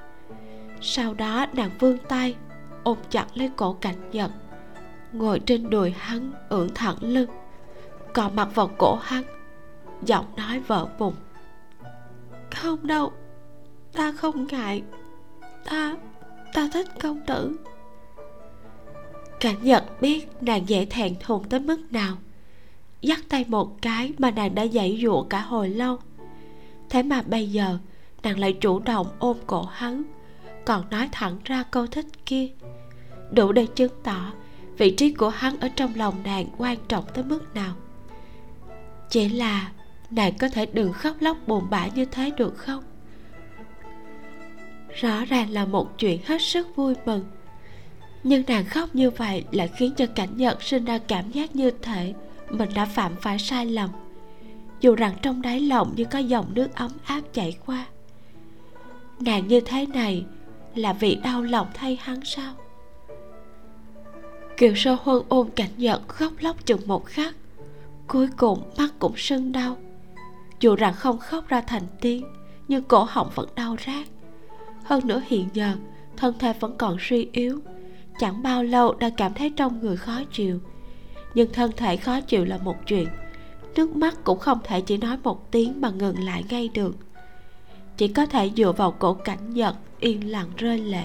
[0.80, 2.36] sau đó nàng vươn tay,
[2.84, 4.30] ôm chặt lấy cổ cảnh nhật
[5.12, 7.30] ngồi trên đùi hắn ưỡn thẳng lưng,
[8.12, 9.22] cọ mặt vào cổ hắn,
[10.02, 11.14] giọng nói vỡ bụng
[12.56, 13.12] không đâu,
[13.92, 14.82] ta không ngại.
[15.64, 15.96] Ta
[16.54, 17.56] ta thích công tử.
[19.40, 22.16] Cảnh nhật biết nàng dễ thẹn thùng tới mức nào.
[23.02, 25.98] Dắt tay một cái mà nàng đã dãy dụa cả hồi lâu.
[26.90, 27.78] Thế mà bây giờ,
[28.22, 30.02] nàng lại chủ động ôm cổ hắn
[30.66, 32.48] còn nói thẳng ra câu thích kia.
[33.30, 34.32] Đủ để chứng tỏ
[34.78, 37.74] vị trí của hắn ở trong lòng nàng quan trọng tới mức nào.
[39.10, 39.72] Chỉ là
[40.10, 42.84] nàng có thể đừng khóc lóc buồn bã như thế được không?
[44.94, 47.24] Rõ ràng là một chuyện hết sức vui mừng.
[48.22, 51.70] Nhưng nàng khóc như vậy lại khiến cho cảnh nhật sinh ra cảm giác như
[51.70, 52.14] thể
[52.50, 53.90] mình đã phạm phải sai lầm.
[54.80, 57.86] Dù rằng trong đáy lòng như có dòng nước ấm áp chảy qua.
[59.20, 60.24] Nàng như thế này
[60.78, 62.54] là vì đau lòng thay hắn sao?
[64.56, 67.34] Kiều sơ huân ôm cảnh nhật khóc lóc chừng một khắc,
[68.06, 69.76] cuối cùng mắt cũng sưng đau.
[70.60, 72.24] Dù rằng không khóc ra thành tiếng,
[72.68, 74.06] nhưng cổ họng vẫn đau rát.
[74.84, 75.76] Hơn nữa hiện giờ,
[76.16, 77.60] thân thể vẫn còn suy yếu,
[78.18, 80.60] chẳng bao lâu đã cảm thấy trong người khó chịu.
[81.34, 83.08] Nhưng thân thể khó chịu là một chuyện,
[83.74, 86.96] nước mắt cũng không thể chỉ nói một tiếng mà ngừng lại ngay được
[87.96, 91.04] chỉ có thể dựa vào cổ cảnh nhật yên lặng rơi lệ.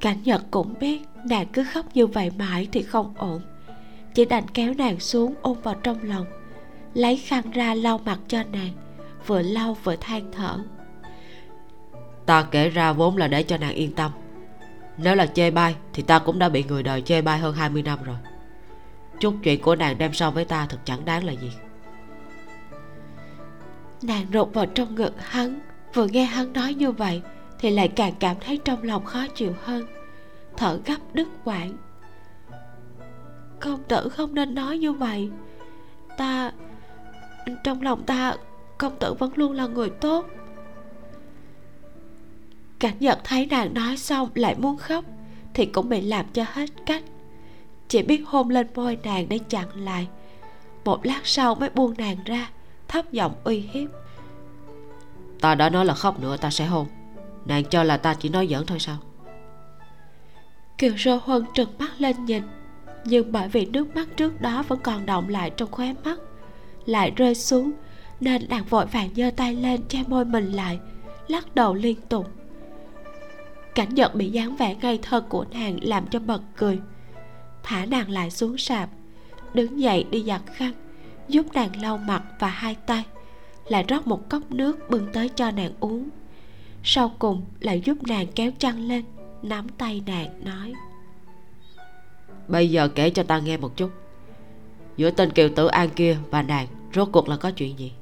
[0.00, 3.40] Cảnh nhật cũng biết nàng cứ khóc như vậy mãi thì không ổn.
[4.14, 6.26] Chỉ đành kéo nàng xuống ôm vào trong lòng,
[6.94, 8.70] lấy khăn ra lau mặt cho nàng,
[9.26, 10.58] vừa lau vừa than thở.
[12.26, 14.10] Ta kể ra vốn là để cho nàng yên tâm.
[14.98, 17.82] Nếu là chê bai thì ta cũng đã bị người đời chê bai hơn 20
[17.82, 18.16] năm rồi.
[19.20, 21.50] Chút chuyện của nàng đem so với ta thật chẳng đáng là gì
[24.06, 25.60] nàng rụt vào trong ngực hắn,
[25.94, 27.22] vừa nghe hắn nói như vậy
[27.58, 29.86] thì lại càng cảm thấy trong lòng khó chịu hơn.
[30.56, 31.76] Thở gấp đứt quãng.
[33.60, 35.30] Công tử không nên nói như vậy.
[36.16, 36.52] Ta,
[37.64, 38.36] trong lòng ta,
[38.78, 40.26] công tử vẫn luôn là người tốt.
[42.78, 45.04] Cảnh nhật thấy nàng nói xong lại muốn khóc
[45.54, 47.02] thì cũng bị làm cho hết cách.
[47.88, 50.08] Chỉ biết hôn lên môi nàng để chặn lại.
[50.84, 52.50] Một lát sau mới buông nàng ra
[52.88, 53.90] thấp giọng uy hiếp.
[55.40, 56.86] Ta đã nói là khóc nữa, ta sẽ hôn.
[57.44, 58.96] Nàng cho là ta chỉ nói giỡn thôi sao?
[60.78, 62.42] Kiều sơ huân trừng mắt lên nhìn,
[63.04, 66.18] nhưng bởi vì nước mắt trước đó vẫn còn động lại trong khóe mắt,
[66.86, 67.72] lại rơi xuống,
[68.20, 70.78] nên nàng vội vàng giơ tay lên che môi mình lại,
[71.28, 72.30] lắc đầu liên tục.
[73.74, 76.78] Cảnh nhật bị dáng vẻ ngây thơ của nàng làm cho bật cười.
[77.62, 78.88] Thả nàng lại xuống sạp,
[79.54, 80.72] đứng dậy đi giặt khăn
[81.28, 83.04] giúp nàng lau mặt và hai tay
[83.68, 86.08] lại rót một cốc nước bưng tới cho nàng uống.
[86.84, 89.04] Sau cùng lại giúp nàng kéo chăn lên
[89.42, 90.72] nắm tay nàng nói.
[92.48, 93.90] Bây giờ kể cho ta nghe một chút.
[94.96, 97.92] Giữa tên kiều tử an kia và nàng rốt cuộc là có chuyện gì?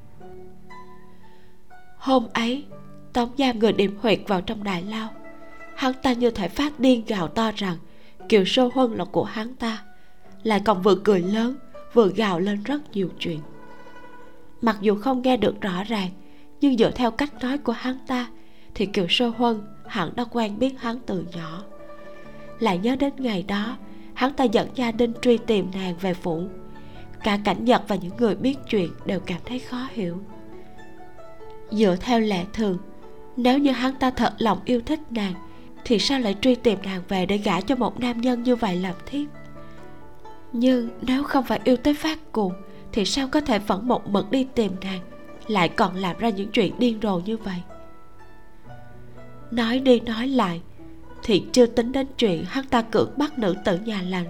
[1.98, 2.64] Hôm ấy
[3.12, 5.08] tống giam người điểm huyệt vào trong đại lao.
[5.76, 7.76] Hắn ta như thể phát điên gào to rằng
[8.28, 9.82] kiều sô huân là của hắn ta.
[10.42, 11.56] Lại còn vừa cười lớn
[11.94, 13.40] vừa gào lên rất nhiều chuyện.
[14.62, 16.10] Mặc dù không nghe được rõ ràng,
[16.60, 18.30] nhưng dựa theo cách nói của hắn ta,
[18.74, 21.62] thì kiều sơ huân hẳn đã quen biết hắn từ nhỏ.
[22.58, 23.76] Lại nhớ đến ngày đó,
[24.14, 26.44] hắn ta dẫn gia đình truy tìm nàng về phủ.
[27.24, 30.18] Cả cảnh nhật và những người biết chuyện đều cảm thấy khó hiểu.
[31.70, 32.78] Dựa theo lệ thường,
[33.36, 35.34] nếu như hắn ta thật lòng yêu thích nàng,
[35.84, 38.76] thì sao lại truy tìm nàng về để gả cho một nam nhân như vậy
[38.76, 39.26] làm thiếp?
[40.52, 42.52] Nhưng nếu không phải yêu tới phát cuồng,
[42.92, 45.00] thì sao có thể vẫn một mực đi tìm nàng,
[45.46, 47.62] lại còn làm ra những chuyện điên rồ như vậy?
[49.50, 50.60] Nói đi nói lại,
[51.22, 54.26] thì chưa tính đến chuyện hắn ta cưỡng bắt nữ tử nhà lành,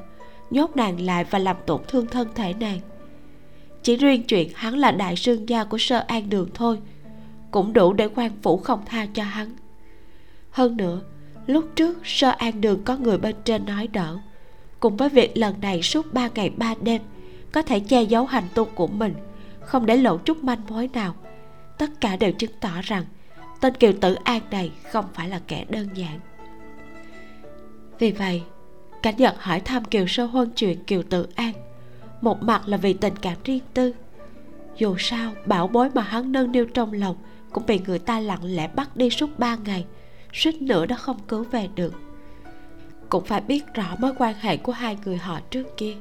[0.50, 2.78] nhốt nàng lại và làm tổn thương thân thể nàng.
[3.82, 6.78] Chỉ riêng chuyện hắn là đại sương gia của sơ an đường thôi,
[7.50, 9.56] cũng đủ để quan phủ không tha cho hắn.
[10.50, 11.00] Hơn nữa,
[11.46, 14.18] lúc trước sơ an đường có người bên trên nói đỡ
[14.82, 17.02] cùng với việc lần này suốt ba ngày ba đêm,
[17.52, 19.14] có thể che giấu hành tung của mình,
[19.60, 21.14] không để lộ chút manh mối nào.
[21.78, 23.04] Tất cả đều chứng tỏ rằng,
[23.60, 26.20] tên kiều tử an này không phải là kẻ đơn giản.
[27.98, 28.42] Vì vậy,
[29.02, 31.52] cảnh nhật hỏi thăm kiều sơ huân chuyện kiều tử an,
[32.20, 33.94] một mặt là vì tình cảm riêng tư.
[34.78, 37.16] Dù sao, bảo bối mà hắn nâng niu trong lòng
[37.52, 39.84] cũng bị người ta lặng lẽ bắt đi suốt ba ngày,
[40.32, 41.94] suýt nữa đã không cứu về được
[43.12, 45.94] cũng phải biết rõ mối quan hệ của hai người họ trước kia.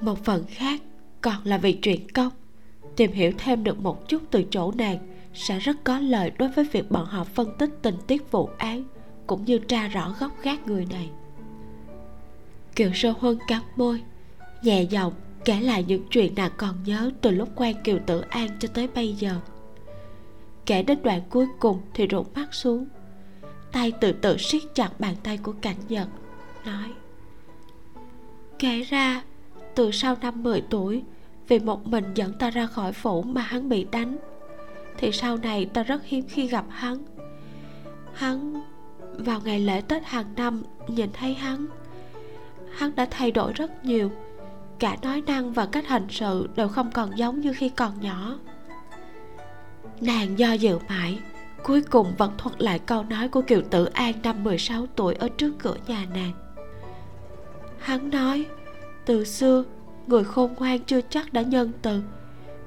[0.00, 0.82] Một phần khác
[1.20, 2.32] còn là vì chuyện công.
[2.96, 4.98] Tìm hiểu thêm được một chút từ chỗ nàng
[5.34, 8.84] sẽ rất có lợi đối với việc bọn họ phân tích tình tiết vụ án
[9.26, 11.10] cũng như tra rõ gốc gác người này.
[12.76, 14.02] Kiều sơ huân cắn môi,
[14.62, 15.12] nhẹ giọng
[15.44, 18.88] kể lại những chuyện nàng còn nhớ từ lúc quen kiều tử an cho tới
[18.94, 19.40] bây giờ.
[20.66, 22.86] Kể đến đoạn cuối cùng thì rụt mắt xuống
[23.72, 26.08] tay từ từ siết chặt bàn tay của cảnh nhật
[26.64, 26.92] nói,
[28.58, 29.22] kể ra,
[29.74, 31.02] từ sau năm 10 tuổi,
[31.48, 34.16] vì một mình dẫn ta ra khỏi phủ mà hắn bị đánh,
[34.98, 36.98] thì sau này ta rất hiếm khi gặp hắn.
[38.14, 38.62] Hắn,
[39.18, 41.66] vào ngày lễ tết hàng năm, nhìn thấy hắn
[42.72, 44.10] hắn đã thay đổi rất nhiều,
[44.78, 48.38] cả nói năng và cách hành sự đều không còn giống như khi còn nhỏ.
[50.00, 51.18] Nàng do dự mãi
[51.64, 55.28] cuối cùng vẫn thuật lại câu nói của kiều tử an năm 16 tuổi ở
[55.28, 56.32] trước cửa nhà nàng.
[57.78, 58.46] Hắn nói,
[59.04, 59.64] từ xưa,
[60.06, 62.02] người khôn ngoan chưa chắc đã nhân từ.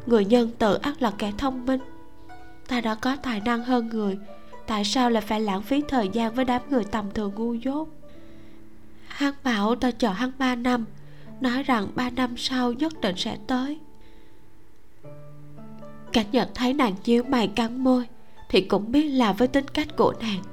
[0.06, 1.82] Người nhân từ ắt là kẻ thông minh.
[2.68, 4.18] Ta đã có tài năng hơn người.
[4.68, 7.90] Tại sao lại phải lãng phí thời gian với đám người tầm thường ngu dốt?
[9.08, 10.86] Hắn bảo ta chờ hắn ba năm,
[11.42, 13.80] nói rằng ba năm sau nhất định sẽ tới.
[16.14, 18.08] Cảnh nhật thấy nàng nhíu mày cắn môi
[18.50, 20.44] thì cũng biết là với tính cách của nàng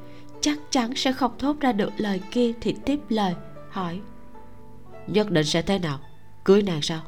[0.41, 3.35] chắc chắn sẽ không thốt ra được lời kia thì tiếp lời
[3.71, 4.01] hỏi.
[5.07, 5.99] Nhất định sẽ thế nào?
[6.45, 7.01] Cưới nàng sao?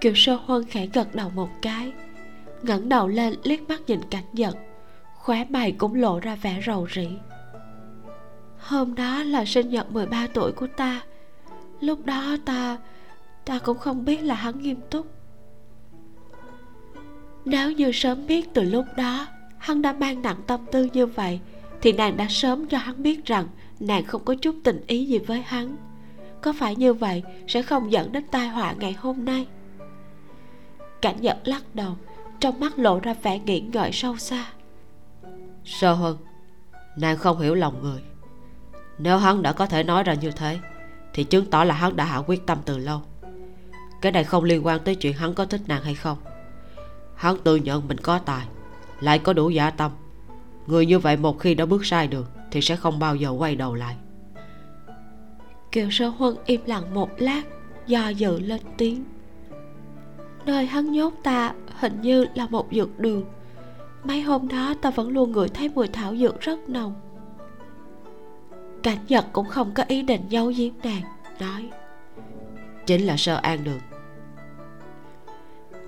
[0.00, 1.92] Kiều sơ huân khẽ gật đầu một cái
[2.62, 4.56] ngẩng đầu lên liếc mắt nhìn cảnh giật
[5.14, 7.08] khóe mày cũng lộ ra vẻ rầu rĩ.
[8.58, 11.02] Hôm đó là sinh nhật 13 tuổi của ta
[11.80, 12.78] lúc đó ta
[13.44, 15.06] ta cũng không biết là hắn nghiêm túc
[17.46, 19.26] nếu như sớm biết từ lúc đó,
[19.58, 21.40] hắn đã mang nặng tâm tư như vậy,
[21.82, 23.46] thì nàng đã sớm cho hắn biết rằng
[23.80, 25.76] nàng không có chút tình ý gì với hắn.
[26.42, 29.46] Có phải như vậy sẽ không dẫn đến tai họa ngày hôm nay?
[31.02, 31.96] Cảnh nhật lắc đầu,
[32.40, 34.46] trong mắt lộ ra vẻ nghĩ ngợi sâu xa.
[35.64, 36.16] Sơ hơn
[36.96, 38.02] nàng không hiểu lòng người.
[38.98, 40.58] Nếu hắn đã có thể nói ra như thế,
[41.12, 43.02] thì chứng tỏ là hắn đã hạ quyết tâm từ lâu.
[44.00, 46.18] Cái này không liên quan tới chuyện hắn có thích nàng hay không
[47.16, 48.46] hắn tự nhận mình có tài
[49.00, 49.92] lại có đủ giả tâm.
[50.66, 53.56] Người như vậy một khi đã bước sai đường thì sẽ không bao giờ quay
[53.56, 53.96] đầu lại.
[55.72, 57.42] Kiều sơ huân im lặng một lát
[57.86, 59.04] do dự lên tiếng.
[60.46, 63.24] Nơi hắn nhốt ta hình như là một dược đường.
[64.04, 66.94] Mấy hôm đó ta vẫn luôn ngửi thấy mùi thảo dược rất nồng.
[68.82, 71.02] Cảnh nhật cũng không có ý định giấu giếm nàng
[71.40, 71.70] nói.
[72.86, 73.80] Chính là sơ an đường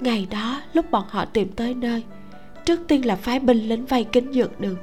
[0.01, 2.05] ngày đó, lúc bọn họ tìm tới nơi,
[2.65, 4.77] trước tiên là phái binh lính vây kín dược đường.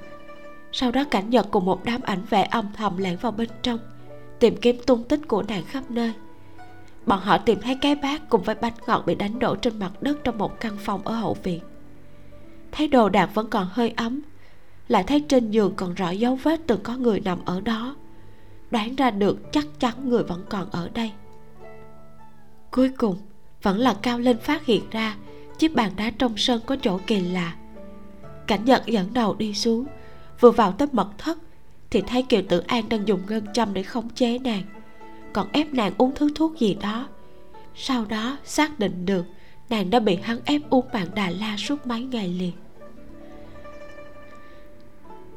[0.71, 3.79] Sau đó cảnh nhật cùng một đám ảnh vệ âm thầm lẻn vào bên trong,
[4.39, 6.13] tìm kiếm tung tích của nàng khắp nơi.
[7.05, 9.91] Bọn họ tìm thấy cái bát cùng với bánh ngọt bị đánh đổ trên mặt
[10.01, 11.61] đất trong một căn phòng ở hậu viện.
[12.71, 14.21] Thấy đồ đạc vẫn còn hơi ấm,
[14.87, 17.95] lại thấy trên giường còn rõ dấu vết từng có người nằm ở đó.
[18.71, 21.11] Đoán ra được chắc chắn người vẫn còn ở đây.
[22.71, 23.17] Cuối cùng
[23.65, 25.15] vẫn là cao lên phát hiện ra,
[25.57, 27.55] chiếc bàn đá trong sân có chỗ kỳ lạ.
[28.47, 29.85] Cảnh nhật dẫn đầu đi xuống,
[30.39, 31.37] vừa vào tới mật thất,
[31.89, 34.63] thì thấy kiều tử an đang dùng ngân châm để khống chế nàng.
[35.33, 37.07] Còn ép nàng uống thứ thuốc gì đó.
[37.75, 39.25] Sau đó, xác định được,
[39.69, 42.53] nàng đã bị hắn ép uống bàn đà la suốt mấy ngày liền.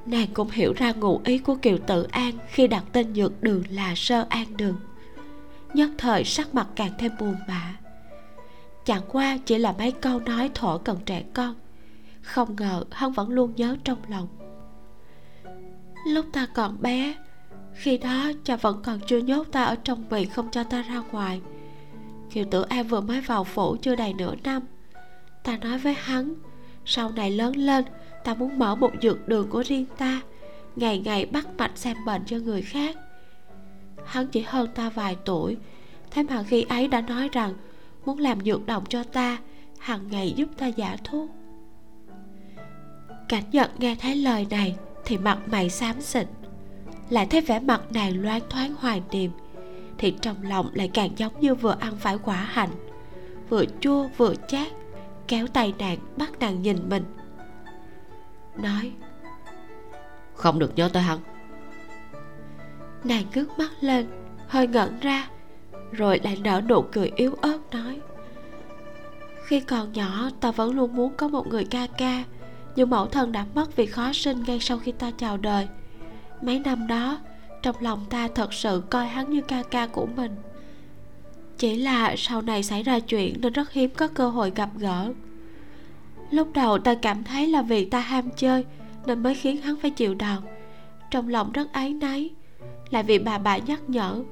[0.07, 3.63] Nàng cũng hiểu ra ngụ ý của kiều tử an khi đặt tên dược đường
[3.71, 4.77] là sơ an đường.
[5.75, 7.78] Nhất thời sắc mặt càng thêm buồn bã
[8.89, 11.55] chẳng qua chỉ là mấy câu nói thổ cần trẻ con.
[12.23, 14.29] Không ngờ hắn vẫn luôn nhớ trong lòng.
[16.07, 17.15] Lúc ta còn bé,
[17.75, 21.03] khi đó cha vẫn còn chưa nhốt ta ở trong bì không cho ta ra
[21.13, 21.41] ngoài.
[22.33, 24.63] Kiều tử an vừa mới vào phủ chưa đầy nửa năm.
[25.45, 26.35] Ta nói với hắn,
[26.85, 27.85] sau này lớn lên,
[28.25, 30.21] ta muốn mở một dược đường của riêng ta,
[30.77, 32.97] ngày ngày bắt mạch xem bệnh cho người khác.
[34.05, 35.57] Hắn chỉ hơn ta vài tuổi,
[36.11, 37.55] thế mà khi ấy đã nói rằng
[38.09, 39.39] muốn làm dược đồng cho ta
[39.79, 41.31] hàng ngày giúp ta giả thuốc
[43.29, 46.27] cảnh nhật nghe thấy lời này thì mặt mày xám xịt
[47.11, 49.31] lại thấy vẻ mặt nàng loáng thoáng hoài niệm
[49.99, 52.71] thì trong lòng lại càng giống như vừa ăn phải quả hạnh
[53.49, 54.69] vừa chua vừa chát
[55.29, 57.05] kéo tay nàng bắt nàng nhìn mình.
[58.57, 58.93] Nói
[60.35, 61.19] không được nhớ tới hắn.
[63.05, 64.07] Nàng ngước mắt lên
[64.47, 65.29] hơi ngẩn ra
[65.93, 68.01] rồi lại nở nụ cười yếu ớt nói,
[69.49, 72.25] khi còn nhỏ, ta vẫn luôn muốn có một người ca ca,
[72.77, 75.69] nhưng mẫu thân đã mất vì khó sinh ngay sau khi ta chào đời.
[76.43, 77.19] Mấy năm đó,
[77.63, 80.37] trong lòng ta thật sự coi hắn như ca ca của mình.
[81.59, 85.13] Chỉ là sau này xảy ra chuyện nên rất hiếm có cơ hội gặp gỡ.
[86.31, 88.65] Lúc đầu ta cảm thấy là vì ta ham chơi
[89.07, 90.43] nên mới khiến hắn phải chịu đòn.
[91.11, 92.31] Trong lòng rất áy náy
[92.91, 94.23] lại vì bà bà nhắc nhở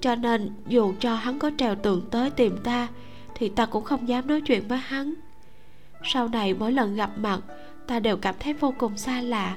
[0.00, 2.88] cho nên, dù cho hắn có trèo tường tới tìm ta,
[3.34, 5.14] thì ta cũng không dám nói chuyện với hắn.
[6.04, 7.40] Sau này mỗi lần gặp mặt,
[7.86, 9.56] ta đều cảm thấy vô cùng xa lạ.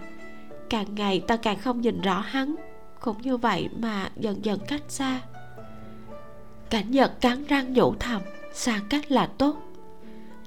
[0.70, 2.56] Càng ngày ta càng không nhìn rõ hắn.
[3.00, 5.22] Cũng như vậy mà dần dần cách xa.
[6.70, 8.22] Cảnh nhật cắn răng nhủ thầm,
[8.54, 9.56] xa cách là tốt.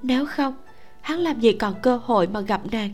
[0.01, 0.53] Nếu không,
[1.01, 2.89] hắn làm gì còn cơ hội mà gặp nàng?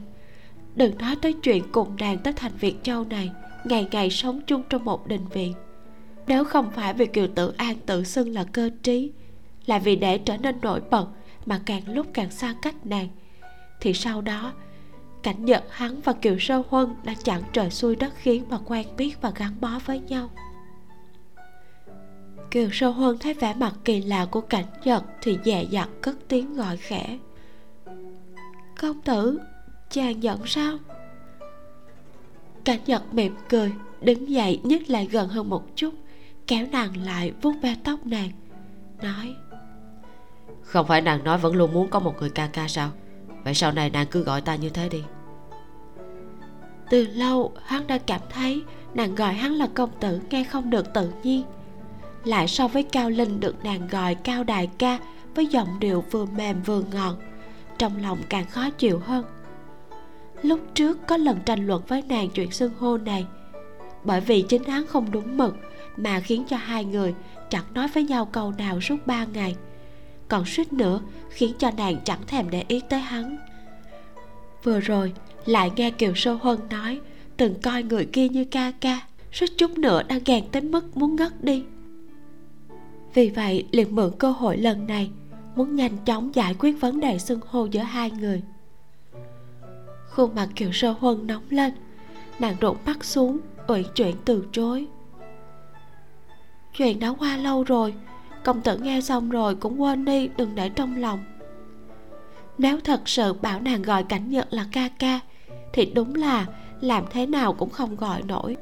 [0.76, 3.32] Đừng nói tới chuyện cùng nàng tới thành việt châu này,
[3.64, 5.53] ngày ngày sống chung trong một đình viện
[6.27, 9.11] nếu không phải vì kiều tử an tự xưng là cơ trí,
[9.65, 11.07] là vì để trở nên nổi bật
[11.45, 13.07] mà càng lúc càng xa cách nàng,
[13.81, 14.53] thì sau đó,
[15.23, 18.88] cảnh nhật hắn và kiều sơ huân đã chẳng trời xuôi đất khiến mà quen
[18.98, 20.30] biết và gắn bó với nhau.
[22.52, 26.15] Kiều sơ huân thấy vẻ mặt kỳ lạ của cảnh nhật thì dè dặt cất
[26.27, 27.18] tiếng gọi khẽ.
[28.81, 29.39] Công tử,
[29.89, 30.77] chàng giận sao?
[32.64, 35.93] Cảnh nhật mỉm cười, đứng dậy nhích lại gần hơn một chút
[36.52, 38.30] kéo nàng lại vuốt ve tóc nàng
[39.02, 39.36] nói
[40.61, 42.90] không phải nàng nói vẫn luôn muốn có một người ca ca sao?
[43.44, 45.03] Vậy sau này nàng cứ gọi ta như thế đi.
[46.90, 48.64] Từ lâu hắn đã cảm thấy
[48.94, 51.44] nàng gọi hắn là công tử nghe không được tự nhiên.
[52.23, 54.99] Lại so với cao linh được nàng gọi cao đại ca
[55.36, 57.15] với giọng điệu vừa mềm vừa ngọt
[57.78, 59.26] trong lòng càng khó chịu hơn.
[60.41, 63.26] Lúc trước có lần tranh luận với nàng chuyện xưng hô này
[64.03, 65.56] bởi vì chính hắn không đúng mực
[65.97, 67.13] mà khiến cho hai người
[67.49, 69.55] chẳng nói với nhau câu nào suốt ba ngày.
[70.27, 73.38] Còn suýt nữa khiến cho nàng chẳng thèm để ý tới hắn.
[74.63, 75.13] Vừa rồi,
[75.45, 76.99] lại nghe kiều sơ huân nói,
[77.38, 78.99] từng coi người kia như ca ca,
[79.31, 81.63] suýt chút nữa đang gàn tới mức muốn ngất đi.
[83.13, 85.11] Vì vậy, liền mượn cơ hội lần này,
[85.55, 88.41] muốn nhanh chóng giải quyết vấn đề xưng hô giữa hai người.
[90.09, 91.73] Khuôn mặt kiều sơ huân nóng lên,
[92.39, 94.88] nàng rụt mắt xuống ủy chuyển từ chối
[96.73, 97.93] chuyện đã qua lâu rồi.
[98.43, 101.23] Công tử nghe xong rồi cũng quên đi, đừng để trong lòng.
[102.57, 105.19] Nếu thật sự bảo nàng gọi cảnh nhật là ca ca,
[105.73, 106.45] thì đúng là
[106.81, 108.57] làm thế nào cũng không gọi nổi.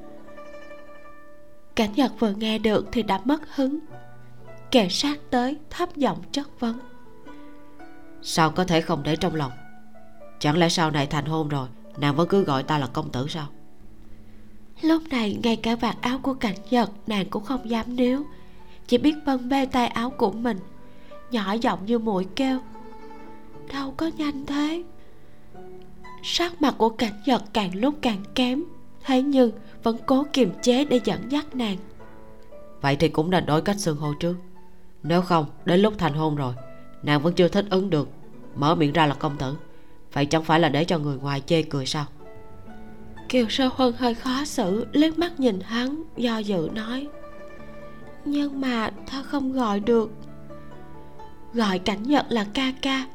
[1.75, 3.79] Cảnh nhật vừa nghe được thì đã mất hứng.
[4.71, 6.79] Kề sát tới, thấp giọng chất vấn.
[8.21, 9.51] Sao có thể không để trong lòng?
[10.39, 11.67] Chẳng lẽ sau này thành hôn rồi,
[11.97, 13.47] nàng vẫn cứ gọi ta là công tử sao?
[14.81, 18.23] Lúc này ngay cả vạt áo của cảnh nhật nàng cũng không dám níu.
[18.87, 20.57] Chỉ biết vân bê tay áo của mình,
[21.31, 22.59] nhỏ giọng như mũi kêu.
[23.73, 24.83] Đâu có nhanh thế.
[26.23, 28.63] Sắc mặt của cảnh nhật càng lúc càng kém,
[29.05, 29.51] thế nhưng
[29.83, 31.77] vẫn cố kiềm chế để dẫn dắt nàng.
[32.81, 34.35] Vậy thì cũng nên đổi cách xương hô trước.
[35.03, 36.53] Nếu không, đến lúc thành hôn rồi,
[37.03, 38.09] nàng vẫn chưa thích ứng được.
[38.55, 39.57] Mở miệng ra là công tử.
[40.13, 42.05] Vậy chẳng phải là để cho người ngoài chê cười sao?
[43.29, 47.07] Kiều sơ huân hơi khó xử, liếc mắt nhìn hắn, do dự nói.
[48.25, 50.11] Nhưng mà ta không gọi được.
[51.53, 53.05] Gọi cảnh nhật là ca ca,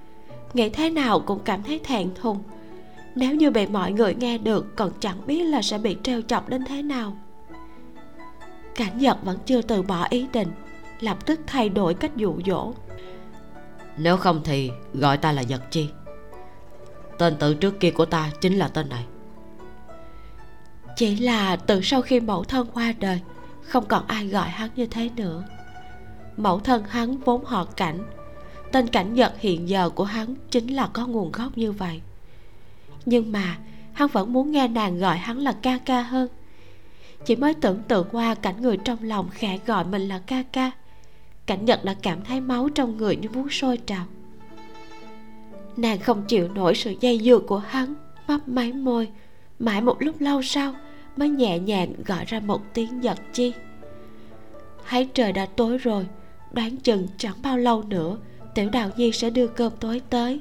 [0.54, 2.42] nghĩ thế nào cũng cảm thấy thẹn thùng.
[3.14, 6.48] Nếu như bị mọi người nghe được, còn chẳng biết là sẽ bị trêu chọc
[6.48, 7.16] đến thế nào.
[8.74, 10.48] Cảnh nhật vẫn chưa từ bỏ ý định,
[11.00, 12.72] lập tức thay đổi cách dụ dỗ.
[13.96, 15.88] Nếu không thì gọi ta là nhật chi?
[17.18, 19.04] Tên tự trước kia của ta chính là tên này
[20.96, 23.20] chỉ là từ sau khi mẫu thân qua đời,
[23.62, 25.44] không còn ai gọi hắn như thế nữa.
[26.36, 27.98] Mẫu thân hắn vốn họ cảnh,
[28.72, 32.00] tên cảnh nhật hiện giờ của hắn chính là có nguồn gốc như vậy.
[33.06, 33.58] Nhưng mà,
[33.92, 36.28] hắn vẫn muốn nghe nàng gọi hắn là ca ca hơn.
[37.24, 40.70] Chỉ mới tưởng tượng qua cảnh người trong lòng khẽ gọi mình là ca ca,
[41.46, 44.04] cảnh nhật đã cảm thấy máu trong người như muốn sôi trào.
[45.76, 47.94] Nàng không chịu nổi sự dây dưa của hắn,
[48.28, 49.08] mấp máy môi,
[49.58, 50.74] mãi một lúc lâu sau
[51.16, 53.52] mới nhẹ nhàng gọi ra một tiếng giật chi.
[54.88, 56.06] Thấy trời đã tối rồi,
[56.52, 58.16] đoán chừng chẳng bao lâu nữa,
[58.54, 60.40] tiểu đào nhi sẽ đưa cơm tối tới.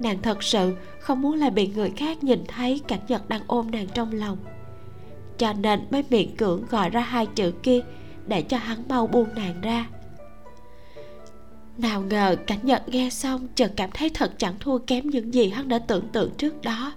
[0.00, 3.70] Nàng thật sự không muốn lại bị người khác nhìn thấy cảnh nhật đang ôm
[3.70, 4.38] nàng trong lòng.
[5.38, 7.80] Cho nên mới miệng cưỡng gọi ra hai chữ kia
[8.26, 9.86] để cho hắn mau buông nàng ra.
[11.78, 15.48] Nào ngờ cảnh nhật nghe xong chợt cảm thấy thật chẳng thua kém những gì
[15.48, 16.92] hắn đã tưởng tượng trước đó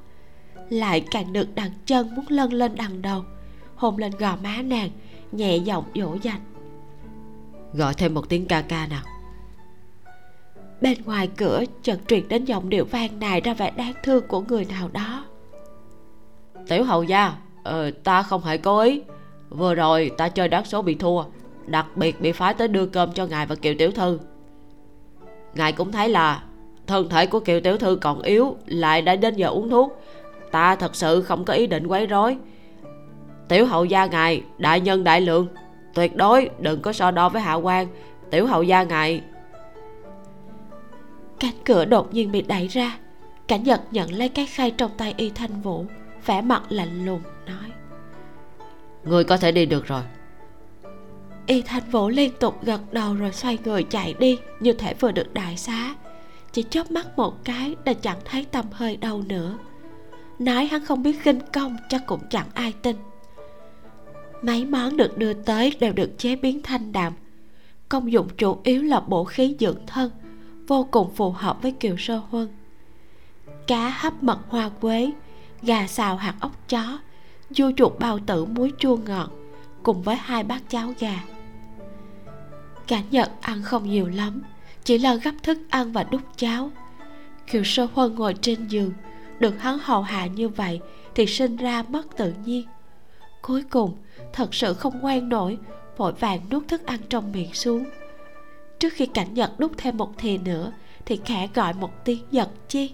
[0.71, 3.23] lại càng được đặt chân muốn lân lên đằng đầu.
[3.75, 4.89] Hôn lên gò má nàng
[5.31, 6.41] nhẹ giọng dỗ dành.
[7.73, 9.01] Gọi thêm một tiếng ca ca nào.
[10.81, 14.41] Bên ngoài cửa chợt truyền đến giọng điệu vang nài ra vẻ đáng thương của
[14.41, 15.25] người nào đó.
[16.67, 17.33] Tiểu hầu gia
[17.63, 19.01] ờ, ta không hề cố ý.
[19.49, 21.23] Vừa rồi ta chơi đắt số bị thua
[21.65, 24.19] đặc biệt bị phái tới đưa cơm cho ngài và kiều tiểu thư.
[25.55, 26.43] Ngài cũng thấy là
[26.87, 30.01] thân thể của kiều tiểu thư còn yếu lại đã đến giờ uống thuốc
[30.51, 32.37] ta thật sự không có ý định quấy rối.
[33.47, 35.47] Tiểu hậu gia ngài đại nhân đại lượng
[35.93, 37.87] tuyệt đối đừng có so đo với hạ quan.
[38.29, 39.21] Tiểu hậu gia ngài.
[41.39, 42.97] Cánh cửa đột nhiên bị đẩy ra.
[43.47, 45.85] Cảnh nhật nhận lấy cái khay trong tay y thanh vũ
[46.25, 47.71] vẻ mặt lạnh lùng nói.
[49.03, 50.01] Người có thể đi được rồi.
[51.45, 55.11] Y thanh vũ liên tục gật đầu rồi xoay người chạy đi như thể vừa
[55.11, 55.95] được đại xá.
[56.51, 59.57] Chỉ chớp mắt một cái đã chẳng thấy tầm hơi đâu nữa
[60.45, 62.95] nói hắn không biết khinh công, chắc cũng chẳng ai tin.
[64.41, 67.13] Mấy món được đưa tới đều được chế biến thanh đạm.
[67.89, 70.11] Công dụng chủ yếu là bổ khí dưỡng thân,
[70.67, 72.47] vô cùng phù hợp với kiều sơ huân.
[73.67, 75.11] Cá hấp mật hoa quế,
[75.61, 76.99] gà xào hạt ốc chó
[77.49, 79.31] du chuột bao tử muối chua ngọt,
[79.83, 81.23] cùng với hai bát cháo gà.
[82.87, 84.41] Cả nhật ăn không nhiều lắm,
[84.83, 86.71] chỉ là gấp thức ăn và đút cháo.
[87.51, 88.91] Kiều sơ huân ngồi trên giường
[89.41, 90.79] được hắn hầu hạ như vậy
[91.15, 92.67] thì sinh ra mất tự nhiên.
[93.41, 93.97] Cuối cùng,
[94.33, 95.57] thật sự không ngoan nổi,
[95.97, 97.85] vội vàng nuốt thức ăn trong miệng xuống.
[98.79, 100.71] Trước khi cảnh nhật đút thêm một thìa nữa,
[101.05, 102.93] thì khẽ gọi một tiếng nhật chi,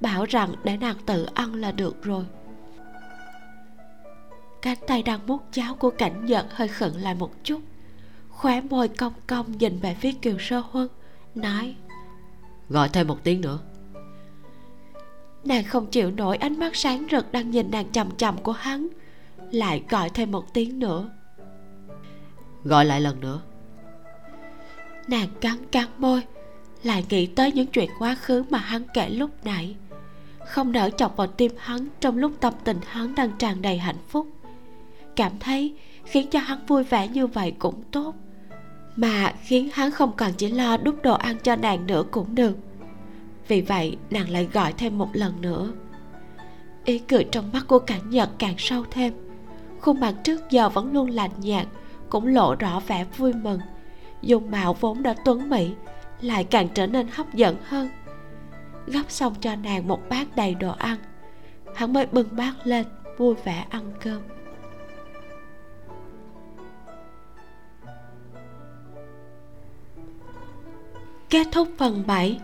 [0.00, 2.24] bảo rằng để nàng tự ăn là được rồi.
[4.62, 7.60] Cánh tay đang mút cháo của cảnh nhật hơi khẩn lại một chút,
[8.28, 10.88] khóe môi cong cong nhìn về phía kiều sơ huân,
[11.34, 11.76] nói,
[12.68, 13.58] gọi thêm một tiếng nữa
[15.44, 18.88] nàng không chịu nổi ánh mắt sáng rực đang nhìn nàng chằm chằm của hắn
[19.50, 21.10] lại gọi thêm một tiếng nữa.
[22.64, 23.42] Gọi lại lần nữa.
[25.08, 26.22] Nàng cắn cắn môi
[26.82, 29.76] lại nghĩ tới những chuyện quá khứ mà hắn kể lúc nãy.
[30.46, 33.98] Không nỡ chọc vào tim hắn trong lúc tâm tình hắn đang tràn đầy hạnh
[34.08, 34.26] phúc.
[35.16, 38.14] Cảm thấy khiến cho hắn vui vẻ như vậy cũng tốt
[38.96, 42.56] mà khiến hắn không cần chỉ lo đút đồ ăn cho nàng nữa cũng được
[43.48, 45.72] vì vậy, nàng lại gọi thêm một lần nữa.
[46.84, 49.12] Ý cười trong mắt của cảnh nhật càng sâu thêm.
[49.80, 51.66] Khuôn mặt trước giờ vẫn luôn lạnh nhạt,
[52.10, 53.60] cũng lộ rõ vẻ vui mừng.
[54.22, 55.72] Dùng mạo vốn đã tuấn mỹ,
[56.20, 57.88] lại càng trở nên hấp dẫn hơn.
[58.86, 60.98] Gấp xong cho nàng một bát đầy đồ ăn,
[61.74, 62.86] hắn mới bưng bát lên,
[63.18, 64.22] vui vẻ ăn cơm.
[71.30, 72.40] Kết thúc phần 7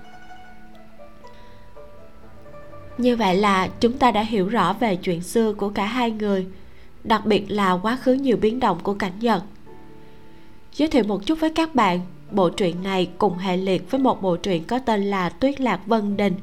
[3.01, 6.47] như vậy là chúng ta đã hiểu rõ về chuyện xưa của cả hai người,
[7.05, 9.43] đặc biệt là quá khứ nhiều biến động của cảnh nhật.
[10.73, 12.01] Giới thiệu một chút với các bạn,
[12.31, 15.81] bộ truyện này cùng hệ liệt với một bộ truyện có tên là tuyết lạc
[15.87, 16.35] vân đình.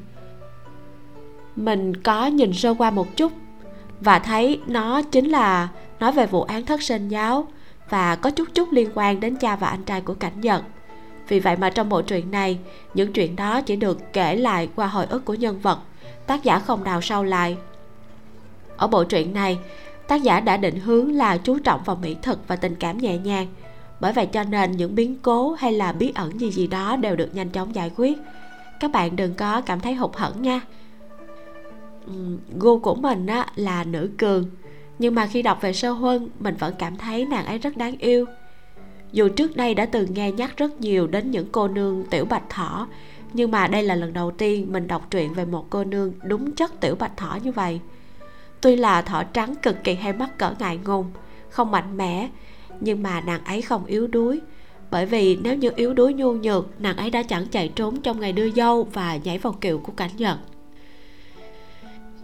[1.55, 3.31] Mình có nhìn sơ qua một chút
[4.01, 5.69] và thấy nó chính là
[5.99, 7.47] nói về vụ án thất sinh giáo
[7.89, 10.63] và có chút chút liên quan đến cha và anh trai của cảnh nhật.
[11.27, 12.59] Vì vậy mà trong bộ truyện này,
[12.93, 15.79] những chuyện đó chỉ được kể lại qua hồi ức của nhân vật
[16.27, 17.57] tác giả không đào sâu lại.
[18.77, 19.59] Ở bộ truyện này
[20.07, 23.17] tác giả đã định hướng là chú trọng vào mỹ thực và tình cảm nhẹ
[23.17, 23.47] nhàng
[23.99, 27.15] bởi vậy cho nên những biến cố hay là bí ẩn gì gì đó đều
[27.15, 28.17] được nhanh chóng giải quyết.
[28.79, 30.61] Các bạn đừng có cảm thấy hụt hẫng nha.
[32.59, 34.45] Gu của mình á, là nữ cường
[34.99, 37.97] nhưng mà khi đọc về sơ huân mình vẫn cảm thấy nàng ấy rất đáng
[37.97, 38.25] yêu.
[39.11, 42.49] Dù trước đây đã từng nghe nhắc rất nhiều đến những cô nương tiểu bạch
[42.49, 42.87] thỏ
[43.33, 46.51] nhưng mà đây là lần đầu tiên mình đọc truyện về một cô nương đúng
[46.51, 47.79] chất tiểu bạch thỏ như vậy.
[48.61, 51.11] Tuy là thỏ trắng cực kỳ hay mắc cỡ ngại ngùng,
[51.49, 52.29] không mạnh mẽ,
[52.79, 54.41] nhưng mà nàng ấy không yếu đuối.
[54.91, 58.19] Bởi vì nếu như yếu đuối nhu nhược, nàng ấy đã chẳng chạy trốn trong
[58.19, 60.37] ngày đưa dâu và nhảy vào kiệu của cảnh nhật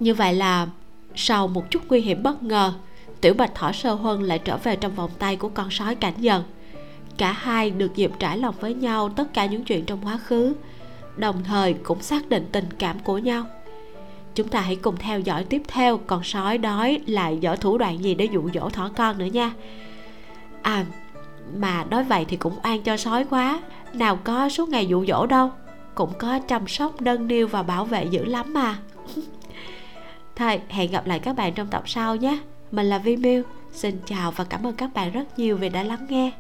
[0.03, 0.67] như vậy là
[1.15, 2.73] sau một chút nguy hiểm bất ngờ,
[3.21, 6.13] tiểu bạch thỏ sơ huân lại trở về trong vòng tay của con sói cảnh
[6.17, 6.43] nhật
[7.17, 10.53] cả hai được dịp trải lòng với nhau tất cả những chuyện trong quá khứ
[11.17, 13.45] đồng thời cũng xác định tình cảm của nhau.
[14.35, 18.03] Chúng ta hãy cùng theo dõi tiếp theo con sói đói lại dở thủ đoạn
[18.03, 19.53] gì để dụ dỗ thỏ con nữa nha.
[20.61, 20.85] À
[21.57, 23.59] mà nói vậy thì cũng oan cho sói quá.
[23.93, 25.51] Nào có suốt ngày dụ dỗ đâu,
[25.95, 28.77] cũng có chăm sóc, nâng niu và bảo vệ dữ lắm mà.
[30.35, 32.39] Thôi, hẹn gặp lại các bạn trong tập sau nhé.
[32.71, 35.83] Mình là vi miu xin chào và cảm ơn các bạn rất nhiều vì đã
[35.83, 36.31] lắng nghe.